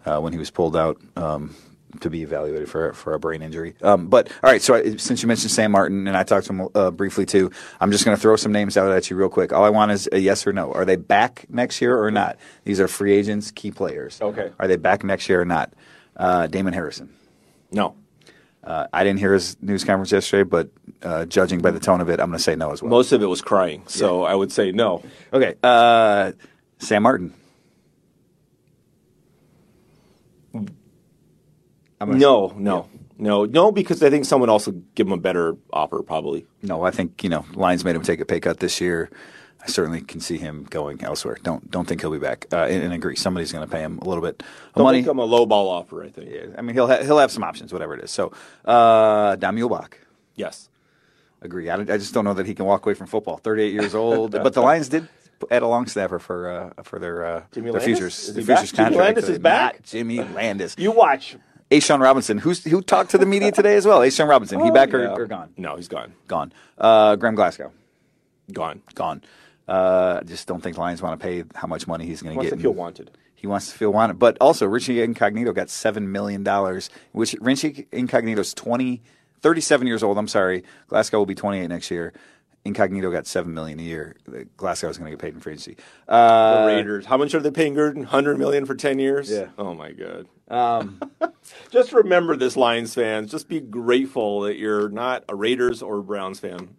uh, 0.05 0.19
when 0.19 0.33
he 0.33 0.39
was 0.39 0.51
pulled 0.51 0.75
out. 0.75 0.99
Um, 1.15 1.55
to 2.01 2.09
be 2.09 2.21
evaluated 2.21 2.69
for 2.69 2.93
for 2.93 3.13
a 3.13 3.19
brain 3.19 3.41
injury. 3.41 3.73
Um, 3.81 4.07
but 4.07 4.29
all 4.43 4.51
right, 4.51 4.61
so 4.61 4.75
I, 4.75 4.97
since 4.97 5.21
you 5.21 5.27
mentioned 5.27 5.51
Sam 5.51 5.71
Martin 5.71 6.07
and 6.07 6.15
I 6.17 6.23
talked 6.23 6.47
to 6.47 6.53
him 6.53 6.67
uh, 6.75 6.91
briefly 6.91 7.25
too, 7.25 7.49
I'm 7.79 7.91
just 7.91 8.05
going 8.05 8.15
to 8.15 8.21
throw 8.21 8.35
some 8.35 8.51
names 8.51 8.77
out 8.77 8.91
at 8.91 9.09
you 9.09 9.15
real 9.15 9.29
quick. 9.29 9.53
All 9.53 9.63
I 9.63 9.69
want 9.69 9.91
is 9.91 10.07
a 10.11 10.19
yes 10.19 10.45
or 10.45 10.53
no. 10.53 10.71
Are 10.73 10.85
they 10.85 10.97
back 10.97 11.45
next 11.49 11.81
year 11.81 11.99
or 11.99 12.11
not? 12.11 12.37
These 12.65 12.79
are 12.79 12.87
free 12.87 13.13
agents, 13.13 13.51
key 13.51 13.71
players. 13.71 14.21
Okay. 14.21 14.51
Are 14.59 14.67
they 14.67 14.75
back 14.75 15.03
next 15.03 15.29
year 15.29 15.41
or 15.41 15.45
not? 15.45 15.73
Uh, 16.15 16.47
Damon 16.47 16.73
Harrison. 16.73 17.13
No, 17.71 17.95
Uh, 18.67 18.85
I 18.91 19.05
didn't 19.05 19.19
hear 19.19 19.33
his 19.33 19.55
news 19.61 19.85
conference 19.85 20.11
yesterday, 20.11 20.43
but 20.43 20.69
uh, 21.01 21.23
judging 21.23 21.61
by 21.61 21.71
the 21.71 21.79
tone 21.79 22.01
of 22.01 22.09
it, 22.09 22.19
I'm 22.19 22.27
going 22.27 22.37
to 22.37 22.43
say 22.43 22.53
no 22.53 22.71
as 22.73 22.81
well. 22.81 22.89
most 22.89 23.13
of 23.13 23.23
it 23.23 23.27
was 23.27 23.41
crying, 23.41 23.81
so 23.87 24.23
I 24.25 24.35
would 24.35 24.51
say 24.51 24.73
no. 24.73 25.01
okay. 25.31 25.55
Uh, 25.63 26.33
Sam 26.77 27.03
Martin. 27.03 27.33
I'm 30.53 30.67
gonna 31.99 32.17
No, 32.17 32.53
no, 32.57 32.89
no, 33.17 33.45
no, 33.45 33.71
because 33.71 34.03
I 34.03 34.09
think 34.09 34.25
someone 34.25 34.49
else 34.49 34.67
will 34.67 34.83
give 34.95 35.07
him 35.07 35.13
a 35.13 35.17
better 35.17 35.55
offer, 35.71 36.03
probably. 36.03 36.45
No, 36.61 36.83
I 36.83 36.91
think 36.91 37.23
you 37.23 37.29
know 37.29 37.45
Lions 37.53 37.85
made 37.85 37.95
him 37.95 38.01
take 38.01 38.19
a 38.19 38.25
pay 38.25 38.41
cut 38.41 38.59
this 38.59 38.81
year. 38.81 39.09
I 39.67 39.69
certainly 39.69 39.99
can 40.01 40.19
see 40.21 40.37
him 40.37 40.65
going 40.69 41.03
elsewhere. 41.03 41.37
Don't 41.43 41.69
don't 41.69 41.85
think 41.87 41.99
he'll 42.01 42.11
be 42.11 42.19
back. 42.19 42.45
Uh, 42.53 42.57
and, 42.69 42.83
and 42.85 42.93
agree, 42.93 43.15
somebody's 43.17 43.51
going 43.51 43.67
to 43.67 43.71
pay 43.71 43.81
him 43.81 43.99
a 43.99 44.05
little 44.05 44.23
bit 44.23 44.41
of 44.41 44.75
Don't 44.75 44.83
money. 44.85 45.01
become 45.01 45.19
a 45.19 45.25
low 45.25 45.45
ball 45.45 45.67
offer, 45.67 46.03
I 46.03 46.09
think. 46.09 46.29
Yeah, 46.31 46.45
I 46.57 46.61
mean, 46.61 46.73
he'll 46.75 46.87
ha- 46.87 47.03
he'll 47.03 47.19
have 47.19 47.31
some 47.31 47.43
options, 47.43 47.73
whatever 47.73 47.93
it 47.95 48.03
is. 48.03 48.11
So, 48.11 48.31
uh, 48.65 49.35
Don 49.35 49.55
Muhlbach, 49.57 49.93
Yes. 50.35 50.69
agree. 51.41 51.69
I, 51.69 51.75
I 51.75 51.83
just 51.97 52.13
don't 52.13 52.23
know 52.25 52.33
that 52.35 52.45
he 52.45 52.53
can 52.55 52.65
walk 52.65 52.85
away 52.85 52.93
from 52.93 53.07
football. 53.07 53.37
Thirty 53.37 53.63
eight 53.63 53.73
years 53.73 53.93
old, 53.93 54.31
but 54.31 54.53
the 54.53 54.61
Lions 54.61 54.87
did 54.89 55.07
add 55.51 55.61
a 55.63 55.67
long 55.67 55.85
snapper 55.87 56.17
for 56.19 56.49
uh, 56.77 56.83
for 56.83 56.97
their 56.97 57.25
uh, 57.25 57.43
Jimmy 57.51 57.71
their 57.71 57.81
Landes? 57.81 57.85
futures 57.85 58.33
their 58.33 58.41
he 58.41 58.47
back? 58.47 58.57
futures 58.59 58.71
Jimmy 58.71 58.89
contract. 58.89 59.15
Landes 59.17 59.29
is 59.29 59.39
back? 59.39 59.83
Jimmy 59.83 60.23
Landes. 60.23 60.75
You 60.77 60.91
watch. 60.91 61.35
A'Shawn 61.69 61.99
Robinson, 61.99 62.37
who's 62.37 62.63
who 62.63 62.81
talked 62.81 63.11
to 63.11 63.17
the 63.17 63.25
media 63.25 63.51
today 63.51 63.75
as 63.75 63.85
well. 63.85 63.99
A'Shawn 63.99 64.29
Robinson, 64.29 64.61
he 64.61 64.71
back 64.71 64.93
or, 64.93 65.03
Yeah. 65.03 65.09
or 65.15 65.25
gone? 65.25 65.49
No, 65.57 65.75
he's 65.75 65.89
gone. 65.89 66.13
Gone. 66.29 66.53
Uh, 66.77 67.17
Graham 67.17 67.35
Glasgow. 67.35 67.73
Gone. 68.53 68.81
gone. 68.95 69.21
Uh, 69.67 70.19
I 70.21 70.23
just 70.25 70.47
don't 70.47 70.61
think 70.61 70.77
Lions 70.77 71.01
want 71.01 71.19
to 71.19 71.23
pay 71.25 71.43
how 71.55 71.67
much 71.67 71.87
money 71.87 72.05
he's 72.05 72.21
going 72.21 72.33
to 72.33 72.37
Wants 72.37 72.51
get. 72.51 72.55
to 72.57 72.61
feel 72.61 72.73
wanted. 72.73 73.11
He 73.35 73.47
wants 73.47 73.71
to 73.71 73.77
feel 73.77 73.91
wanted. 73.93 74.17
But 74.17 74.37
also, 74.41 74.65
Richie 74.65 75.01
Incognito 75.01 75.51
got 75.53 75.67
$7 75.67 76.01
million, 76.07 76.43
which 77.11 77.35
Richie 77.41 77.87
Incognito's 77.91 78.53
20, 78.53 79.01
37 79.41 79.87
years 79.87 80.03
old. 80.03 80.17
I'm 80.17 80.27
sorry. 80.27 80.63
Glasgow 80.87 81.19
will 81.19 81.25
be 81.27 81.35
28 81.35 81.67
next 81.67 81.91
year. 81.91 82.13
Incognito 82.65 83.11
got 83.11 83.27
7 83.27 83.53
million 83.53 83.79
a 83.79 83.83
year. 83.83 84.15
Glasgow 84.57 84.89
is 84.89 84.97
going 84.97 85.11
to 85.11 85.15
get 85.15 85.21
paid 85.21 85.33
in 85.35 85.39
free 85.39 85.53
agency. 85.53 85.77
Uh, 86.07 86.61
The 86.61 86.67
Raiders. 86.75 87.05
How 87.05 87.15
much 87.17 87.33
are 87.35 87.39
they 87.39 87.51
paying 87.51 87.75
Gruden? 87.75 88.03
Hundred 88.05 88.37
million 88.39 88.65
for 88.65 88.75
ten 88.75 88.99
years. 88.99 89.29
Yeah. 89.29 89.47
Oh 89.57 89.73
my 89.73 89.91
god. 89.93 90.27
um, 90.49 90.99
Just 91.69 91.93
remember 91.93 92.35
this, 92.35 92.57
Lions 92.57 92.93
fans. 92.93 93.31
Just 93.31 93.47
be 93.47 93.61
grateful 93.61 94.41
that 94.41 94.57
you're 94.57 94.89
not 94.89 95.23
a 95.29 95.35
Raiders 95.35 95.81
or 95.81 96.01
Browns 96.01 96.39
fan. 96.39 96.75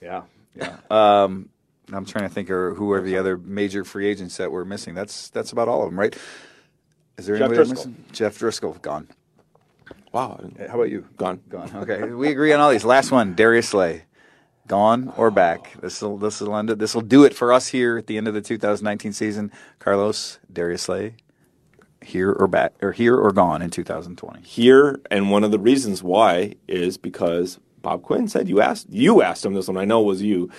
yeah. 0.00 0.22
Yeah. 0.56 0.76
Um, 0.90 1.50
I'm 1.92 2.04
trying 2.04 2.28
to 2.28 2.34
think 2.34 2.50
of 2.50 2.76
who 2.76 2.92
are 2.92 3.00
the 3.00 3.16
other 3.16 3.38
major 3.38 3.84
free 3.84 4.06
agents 4.06 4.36
that 4.36 4.52
we're 4.52 4.64
missing. 4.64 4.94
That's 4.94 5.30
that's 5.30 5.52
about 5.52 5.68
all 5.68 5.82
of 5.82 5.90
them, 5.90 5.98
right? 5.98 6.16
Is 7.16 7.26
there 7.26 7.36
Jeff 7.36 7.48
anybody 7.50 7.68
Driskel. 7.68 7.70
missing? 7.70 8.04
Jeff 8.12 8.38
Driskel 8.38 8.82
gone. 8.82 9.08
Wow. 10.12 10.40
How 10.58 10.74
about 10.74 10.90
you? 10.90 11.06
Gone. 11.16 11.40
Gone. 11.48 11.70
Okay, 11.76 12.02
we 12.04 12.28
agree 12.28 12.52
on 12.52 12.60
all 12.60 12.70
these. 12.70 12.84
Last 12.84 13.10
one, 13.10 13.34
Darius 13.34 13.68
Slay, 13.68 14.04
gone 14.66 15.12
or 15.16 15.30
back. 15.30 15.80
This 15.80 16.00
will 16.00 16.18
this 16.18 16.40
will 16.40 16.56
end 16.56 16.70
it. 16.70 16.78
This 16.78 16.94
will 16.94 17.02
do 17.02 17.24
it 17.24 17.34
for 17.34 17.52
us 17.52 17.68
here 17.68 17.98
at 17.98 18.06
the 18.06 18.16
end 18.16 18.28
of 18.28 18.34
the 18.34 18.40
2019 18.40 19.12
season. 19.12 19.50
Carlos 19.78 20.38
Darius 20.52 20.82
Slay, 20.82 21.14
here 22.02 22.32
or 22.32 22.46
back 22.46 22.74
or 22.82 22.92
here 22.92 23.16
or 23.16 23.32
gone 23.32 23.62
in 23.62 23.70
2020. 23.70 24.42
Here, 24.42 25.00
and 25.10 25.30
one 25.30 25.44
of 25.44 25.50
the 25.50 25.58
reasons 25.58 26.02
why 26.02 26.54
is 26.66 26.96
because 26.96 27.58
Bob 27.82 28.02
Quinn 28.02 28.28
said 28.28 28.48
you 28.48 28.60
asked 28.60 28.86
you 28.90 29.22
asked 29.22 29.44
him 29.44 29.54
this 29.54 29.68
one. 29.68 29.76
I 29.76 29.84
know 29.84 30.02
it 30.02 30.06
was 30.06 30.22
you. 30.22 30.50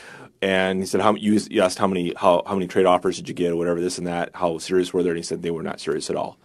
And 0.41 0.80
he 0.80 0.86
said, 0.86 1.02
"How 1.02 1.15
you, 1.15 1.39
asked 1.62 1.80
how 1.80 1.88
many 1.88 2.13
how, 2.15 2.43
how 2.45 2.54
many 2.54 2.67
trade 2.67 2.86
offers 2.86 3.17
did 3.17 3.28
you 3.28 3.36
get 3.36 3.52
or 3.52 3.56
whatever 3.58 3.82
this 3.82 3.97
and 3.97 4.08
that? 4.08 4.32
How 4.34 4.58
serious 4.58 4.93
were 4.93 5.04
they?" 5.04 5.10
And 5.10 5.17
he 5.17 5.23
said 5.23 5.41
they 5.41 5.52
were 5.52 5.63
not 5.63 5.80
serious 5.80 6.10
at 6.10 6.15
all. 6.15 6.38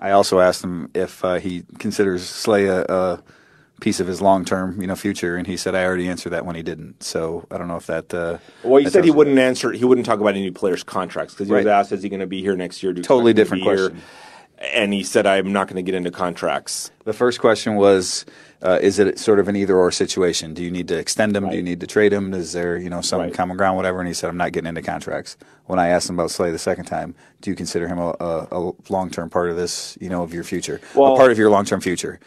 I 0.00 0.10
also 0.10 0.40
asked 0.40 0.62
him 0.62 0.90
if 0.94 1.24
uh, 1.24 1.34
he 1.36 1.64
considers 1.78 2.28
Slay 2.28 2.66
a, 2.66 2.84
a 2.84 3.22
piece 3.80 4.00
of 4.00 4.06
his 4.06 4.20
long 4.22 4.44
term 4.44 4.80
you 4.80 4.86
know 4.86 4.94
future, 4.94 5.36
and 5.36 5.46
he 5.46 5.56
said 5.56 5.74
I 5.74 5.84
already 5.84 6.08
answered 6.08 6.30
that 6.30 6.46
when 6.46 6.56
he 6.56 6.62
didn't. 6.62 7.02
So 7.02 7.46
I 7.50 7.58
don't 7.58 7.68
know 7.68 7.76
if 7.76 7.86
that. 7.86 8.12
Uh, 8.14 8.38
Well, 8.62 8.78
he 8.78 8.84
that 8.84 8.92
said 8.92 9.04
he 9.04 9.10
wouldn't 9.10 9.38
answer. 9.38 9.72
He 9.72 9.84
wouldn't 9.84 10.06
talk 10.06 10.20
about 10.20 10.36
any 10.36 10.50
players' 10.50 10.84
contracts 10.84 11.34
because 11.34 11.48
he 11.48 11.54
was 11.54 11.66
asked, 11.66 11.92
"Is 11.92 12.02
he 12.02 12.08
going 12.08 12.20
to 12.20 12.26
be 12.26 12.40
here 12.40 12.56
next 12.56 12.82
year?" 12.82 12.92
Totally 12.92 13.32
different 13.32 13.64
to 13.64 13.68
question. 13.68 13.96
Here? 13.96 14.04
And 14.72 14.92
he 14.92 15.02
said, 15.02 15.26
"I'm 15.26 15.52
not 15.52 15.66
going 15.66 15.76
to 15.76 15.82
get 15.82 15.94
into 15.94 16.10
contracts." 16.10 16.90
The 17.04 17.12
first 17.12 17.40
question 17.40 17.74
was, 17.74 18.24
uh, 18.64 18.78
is 18.80 18.98
it 18.98 19.18
sort 19.18 19.38
of 19.38 19.46
an 19.48 19.56
either 19.56 19.76
or 19.76 19.90
situation? 19.92 20.54
Do 20.54 20.62
you 20.64 20.70
need 20.70 20.88
to 20.88 20.96
extend 20.98 21.36
him? 21.36 21.48
Do 21.50 21.56
you 21.56 21.62
need 21.62 21.80
to 21.80 21.86
trade 21.86 22.12
him? 22.12 22.32
Is 22.32 22.52
there, 22.52 22.76
you 22.78 22.88
know, 22.88 23.02
some 23.02 23.20
Right. 23.20 23.34
common 23.34 23.56
ground, 23.58 23.76
whatever? 23.76 23.98
And 24.00 24.08
he 24.08 24.14
said, 24.14 24.30
I'm 24.30 24.36
not 24.38 24.52
getting 24.52 24.68
into 24.68 24.80
contracts. 24.82 25.36
When 25.66 25.78
I 25.78 25.88
asked 25.88 26.08
him 26.08 26.18
about 26.18 26.30
Slay 26.30 26.50
the 26.50 26.58
second 26.58 26.86
time, 26.86 27.14
do 27.42 27.50
you 27.50 27.56
consider 27.56 27.86
him 27.88 27.98
a, 27.98 28.14
a, 28.20 28.48
a 28.52 28.72
long 28.88 29.10
term 29.10 29.28
part 29.28 29.50
of 29.50 29.56
this, 29.56 29.98
you 30.00 30.08
know, 30.08 30.22
of 30.22 30.32
your 30.32 30.44
future? 30.44 30.80
Well- 30.94 31.14
a 31.14 31.16
part 31.16 31.30
of 31.30 31.38
your 31.38 31.50
long 31.50 31.64
term 31.66 31.80
future? 31.82 32.20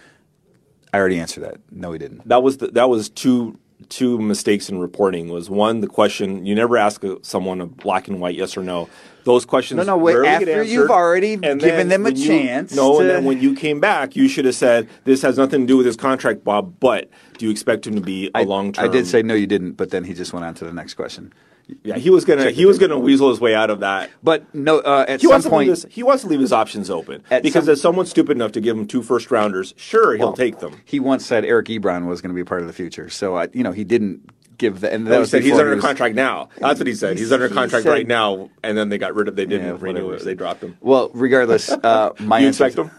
I 0.94 1.00
already 1.00 1.20
answered 1.20 1.42
that. 1.44 1.58
No, 1.72 1.92
he 1.92 2.00
didn't. 2.00 2.28
That 2.28 2.44
was 2.44 2.58
the, 2.58 2.68
that 2.70 2.88
was 2.90 3.10
two 3.10 3.60
two 3.90 4.18
mistakes 4.20 4.70
in 4.70 4.80
reporting. 4.80 5.30
Was 5.30 5.50
one 5.50 5.82
the 5.82 5.88
question 5.88 6.46
you 6.46 6.56
never 6.56 6.78
ask 6.78 7.04
a- 7.04 7.18
someone 7.24 7.62
a 7.62 7.66
black 7.68 8.08
and 8.08 8.20
white 8.22 8.36
yes 8.36 8.56
or 8.58 8.64
no. 8.64 8.90
Those 9.28 9.44
questions 9.46 9.76
No, 9.78 9.84
no, 9.84 9.98
wait, 9.98 10.14
rarely 10.16 10.46
get 10.46 10.48
after 10.60 10.64
you've 10.64 10.90
already 10.90 11.34
And 11.34 11.60
given 11.60 11.90
them 11.90 12.04
a 12.04 12.04
when 12.06 12.16
you- 12.16 12.26
chance 12.28 12.74
no, 12.74 13.02
and 13.02 13.10
then 13.10 13.26
when 13.26 13.42
you 13.42 13.54
came 13.56 13.82
back, 13.82 14.16
you 14.16 14.30
should 14.30 14.46
have 14.46 14.56
said 14.56 14.88
this 15.04 15.22
has 15.22 15.38
nothing 15.38 15.62
to 15.62 15.68
do 15.68 15.76
with 15.76 15.86
his 15.86 15.98
contract, 15.98 16.46
Bob. 16.46 16.76
But 16.80 17.10
do 17.38 17.44
you 17.46 17.52
expect 17.52 17.86
him 17.86 17.96
to 17.96 18.02
be 18.02 18.28
a 18.28 18.38
I, 18.40 18.44
long 18.44 18.72
term? 18.72 18.86
I 18.86 18.88
did 18.88 19.06
say 19.06 19.22
no, 19.24 19.34
you 19.34 19.46
didn't, 19.46 19.74
but 19.74 19.90
then 19.90 20.06
he 20.06 20.14
just 20.14 20.32
went 20.32 20.46
on 20.46 20.54
to 20.54 20.64
the 20.64 20.72
next 20.72 20.94
question. 20.94 21.34
yeah. 21.84 21.98
He 21.98 22.10
was 22.10 22.24
gonna 22.24 22.52
he 22.52 22.66
was 22.66 22.78
gonna 22.80 22.98
weasel 22.98 23.28
his 23.30 23.42
way 23.42 23.54
out 23.54 23.70
of 23.70 23.82
that. 23.82 24.10
But 24.24 24.46
no, 24.56 24.80
uh, 24.80 25.04
at 25.10 25.20
He 25.20 25.26
some 25.26 25.32
wants 25.32 25.44
to 25.44 25.50
point, 25.50 25.68
leave 25.68 25.76
his 25.84 25.86
he 25.90 26.04
wants 26.04 26.24
to 26.24 26.30
leave 26.30 26.40
his 26.40 26.54
options 26.54 26.90
open 26.90 27.22
At 27.30 27.44
because 27.44 27.66
some- 27.66 27.74
if 27.74 27.80
someone's 27.80 28.10
stupid 28.10 28.38
enough 28.38 28.54
to 28.54 28.62
give 28.62 28.78
him 28.78 28.88
two 28.88 29.02
first 29.04 29.30
rounders, 29.30 29.74
sure 29.76 30.16
he'll 30.16 30.28
Well, 30.28 30.34
take 30.38 30.60
them. 30.60 30.76
He 30.86 31.02
once 31.02 31.26
said 31.26 31.44
Eric 31.44 31.66
Ebron 31.68 32.06
was 32.08 32.22
going 32.22 32.30
to 32.30 32.36
be 32.36 32.40
a 32.40 32.46
part 32.46 32.62
of 32.62 32.68
the 32.68 32.74
future. 32.74 33.10
So 33.10 33.36
I, 33.36 33.50
you 33.52 33.64
know, 33.64 33.74
he 33.74 33.84
didn't 33.84 34.30
give 34.58 34.82
the. 34.82 34.92
And 34.94 35.06
that 35.08 35.10
No, 35.12 35.16
he 35.18 35.20
was 35.22 35.32
said 35.32 35.44
he's 35.44 35.54
under 35.54 35.70
he 35.72 35.76
was- 35.76 35.86
contract 35.86 36.16
now. 36.16 36.50
That's 36.58 36.80
what 36.80 36.88
he 36.88 36.94
said. 36.96 37.18
He's 37.18 37.32
under 37.32 37.48
He 37.48 37.54
contract 37.54 37.84
said- 37.84 37.90
right 37.92 38.08
now, 38.08 38.50
and 38.64 38.78
then 38.78 38.90
they 38.90 38.98
got 38.98 39.16
rid 39.16 39.28
of. 39.28 39.36
They 39.36 39.46
didn't 39.46 39.68
Yeah, 39.68 39.78
renew 39.80 40.10
it. 40.12 40.24
They 40.24 40.34
dropped 40.36 40.64
him. 40.64 40.78
Well, 40.82 41.12
regardless, 41.14 41.70
uh, 41.84 42.12
my 42.20 42.40
You 42.40 42.50
expect 42.50 42.78
him? 42.78 42.92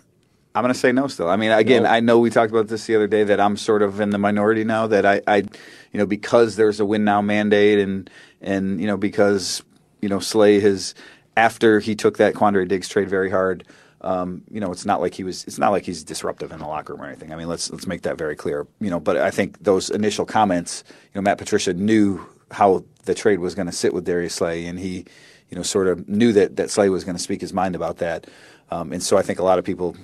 I'm 0.55 0.63
going 0.63 0.73
to 0.75 0.79
say 0.81 0.91
no. 0.93 1.07
Still, 1.07 1.29
I 1.29 1.37
mean, 1.37 1.53
again, 1.53 1.85
No. 1.85 1.91
I 1.91 2.01
know 2.01 2.19
we 2.19 2.31
talked 2.31 2.51
about 2.51 2.67
this 2.69 2.87
the 2.87 2.97
other 2.97 3.07
day 3.07 3.23
that 3.23 3.39
I'm 3.39 3.57
sort 3.57 3.83
of 3.83 4.01
in 4.01 4.11
the 4.11 4.19
minority 4.19 4.65
now. 4.65 4.87
That 4.89 5.07
I, 5.07 5.21
I, 5.27 5.37
you 5.37 5.47
know, 5.95 6.07
because 6.07 6.57
there's 6.57 6.81
a 6.81 6.85
win 6.85 7.05
now 7.05 7.21
mandate, 7.23 7.79
and 7.79 8.11
and 8.41 8.81
you 8.81 8.87
know 8.87 8.97
because 8.97 9.63
you 10.01 10.09
know 10.09 10.19
Slay 10.19 10.59
has 10.61 10.95
after 11.37 11.79
he 11.81 11.95
took 11.95 12.17
that 12.19 12.35
Quandre 12.35 12.67
Diggs 12.67 12.89
trade 12.89 13.09
very 13.09 13.31
hard. 13.31 13.65
Um, 14.01 14.43
you 14.51 14.61
know, 14.61 14.71
it's 14.71 14.85
not 14.85 15.01
like 15.01 15.15
he 15.15 15.25
was. 15.25 15.45
It's 15.45 15.59
not 15.59 15.71
like 15.71 15.85
he's 15.85 16.05
disruptive 16.05 16.53
in 16.53 16.61
the 16.61 16.67
locker 16.67 16.93
room 16.93 17.03
or 17.03 17.07
anything. 17.07 17.33
I 17.33 17.37
mean, 17.37 17.49
let's 17.49 17.71
let's 17.71 17.87
make 17.87 18.03
that 18.03 18.17
very 18.17 18.37
clear. 18.37 18.67
You 18.81 18.91
know, 18.91 19.01
but 19.01 19.17
I 19.17 19.31
think 19.31 19.63
those 19.63 19.91
initial 19.91 20.25
comments, 20.25 20.85
you 20.87 21.19
know, 21.19 21.23
Matt 21.23 21.39
Patricia 21.39 21.75
knew 21.75 22.25
how 22.51 22.85
the 23.05 23.15
trade 23.15 23.41
was 23.41 23.55
going 23.55 23.67
to 23.67 23.73
sit 23.73 23.93
with 23.93 24.05
Darius 24.05 24.35
Slay, 24.35 24.67
and 24.67 24.79
he, 24.79 25.05
you 25.51 25.57
know, 25.57 25.63
sort 25.63 25.89
of 25.89 26.09
knew 26.09 26.33
that 26.33 26.57
that 26.57 26.71
Slay 26.71 26.89
was 26.89 27.05
going 27.05 27.17
to 27.17 27.23
speak 27.23 27.41
his 27.41 27.53
mind 27.53 27.75
about 27.75 27.99
that. 27.99 28.27
Um, 28.71 28.93
and 28.93 29.03
so 29.03 29.17
I 29.17 29.23
think 29.23 29.39
a 29.39 29.45
lot 29.45 29.59
of 29.59 29.65
people 29.65 29.97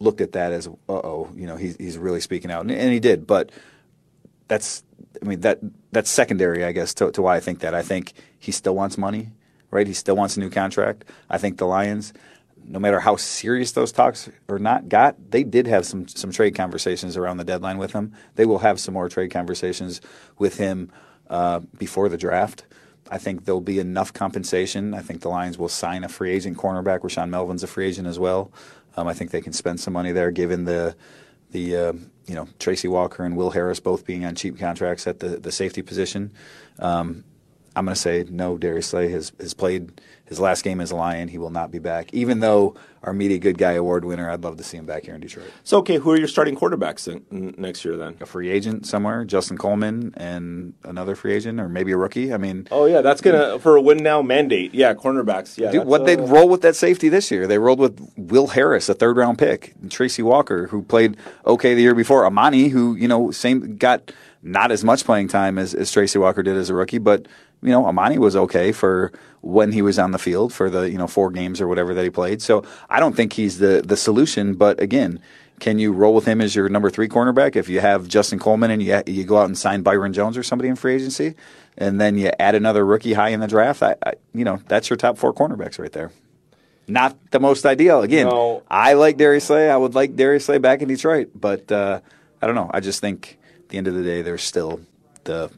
looked 0.00 0.20
at 0.20 0.32
that 0.32 0.52
as, 0.52 0.66
uh 0.66 0.70
oh, 0.88 1.30
you 1.34 1.46
know, 1.46 1.56
he's 1.56 1.76
he's 1.76 1.98
really 1.98 2.20
speaking 2.20 2.50
out, 2.50 2.62
and, 2.62 2.70
and 2.70 2.92
he 2.92 3.00
did. 3.00 3.26
But 3.26 3.50
that's, 4.48 4.82
I 5.22 5.26
mean, 5.26 5.40
that 5.40 5.58
that's 5.92 6.10
secondary, 6.10 6.64
I 6.64 6.72
guess, 6.72 6.94
to, 6.94 7.10
to 7.12 7.22
why 7.22 7.36
I 7.36 7.40
think 7.40 7.60
that. 7.60 7.74
I 7.74 7.82
think 7.82 8.12
he 8.38 8.52
still 8.52 8.74
wants 8.74 8.96
money, 8.96 9.30
right? 9.70 9.86
He 9.86 9.94
still 9.94 10.16
wants 10.16 10.36
a 10.36 10.40
new 10.40 10.50
contract. 10.50 11.04
I 11.28 11.38
think 11.38 11.58
the 11.58 11.66
Lions, 11.66 12.12
no 12.66 12.78
matter 12.78 13.00
how 13.00 13.16
serious 13.16 13.72
those 13.72 13.92
talks 13.92 14.28
or 14.48 14.58
not 14.58 14.88
got, 14.88 15.30
they 15.30 15.42
did 15.42 15.66
have 15.66 15.84
some 15.84 16.08
some 16.08 16.30
trade 16.30 16.54
conversations 16.54 17.16
around 17.16 17.36
the 17.36 17.44
deadline 17.44 17.78
with 17.78 17.92
him. 17.92 18.12
They 18.36 18.46
will 18.46 18.58
have 18.58 18.80
some 18.80 18.94
more 18.94 19.08
trade 19.08 19.30
conversations 19.30 20.00
with 20.38 20.56
him 20.56 20.90
uh, 21.28 21.60
before 21.78 22.08
the 22.08 22.16
draft. 22.16 22.64
I 23.10 23.18
think 23.18 23.44
there'll 23.44 23.60
be 23.60 23.78
enough 23.78 24.12
compensation. 24.12 24.94
I 24.94 25.00
think 25.00 25.20
the 25.20 25.28
Lions 25.28 25.58
will 25.58 25.68
sign 25.68 26.04
a 26.04 26.08
free 26.08 26.32
agent 26.32 26.56
cornerback. 26.56 27.00
Rashaan 27.00 27.28
Melvin's 27.28 27.62
a 27.62 27.66
free 27.66 27.86
agent 27.86 28.08
as 28.08 28.18
well. 28.18 28.50
Um, 28.96 29.06
I 29.06 29.12
think 29.12 29.30
they 29.30 29.42
can 29.42 29.52
spend 29.52 29.80
some 29.80 29.92
money 29.92 30.12
there, 30.12 30.30
given 30.30 30.64
the 30.64 30.96
the 31.50 31.76
uh, 31.76 31.92
you 32.26 32.34
know 32.34 32.48
Tracy 32.58 32.88
Walker 32.88 33.24
and 33.24 33.36
Will 33.36 33.50
Harris 33.50 33.80
both 33.80 34.06
being 34.06 34.24
on 34.24 34.34
cheap 34.34 34.58
contracts 34.58 35.06
at 35.06 35.20
the 35.20 35.38
the 35.38 35.52
safety 35.52 35.82
position. 35.82 36.32
Um, 36.78 37.24
I'm 37.76 37.84
going 37.84 37.94
to 37.94 38.00
say 38.00 38.24
no. 38.30 38.56
Darius 38.58 38.86
Slay 38.88 39.08
has 39.10 39.32
has 39.40 39.54
played 39.54 40.00
his 40.26 40.40
last 40.40 40.62
game 40.64 40.80
as 40.80 40.90
a 40.90 40.96
Lion. 40.96 41.28
He 41.28 41.38
will 41.38 41.50
not 41.50 41.70
be 41.70 41.78
back. 41.78 42.12
Even 42.14 42.40
though 42.40 42.74
our 43.02 43.12
Media 43.12 43.38
Good 43.38 43.58
Guy 43.58 43.72
Award 43.72 44.04
winner, 44.06 44.30
I'd 44.30 44.42
love 44.42 44.56
to 44.56 44.64
see 44.64 44.78
him 44.78 44.86
back 44.86 45.04
here 45.04 45.14
in 45.14 45.20
Detroit. 45.20 45.50
So 45.64 45.78
okay, 45.78 45.98
who 45.98 46.10
are 46.12 46.16
your 46.16 46.28
starting 46.28 46.56
quarterbacks 46.56 47.06
in, 47.08 47.24
n- 47.30 47.54
next 47.58 47.84
year 47.84 47.96
then? 47.96 48.16
A 48.20 48.26
free 48.26 48.48
agent 48.48 48.86
somewhere, 48.86 49.24
Justin 49.24 49.58
Coleman, 49.58 50.14
and 50.16 50.72
another 50.84 51.14
free 51.14 51.34
agent, 51.34 51.60
or 51.60 51.68
maybe 51.68 51.92
a 51.92 51.96
rookie. 51.96 52.32
I 52.32 52.38
mean, 52.38 52.66
Oh 52.70 52.86
yeah, 52.86 53.02
that's 53.02 53.20
gonna 53.20 53.58
for 53.58 53.76
a 53.76 53.82
win 53.82 53.98
now 53.98 54.22
mandate. 54.22 54.72
Yeah, 54.72 54.94
cornerbacks. 54.94 55.58
Yeah, 55.58 55.72
Dude, 55.72 55.84
what 55.84 56.06
they 56.06 56.16
uh, 56.16 56.22
roll 56.22 56.48
with 56.48 56.62
that 56.62 56.76
safety 56.76 57.08
this 57.08 57.30
year? 57.30 57.46
They 57.46 57.58
rolled 57.58 57.80
with 57.80 58.00
Will 58.16 58.46
Harris, 58.48 58.88
a 58.88 58.94
third 58.94 59.16
round 59.16 59.38
pick, 59.38 59.74
and 59.82 59.90
Tracy 59.90 60.22
Walker, 60.22 60.68
who 60.68 60.82
played 60.82 61.16
okay 61.46 61.74
the 61.74 61.82
year 61.82 61.94
before. 61.94 62.24
Amani, 62.24 62.68
who 62.68 62.94
you 62.94 63.08
know, 63.08 63.30
same 63.30 63.76
got 63.76 64.10
not 64.44 64.70
as 64.70 64.84
much 64.84 65.04
playing 65.04 65.28
time 65.28 65.58
as, 65.58 65.74
as 65.74 65.90
Tracy 65.90 66.18
Walker 66.18 66.42
did 66.42 66.56
as 66.56 66.70
a 66.70 66.74
rookie, 66.74 66.98
but 66.98 67.26
you 67.62 67.70
know, 67.70 67.86
Amani 67.86 68.18
was 68.18 68.36
okay 68.36 68.72
for 68.72 69.10
when 69.40 69.72
he 69.72 69.80
was 69.80 69.98
on 69.98 70.10
the 70.10 70.18
field 70.18 70.52
for 70.52 70.68
the 70.68 70.90
you 70.90 70.98
know 70.98 71.06
four 71.06 71.30
games 71.30 71.60
or 71.60 71.66
whatever 71.66 71.94
that 71.94 72.04
he 72.04 72.10
played. 72.10 72.42
So 72.42 72.62
I 72.90 73.00
don't 73.00 73.16
think 73.16 73.32
he's 73.32 73.58
the 73.58 73.82
the 73.84 73.96
solution. 73.96 74.54
But 74.54 74.80
again, 74.80 75.18
can 75.60 75.78
you 75.78 75.92
roll 75.92 76.14
with 76.14 76.26
him 76.26 76.40
as 76.42 76.54
your 76.54 76.68
number 76.68 76.90
three 76.90 77.08
cornerback 77.08 77.56
if 77.56 77.68
you 77.68 77.80
have 77.80 78.06
Justin 78.06 78.38
Coleman 78.38 78.70
and 78.70 78.82
you 78.82 79.02
you 79.06 79.24
go 79.24 79.38
out 79.38 79.46
and 79.46 79.56
sign 79.56 79.82
Byron 79.82 80.12
Jones 80.12 80.36
or 80.36 80.42
somebody 80.42 80.68
in 80.68 80.76
free 80.76 80.94
agency, 80.94 81.34
and 81.78 81.98
then 81.98 82.18
you 82.18 82.30
add 82.38 82.54
another 82.54 82.84
rookie 82.84 83.14
high 83.14 83.30
in 83.30 83.40
the 83.40 83.48
draft? 83.48 83.82
I, 83.82 83.96
I 84.04 84.12
you 84.34 84.44
know 84.44 84.60
that's 84.68 84.90
your 84.90 84.98
top 84.98 85.16
four 85.16 85.32
cornerbacks 85.32 85.78
right 85.78 85.92
there. 85.92 86.12
Not 86.86 87.16
the 87.30 87.40
most 87.40 87.64
ideal. 87.64 88.02
Again, 88.02 88.26
No. 88.26 88.62
I 88.70 88.92
like 88.92 89.16
Darius 89.16 89.44
Slay. 89.44 89.70
I 89.70 89.76
would 89.76 89.94
like 89.94 90.16
Darius 90.16 90.44
Slay 90.44 90.58
back 90.58 90.82
in 90.82 90.88
Detroit, 90.88 91.30
but 91.34 91.72
uh, 91.72 92.00
I 92.42 92.46
don't 92.46 92.56
know. 92.56 92.70
I 92.74 92.80
just 92.80 93.00
think 93.00 93.38
at 93.64 93.70
the 93.70 93.78
end 93.78 93.88
of 93.88 93.94
the 93.94 94.02
day, 94.02 94.22
there's 94.22 94.42
still 94.42 94.80
the 95.24 95.50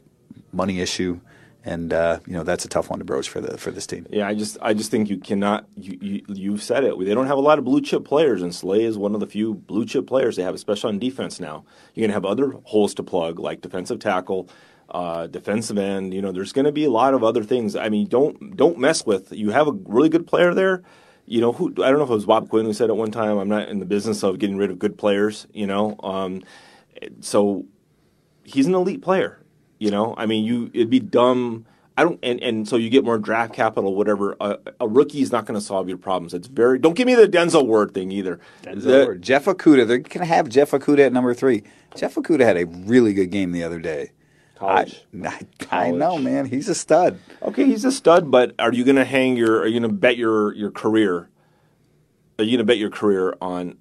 money 0.53 0.79
issue, 0.79 1.19
and 1.65 1.91
uh, 1.91 2.19
you 2.25 2.33
know 2.33 2.43
that's 2.43 2.63
a 2.63 2.69
tough 2.69 2.89
one 2.89 2.99
to 2.99 3.05
broach 3.05 3.27
for 3.27 3.41
the 3.41 3.57
for 3.57 3.69
this 3.69 3.85
team. 3.85 4.07
Yeah, 4.09 4.27
I 4.27 4.33
just 4.33 4.57
I 4.61 4.73
just 4.73 4.89
think 4.89 5.09
you 5.09 5.17
cannot. 5.17 5.67
You, 5.75 5.97
you 6.01 6.21
you've 6.27 6.63
said 6.63 6.83
it. 6.83 6.97
They 6.97 7.13
don't 7.13 7.27
have 7.27 7.37
a 7.37 7.41
lot 7.41 7.59
of 7.59 7.65
blue 7.65 7.81
chip 7.81 8.05
players, 8.05 8.41
and 8.41 8.55
Slay 8.55 8.83
is 8.83 8.97
one 8.97 9.13
of 9.13 9.19
the 9.19 9.27
few 9.27 9.53
blue 9.53 9.85
chip 9.85 10.07
players 10.07 10.37
they 10.37 10.43
have, 10.43 10.55
especially 10.55 10.89
on 10.89 10.99
defense 10.99 11.39
now. 11.39 11.65
You're 11.93 12.07
gonna 12.07 12.13
have 12.13 12.25
other 12.25 12.51
holes 12.63 12.93
to 12.95 13.03
plug, 13.03 13.39
like 13.39 13.61
defensive 13.61 13.99
tackle, 13.99 14.49
uh, 14.89 15.27
defensive 15.27 15.77
end. 15.77 16.13
You 16.13 16.21
know, 16.21 16.31
there's 16.31 16.53
gonna 16.53 16.71
be 16.71 16.85
a 16.85 16.91
lot 16.91 17.13
of 17.13 17.23
other 17.23 17.43
things. 17.43 17.75
I 17.75 17.89
mean, 17.89 18.07
don't 18.07 18.55
don't 18.55 18.77
mess 18.77 19.05
with. 19.05 19.33
You 19.33 19.51
have 19.51 19.67
a 19.67 19.73
really 19.73 20.09
good 20.09 20.25
player 20.27 20.53
there. 20.53 20.83
You 21.25 21.41
know, 21.41 21.51
who 21.51 21.71
I 21.83 21.89
don't 21.89 21.97
know 21.97 22.05
if 22.05 22.09
it 22.09 22.13
was 22.13 22.25
Bob 22.25 22.47
Quinn 22.47 22.65
who 22.65 22.73
said 22.73 22.89
at 22.89 22.95
one 22.95 23.11
time, 23.11 23.37
"I'm 23.37 23.49
not 23.49 23.67
in 23.67 23.79
the 23.79 23.85
business 23.85 24.23
of 24.23 24.39
getting 24.39 24.55
rid 24.55 24.71
of 24.71 24.79
good 24.79 24.97
players." 24.97 25.45
You 25.51 25.67
know, 25.67 25.97
um, 26.01 26.43
so 27.19 27.65
he's 28.47 28.65
an 28.65 28.73
elite 28.73 29.01
player. 29.01 29.39
You 29.79 29.91
know, 29.91 30.15
I 30.17 30.25
mean, 30.25 30.43
you 30.43 30.71
it'd 30.73 30.89
be 30.89 30.99
dumb 30.99 31.65
I 31.97 32.03
don't, 32.03 32.19
and, 32.21 32.39
and 32.43 32.67
so 32.67 32.75
you 32.75 32.91
get 32.91 33.03
more 33.03 33.17
draft 33.17 33.53
capital, 33.53 33.95
whatever. 33.95 34.37
A, 34.39 34.59
a 34.81 34.87
rookie 34.87 35.21
is 35.21 35.31
not 35.31 35.47
going 35.47 35.59
to 35.59 35.65
solve 35.65 35.89
your 35.89 35.97
problems. 35.97 36.35
It's 36.35 36.47
very. 36.47 36.77
Don't 36.77 36.93
give 36.93 37.07
me 37.07 37.15
the 37.15 37.27
Denzel 37.27 37.65
Ward 37.65 37.95
thing 37.95 38.11
either. 38.11 38.39
Denzel 38.61 38.81
The- 38.83 39.05
Ward. 39.05 39.21
Jeff 39.23 39.45
Okudah. 39.45 39.87
They're 39.87 39.97
going 39.97 40.19
to 40.19 40.25
have 40.25 40.47
Jeff 40.47 40.71
Okudah 40.71 41.07
at 41.07 41.13
number 41.13 41.33
three. 41.33 41.63
Jeff 41.95 42.13
Okudah 42.13 42.41
had 42.41 42.55
a 42.55 42.65
really 42.65 43.15
good 43.15 43.31
game 43.31 43.51
the 43.51 43.63
other 43.63 43.79
day. 43.79 44.11
College. 44.55 45.05
I, 45.23 45.45
I, 45.71 45.87
I 45.87 45.91
know, 45.91 46.19
man. 46.19 46.45
He's 46.45 46.69
a 46.69 46.75
stud. 46.75 47.19
Okay, 47.41 47.65
he's 47.65 47.83
a 47.83 47.91
stud, 47.91 48.29
but 48.29 48.53
are 48.59 48.73
you 48.73 48.83
going 48.83 48.95
to 48.97 49.05
hang 49.05 49.35
your? 49.35 49.61
Are 49.61 49.65
you 49.67 49.79
going 49.79 49.91
to 49.91 49.97
bet 49.97 50.17
your 50.17 50.53
your 50.53 50.69
career? 50.69 51.29
Are 52.37 52.43
you 52.43 52.51
going 52.57 52.59
to 52.59 52.63
bet 52.71 52.77
your 52.77 52.91
career 52.91 53.35
on 53.41 53.75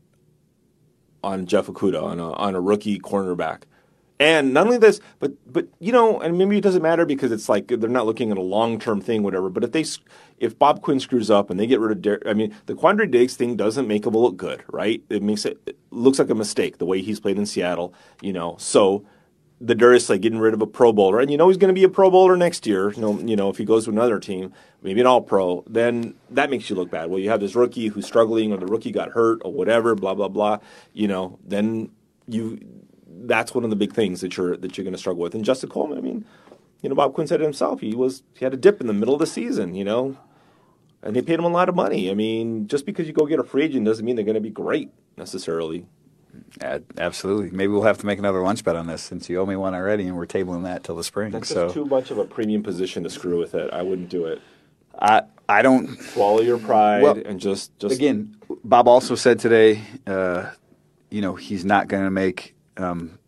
on 1.23 1.45
Jeff 1.45 1.67
Okudah 1.67 2.03
on 2.03 2.19
a 2.19 2.33
on 2.33 2.55
a 2.55 2.63
rookie 2.63 2.99
cornerback? 2.99 3.65
And 4.19 4.55
not 4.55 4.67
only 4.67 4.79
this, 4.79 5.01
but 5.19 5.33
but 5.47 5.69
you 5.79 5.93
know, 5.93 6.21
and 6.21 6.39
maybe 6.39 6.57
it 6.57 6.63
doesn't 6.63 6.83
matter 6.83 7.05
because 7.05 7.33
it's 7.33 7.49
like 7.49 7.69
they're 7.69 7.91
not 7.91 8.07
looking 8.07 8.31
at 8.31 8.39
a 8.39 8.43
long 8.43 8.79
term 8.79 9.01
thing, 9.01 9.23
whatever. 9.23 9.51
But 9.51 9.65
if 9.65 9.73
they 9.73 9.85
if 10.39 10.59
Bob 10.59 10.81
Quinn 10.81 11.01
screws 11.01 11.31
up 11.31 11.51
and 11.51 11.61
they 11.61 11.67
get 11.67 11.81
rid 11.81 11.93
of, 11.93 12.03
Dar- 12.03 12.23
I 12.27 12.33
mean, 12.33 12.55
the 12.65 12.75
Quandre 12.75 13.11
Diggs 13.11 13.37
thing 13.37 13.57
doesn't 13.57 13.87
make 13.87 14.07
him 14.07 14.15
look 14.15 14.37
good, 14.37 14.63
right? 14.73 15.03
It 15.11 15.23
makes 15.23 15.45
it, 15.45 15.61
it 15.67 15.79
looks 15.91 16.19
like 16.19 16.31
a 16.31 16.35
mistake 16.35 16.79
the 16.79 16.87
way 16.87 17.03
he's 17.03 17.21
played 17.21 17.37
in 17.37 17.45
Seattle, 17.45 17.93
you 18.23 18.33
know. 18.33 18.57
So 18.59 19.05
the 19.61 19.75
Darius 19.75 20.09
like 20.09 20.21
getting 20.21 20.39
rid 20.39 20.55
of 20.55 20.63
a 20.63 20.67
Pro 20.67 20.93
Bowler, 20.93 21.21
and 21.21 21.31
you 21.31 21.37
know 21.37 21.49
he's 21.49 21.59
going 21.59 21.75
to 21.75 21.79
be 21.79 21.85
a 21.85 21.89
Pro 21.89 22.11
Bowler 22.11 22.37
next 22.37 22.67
year. 22.67 22.93
You 22.93 23.03
know, 23.03 23.21
you 23.21 23.37
know 23.37 23.51
if 23.51 23.59
he 23.59 23.65
goes 23.67 23.85
to 23.85 23.91
another 23.91 24.19
team, 24.19 24.53
maybe 24.83 25.01
an 25.01 25.07
All 25.07 25.21
Pro, 25.21 25.63
then 25.69 26.15
that 26.31 26.51
makes 26.51 26.69
you 26.71 26.77
look 26.77 26.91
bad. 26.91 27.11
Well, 27.11 27.19
you 27.19 27.29
have 27.31 27.41
this 27.41 27.55
rookie 27.55 27.89
who's 27.89 28.07
struggling, 28.07 28.53
or 28.53 28.57
the 28.59 28.67
rookie 28.67 28.93
got 28.93 29.11
hurt, 29.11 29.41
or 29.45 29.53
whatever, 29.53 29.95
blah 29.95 30.15
blah 30.15 30.29
blah. 30.29 30.59
You 30.93 31.09
know, 31.09 31.39
then 31.45 31.91
you 32.29 32.59
that's 33.23 33.55
one 33.55 33.65
of 33.65 33.71
the 33.71 33.77
big 33.77 33.93
things 33.93 34.21
that 34.21 34.37
you're 34.37 34.57
that 34.57 34.77
you're 34.77 34.85
going 34.85 34.95
to 34.95 34.99
struggle 34.99 35.23
with. 35.23 35.35
And 35.35 35.45
Justin 35.45 35.71
Coleman, 35.71 35.99
I 35.99 36.01
mean, 36.01 36.25
you 36.83 36.89
know, 36.89 36.95
Bob 36.95 37.15
Quinn 37.15 37.27
said 37.27 37.41
it 37.41 37.45
himself. 37.45 37.81
He 37.81 37.95
was 37.95 38.23
he 38.35 38.45
had 38.45 38.55
a 38.55 38.57
dip 38.57 38.81
in 38.81 38.87
the 38.87 38.93
middle 38.93 39.15
of 39.15 39.21
the 39.21 39.27
season, 39.27 39.75
you 39.75 39.85
know, 39.85 40.17
and 41.03 41.17
they 41.17 41.23
paid 41.23 41.39
him 41.39 41.45
a 41.45 41.49
lot 41.49 41.69
of 41.69 41.75
money. 41.75 42.11
I 42.11 42.15
mean, 42.15 42.67
just 42.69 42.87
because 42.87 43.07
you 43.07 43.13
go 43.13 43.27
get 43.27 43.39
a 43.39 43.45
free 43.45 43.65
agent 43.65 43.87
doesn't 43.87 44.05
mean 44.05 44.17
they're 44.17 44.25
going 44.25 44.35
to 44.35 44.41
be 44.41 44.51
great 44.51 44.91
necessarily. 45.17 45.87
Uh, 46.61 46.81
absolutely. 46.99 47.51
Maybe 47.51 47.69
we'll 47.69 47.83
have 47.83 47.99
to 47.99 48.07
make 48.07 48.19
another 48.19 48.43
lunch 48.43 48.63
bet 48.63 48.77
on 48.77 48.87
this 48.87 49.03
since 49.03 49.29
you 49.29 49.41
owe 49.41 49.47
me 49.47 49.57
one 49.57 49.75
already, 49.75 50.07
and 50.07 50.17
we're 50.17 50.27
tabling 50.27 50.65
that 50.65 50.85
till 50.85 50.97
the 50.97 51.05
spring. 51.05 51.33
That's 51.33 51.49
so 51.49 51.67
just 51.67 51.75
too 51.75 51.87
much 51.87 52.11
of 52.11 52.19
a 52.19 52.25
premium 52.25 52.63
position 52.63 53.03
to 53.05 53.11
screw 53.11 53.39
with 53.39 53.55
it. 53.55 53.73
I 53.73 53.83
wouldn't 53.83 54.09
do 54.09 54.27
it. 54.27 54.41
I 54.99 55.23
I 55.49 55.63
don't. 55.63 55.99
Swallow 56.01 56.41
your 56.41 56.59
pride 56.59 57.03
Well, 57.03 57.19
and 57.25 57.41
just 57.41 57.79
just 57.79 57.95
Again, 57.95 58.37
Bob 58.65 58.89
also 58.89 59.15
said 59.15 59.39
today, 59.39 59.83
uh, 60.07 60.51
you 61.11 61.21
know, 61.21 61.35
he's 61.35 61.65
not 61.65 61.89
going 61.89 62.05
to 62.05 62.11
make 62.11 62.56
um, 62.77 63.19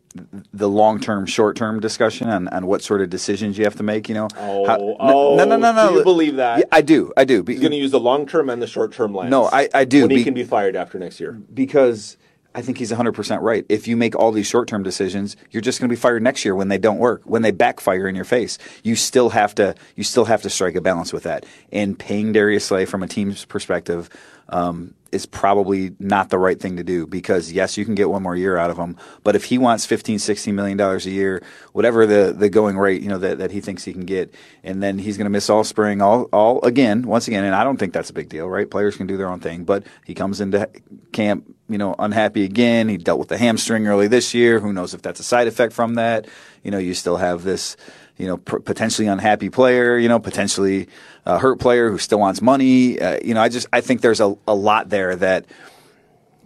the 0.52 0.68
long 0.68 1.00
term, 1.00 1.26
short 1.26 1.56
term 1.56 1.80
discussion 1.80 2.28
on, 2.28 2.48
on 2.48 2.66
what 2.66 2.82
sort 2.82 3.00
of 3.02 3.10
decisions 3.10 3.56
you 3.58 3.64
have 3.64 3.76
to 3.76 3.82
make. 3.82 4.08
You 4.08 4.14
know, 4.16 4.28
Oh, 4.38 4.66
How- 4.66 4.78
oh, 4.98 5.36
no, 5.36 5.44
no, 5.44 5.56
no, 5.56 5.72
no. 5.72 5.88
do 5.90 5.94
you 5.96 6.02
believe 6.04 6.36
that? 6.36 6.58
Yeah, 6.60 6.64
I 6.72 6.80
do, 6.80 7.12
I 7.16 7.24
do. 7.24 7.42
Be- 7.42 7.52
He's 7.52 7.60
going 7.60 7.72
to 7.72 7.78
use 7.78 7.90
the 7.92 8.00
long 8.00 8.26
term 8.26 8.48
and 8.50 8.60
the 8.60 8.66
short 8.66 8.92
term 8.92 9.14
lens. 9.14 9.30
No, 9.30 9.44
I- 9.46 9.68
I 9.74 9.84
do, 9.84 10.02
When 10.02 10.10
he 10.10 10.16
be- 10.18 10.24
can 10.24 10.34
be 10.34 10.44
fired 10.44 10.76
after 10.76 10.98
next 10.98 11.20
year. 11.20 11.38
because 11.52 12.16
I 12.54 12.62
think 12.62 12.78
he's 12.78 12.90
100% 12.90 13.42
right. 13.42 13.64
If 13.68 13.86
you 13.86 13.96
make 13.96 14.16
all 14.16 14.32
these 14.32 14.46
short 14.46 14.66
term 14.66 14.82
decisions, 14.82 15.36
you're 15.52 15.60
just 15.60 15.78
going 15.78 15.88
to 15.88 15.92
be 15.92 16.00
fired 16.00 16.22
next 16.22 16.44
year 16.44 16.54
when 16.56 16.68
they 16.68 16.78
don't 16.78 16.98
work, 16.98 17.20
when 17.24 17.42
they 17.42 17.50
backfire 17.52 18.08
in 18.08 18.16
your 18.16 18.24
face. 18.24 18.58
You 18.82 18.96
still 18.96 19.28
have 19.28 19.54
to 19.56 19.74
you 19.94 20.02
still 20.02 20.24
have 20.24 20.42
to 20.42 20.50
strike 20.50 20.74
a 20.74 20.80
balance 20.80 21.12
with 21.12 21.22
that. 21.24 21.44
And 21.70 21.96
paying 21.96 22.32
Darius 22.32 22.64
Slay 22.64 22.86
from 22.86 23.02
a 23.02 23.06
team's 23.06 23.44
perspective 23.44 24.08
um, 24.48 24.94
is 25.10 25.26
probably 25.26 25.92
not 25.98 26.30
the 26.30 26.38
right 26.38 26.60
thing 26.60 26.76
to 26.76 26.84
do 26.84 27.06
because 27.06 27.50
yes, 27.52 27.76
you 27.76 27.84
can 27.84 27.94
get 27.94 28.10
one 28.10 28.22
more 28.22 28.36
year 28.36 28.56
out 28.56 28.70
of 28.70 28.76
him, 28.76 28.96
but 29.24 29.34
if 29.34 29.44
he 29.44 29.58
wants 29.58 29.86
15, 29.86 30.18
16 30.18 30.54
million 30.54 30.76
dollars 30.76 31.06
a 31.06 31.10
year, 31.10 31.42
whatever 31.72 32.06
the, 32.06 32.34
the 32.36 32.48
going 32.48 32.76
rate, 32.76 33.02
you 33.02 33.08
know, 33.08 33.18
that, 33.18 33.38
that 33.38 33.50
he 33.50 33.60
thinks 33.60 33.84
he 33.84 33.92
can 33.92 34.04
get, 34.04 34.34
and 34.62 34.82
then 34.82 34.98
he's 34.98 35.16
going 35.16 35.26
to 35.26 35.30
miss 35.30 35.48
all 35.48 35.64
spring, 35.64 36.02
all 36.02 36.24
all 36.32 36.62
again, 36.62 37.02
once 37.02 37.28
again, 37.28 37.44
and 37.44 37.54
I 37.54 37.64
don't 37.64 37.78
think 37.78 37.92
that's 37.92 38.10
a 38.10 38.14
big 38.14 38.28
deal, 38.28 38.48
right? 38.48 38.70
Players 38.70 38.96
can 38.96 39.06
do 39.06 39.16
their 39.16 39.28
own 39.28 39.40
thing, 39.40 39.64
but 39.64 39.84
he 40.04 40.14
comes 40.14 40.40
into 40.40 40.68
camp, 41.12 41.44
you 41.68 41.78
know, 41.78 41.94
unhappy 41.98 42.44
again. 42.44 42.88
He 42.88 42.96
dealt 42.96 43.18
with 43.18 43.28
the 43.28 43.38
hamstring 43.38 43.86
early 43.86 44.08
this 44.08 44.34
year. 44.34 44.60
Who 44.60 44.72
knows 44.72 44.94
if 44.94 45.02
that's 45.02 45.20
a 45.20 45.24
side 45.24 45.46
effect 45.46 45.72
from 45.72 45.94
that? 45.94 46.26
You 46.62 46.70
know, 46.70 46.78
you 46.78 46.94
still 46.94 47.16
have 47.16 47.44
this, 47.44 47.76
you 48.18 48.26
know, 48.26 48.36
p- 48.36 48.58
potentially 48.58 49.08
unhappy 49.08 49.48
player, 49.48 49.96
you 49.96 50.08
know, 50.08 50.18
potentially 50.18 50.88
hurt 51.24 51.58
player 51.60 51.90
who 51.90 51.98
still 51.98 52.18
wants 52.18 52.42
money. 52.42 53.00
Uh, 53.00 53.18
you 53.24 53.34
know, 53.34 53.40
I 53.40 53.48
just 53.48 53.66
I 53.72 53.80
think 53.80 54.00
there's 54.00 54.20
a, 54.20 54.36
a 54.46 54.54
lot 54.54 54.88
there 54.88 55.16
that 55.16 55.46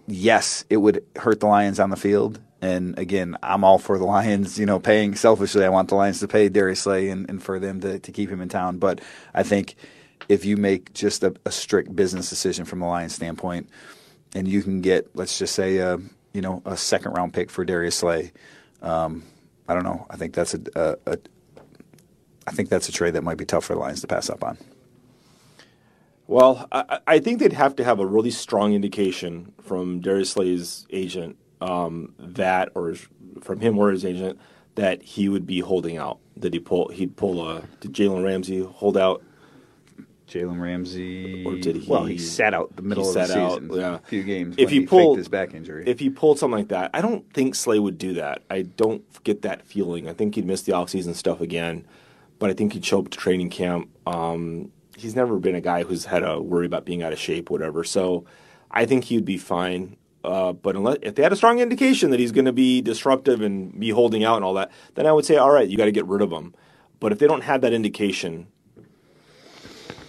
yes, 0.07 0.65
it 0.69 0.77
would 0.77 1.03
hurt 1.15 1.39
the 1.39 1.47
Lions 1.47 1.79
on 1.79 1.89
the 1.89 1.95
field. 1.95 2.39
And 2.61 2.97
again, 2.97 3.37
I'm 3.43 3.63
all 3.63 3.77
for 3.77 3.97
the 3.97 4.05
Lions, 4.05 4.57
you 4.57 4.65
know, 4.65 4.79
paying 4.79 5.15
selfishly. 5.15 5.65
I 5.65 5.69
want 5.69 5.89
the 5.89 5.95
Lions 5.95 6.19
to 6.21 6.27
pay 6.27 6.47
Darius 6.47 6.81
Slay 6.81 7.09
and, 7.09 7.29
and 7.29 7.43
for 7.43 7.59
them 7.59 7.81
to, 7.81 7.99
to 7.99 8.11
keep 8.11 8.29
him 8.29 8.39
in 8.39 8.49
town. 8.49 8.77
But 8.77 9.01
I 9.33 9.43
think 9.43 9.75
if 10.29 10.45
you 10.45 10.55
make 10.55 10.93
just 10.93 11.23
a, 11.23 11.35
a 11.45 11.51
strict 11.51 11.93
business 11.93 12.29
decision 12.29 12.63
from 12.63 12.79
the 12.79 12.85
Lions 12.85 13.13
standpoint, 13.13 13.69
and 14.33 14.47
you 14.47 14.63
can 14.63 14.81
get, 14.81 15.13
let's 15.13 15.37
just 15.37 15.53
say, 15.53 15.79
uh, 15.79 15.97
you 16.33 16.41
know, 16.41 16.61
a 16.65 16.77
second 16.77 17.11
round 17.11 17.33
pick 17.33 17.51
for 17.51 17.65
Darius 17.65 17.97
Slay, 17.97 18.31
um, 18.81 19.23
I 19.67 19.73
don't 19.73 19.83
know. 19.83 20.05
I 20.09 20.15
think 20.15 20.33
that's 20.33 20.53
a, 20.53 20.61
a, 20.75 21.11
a 21.13 21.17
I 22.47 22.51
think 22.51 22.69
that's 22.69 22.89
a 22.89 22.91
trade 22.91 23.11
that 23.11 23.23
might 23.23 23.37
be 23.37 23.45
tough 23.45 23.65
for 23.65 23.73
the 23.73 23.79
Lions 23.79 24.01
to 24.01 24.07
pass 24.07 24.29
up 24.29 24.43
on. 24.43 24.57
Well, 26.27 26.67
I, 26.71 26.99
I 27.05 27.19
think 27.19 27.39
they'd 27.39 27.53
have 27.53 27.75
to 27.77 27.83
have 27.83 27.99
a 27.99 28.05
really 28.05 28.31
strong 28.31 28.73
indication 28.73 29.53
from 29.61 29.99
Darius 29.99 30.31
Slay's 30.31 30.85
agent 30.89 31.37
um, 31.61 32.13
that, 32.17 32.69
or 32.75 32.95
from 33.41 33.59
him 33.59 33.77
or 33.77 33.91
his 33.91 34.05
agent, 34.05 34.39
that 34.75 35.03
he 35.03 35.27
would 35.29 35.45
be 35.45 35.59
holding 35.59 35.97
out. 35.97 36.19
That 36.37 36.53
he 36.53 36.59
pull, 36.59 36.87
he'd 36.89 37.15
pull 37.15 37.47
a. 37.47 37.63
Did 37.81 37.93
Jalen 37.93 38.23
Ramsey 38.23 38.63
hold 38.63 38.97
out? 38.97 39.21
Jalen 40.27 40.59
Ramsey, 40.59 41.43
Or 41.45 41.55
did 41.57 41.75
he- 41.75 41.87
well, 41.87 42.05
he 42.05 42.17
sat 42.17 42.53
out 42.55 42.75
the 42.75 42.81
middle 42.81 43.03
he 43.03 43.09
of 43.09 43.13
the 43.13 43.25
sat 43.27 43.37
out, 43.37 43.59
season, 43.61 43.75
yeah. 43.75 43.95
a 43.95 43.99
few 43.99 44.23
games. 44.23 44.55
If 44.57 44.67
when 44.67 44.73
he 44.73 44.79
he 44.79 44.85
pulled- 44.87 45.15
faked 45.15 45.19
his 45.19 45.27
back 45.27 45.53
injury, 45.53 45.83
If 45.85 45.99
he 45.99 46.09
pulled 46.09 46.39
something 46.39 46.57
like 46.57 46.69
that, 46.69 46.89
I 46.93 47.01
don't 47.01 47.31
think 47.33 47.53
Slay 47.53 47.77
would 47.77 47.97
do 47.99 48.13
that. 48.13 48.41
I 48.49 48.63
don't 48.63 49.03
get 49.23 49.43
that 49.43 49.63
feeling. 49.63 50.07
I 50.09 50.13
think 50.13 50.33
he'd 50.35 50.45
miss 50.45 50.61
the 50.63 50.71
offseason 50.71 51.13
stuff 51.13 51.39
again, 51.39 51.85
but 52.43 52.49
I 52.49 52.53
think 52.55 52.75
up 52.91 53.09
to 53.09 53.17
training 53.17 53.49
camp. 53.51 53.87
Um, 54.05 54.69
he's 54.97 55.15
never 55.15 55.39
been 55.39 55.55
a 55.55 55.61
guy 55.61 55.83
who's 55.83 56.03
had 56.03 56.23
a 56.23 56.41
worry 56.41 56.65
about 56.65 56.83
being 56.83 57.01
out 57.01 57.13
of 57.13 57.17
shape, 57.17 57.49
whatever. 57.49 57.85
So 57.85 58.25
I 58.69 58.85
think 58.85 59.05
he'd 59.05 59.23
be 59.23 59.37
fine. 59.37 59.95
Uh, 60.25 60.51
but 60.51 60.75
unless 60.75 60.97
if 61.03 61.15
they 61.15 61.23
had 61.23 61.31
a 61.31 61.37
strong 61.37 61.59
indication 61.59 62.09
that 62.11 62.19
he's 62.19 62.33
going 62.33 62.43
to 62.43 62.51
be 62.51 62.81
disruptive 62.81 63.39
and 63.39 63.79
be 63.79 63.91
holding 63.91 64.25
out 64.25 64.35
and 64.35 64.43
all 64.43 64.55
that, 64.55 64.71
then 64.95 65.07
I 65.07 65.13
would 65.13 65.23
say, 65.23 65.37
all 65.37 65.51
right, 65.51 65.69
you 65.69 65.77
got 65.77 65.85
to 65.85 65.93
get 65.93 66.05
rid 66.05 66.21
of 66.21 66.33
him. 66.33 66.53
But 66.99 67.13
if 67.13 67.19
they 67.19 67.27
don't 67.27 67.43
have 67.43 67.61
that 67.61 67.71
indication, 67.71 68.47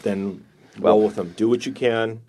then 0.03 0.45
well 0.81 0.99
Well- 0.99 1.07
with 1.07 1.17
him. 1.17 1.35
Do 1.37 1.49
what 1.49 1.67
you 1.67 1.73
can. 1.73 2.23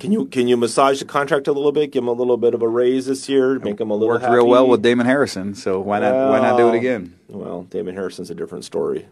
Can 0.00 0.10
you 0.10 0.24
can 0.26 0.48
you 0.48 0.56
massage 0.56 0.98
the 0.98 1.04
contract 1.04 1.46
a 1.46 1.52
little 1.52 1.70
bit? 1.70 1.92
Give 1.92 2.02
him 2.02 2.08
a 2.08 2.12
little 2.12 2.36
bit 2.36 2.52
of 2.52 2.62
a 2.62 2.68
raise 2.68 3.06
this 3.06 3.28
year. 3.28 3.60
Make 3.60 3.80
him 3.80 3.90
a 3.90 3.94
little 3.94 4.08
worked 4.08 4.22
happy? 4.24 4.34
real 4.34 4.48
well 4.48 4.66
with 4.66 4.82
Damon 4.82 5.06
Harrison, 5.06 5.54
so 5.54 5.78
why 5.78 6.00
not 6.00 6.30
why 6.30 6.40
not 6.40 6.56
do 6.56 6.68
it 6.68 6.74
again? 6.74 7.17
Well, 7.28 7.62
Damon 7.64 7.94
Harrison's 7.94 8.30
a 8.30 8.34
different 8.34 8.64
story. 8.64 9.06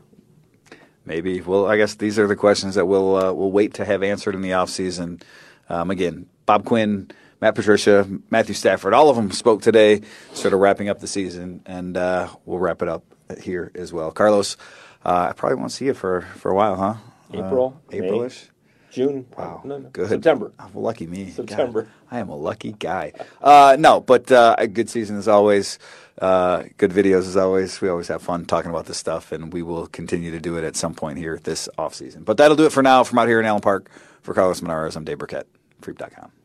Maybe. 1.05 1.41
Well, 1.41 1.67
I 1.67 1.77
guess 1.77 1.95
these 1.95 2.19
are 2.19 2.27
the 2.27 2.35
questions 2.37 2.75
that 2.75 2.87
we'll 2.87 3.15
uh, 3.17 3.33
we'll 3.33 3.53
wait 3.53 3.75
to 3.75 3.85
have 3.85 4.03
answered 4.03 4.35
in 4.35 4.41
the 4.43 4.51
offseason. 4.51 5.23
Um, 5.69 5.91
again, 5.91 6.27
Bob 6.47 6.65
Quinn, 6.65 7.11
Matt 7.41 7.55
Patricia, 7.55 8.09
Matthew 8.31 8.55
Stafford, 8.55 8.95
all 8.95 9.09
of 9.09 9.17
them 9.17 9.31
spoke 9.31 9.63
today, 9.63 10.01
sort 10.33 10.53
of 10.55 10.61
wrapping 10.61 10.89
up 10.89 10.99
the 11.01 11.07
season, 11.07 11.63
and 11.67 11.97
uh, 11.97 12.29
we'll 12.45 12.59
wrap 12.59 12.83
it 12.83 12.89
up 12.89 13.05
here 13.41 13.71
as 13.75 13.93
well. 13.93 14.11
Carlos, 14.11 14.57
uh, 15.05 15.29
I 15.31 15.33
probably 15.33 15.57
won't 15.57 15.73
see 15.73 15.87
you 15.87 15.95
for, 15.95 16.23
for 16.37 16.51
a 16.51 16.55
while, 16.55 16.77
huh? 16.77 16.95
April, 17.33 17.81
uh, 17.89 17.93
Aprilish. 17.93 18.49
June. 18.91 19.27
Wow, 19.37 19.61
No, 19.65 19.79
no. 19.79 19.89
good. 19.91 20.09
September. 20.09 20.53
Oh, 20.59 20.71
well, 20.73 20.85
lucky 20.85 21.07
me. 21.07 21.25
God, 21.27 21.35
September. 21.35 21.89
I 22.11 22.21
am 22.21 22.29
a 22.31 22.37
lucky 22.37 22.73
guy. 22.73 23.13
Uh, 23.43 23.77
no, 23.79 24.01
but 24.01 24.31
uh, 24.33 24.55
a 24.57 24.67
good 24.67 24.89
season 24.89 25.19
as 25.19 25.29
always. 25.29 25.79
Uh, 26.21 26.65
good 26.79 26.91
videos 26.91 27.21
as 27.21 27.37
always. 27.37 27.81
We 27.81 27.89
always 27.89 28.09
have 28.09 28.23
fun 28.23 28.47
talking 28.47 28.71
about 28.71 28.87
this 28.87 28.97
stuff, 28.97 29.33
and 29.33 29.53
we 29.53 29.63
will 29.63 29.87
continue 29.87 30.31
to 30.31 30.41
do 30.41 30.57
it 30.57 30.65
at 30.65 30.77
some 30.77 30.95
point 30.95 31.19
here 31.19 31.39
this 31.43 31.69
off 31.77 31.95
season. 31.95 32.25
But 32.25 32.39
that'll 32.39 32.57
do 32.57 32.67
it 32.67 32.73
for 32.73 32.83
now. 32.83 33.05
From 33.05 33.19
out 33.19 33.29
here 33.29 33.41
in 33.41 33.47
Allen 33.47 33.61
Park, 33.61 33.91
for 34.23 34.35
Carlos 34.35 34.61
Monarrez, 34.61 34.97
I'm 34.97 35.05
Dave 35.05 35.19
Birkett, 35.19 35.47
Freep.com. 35.83 36.36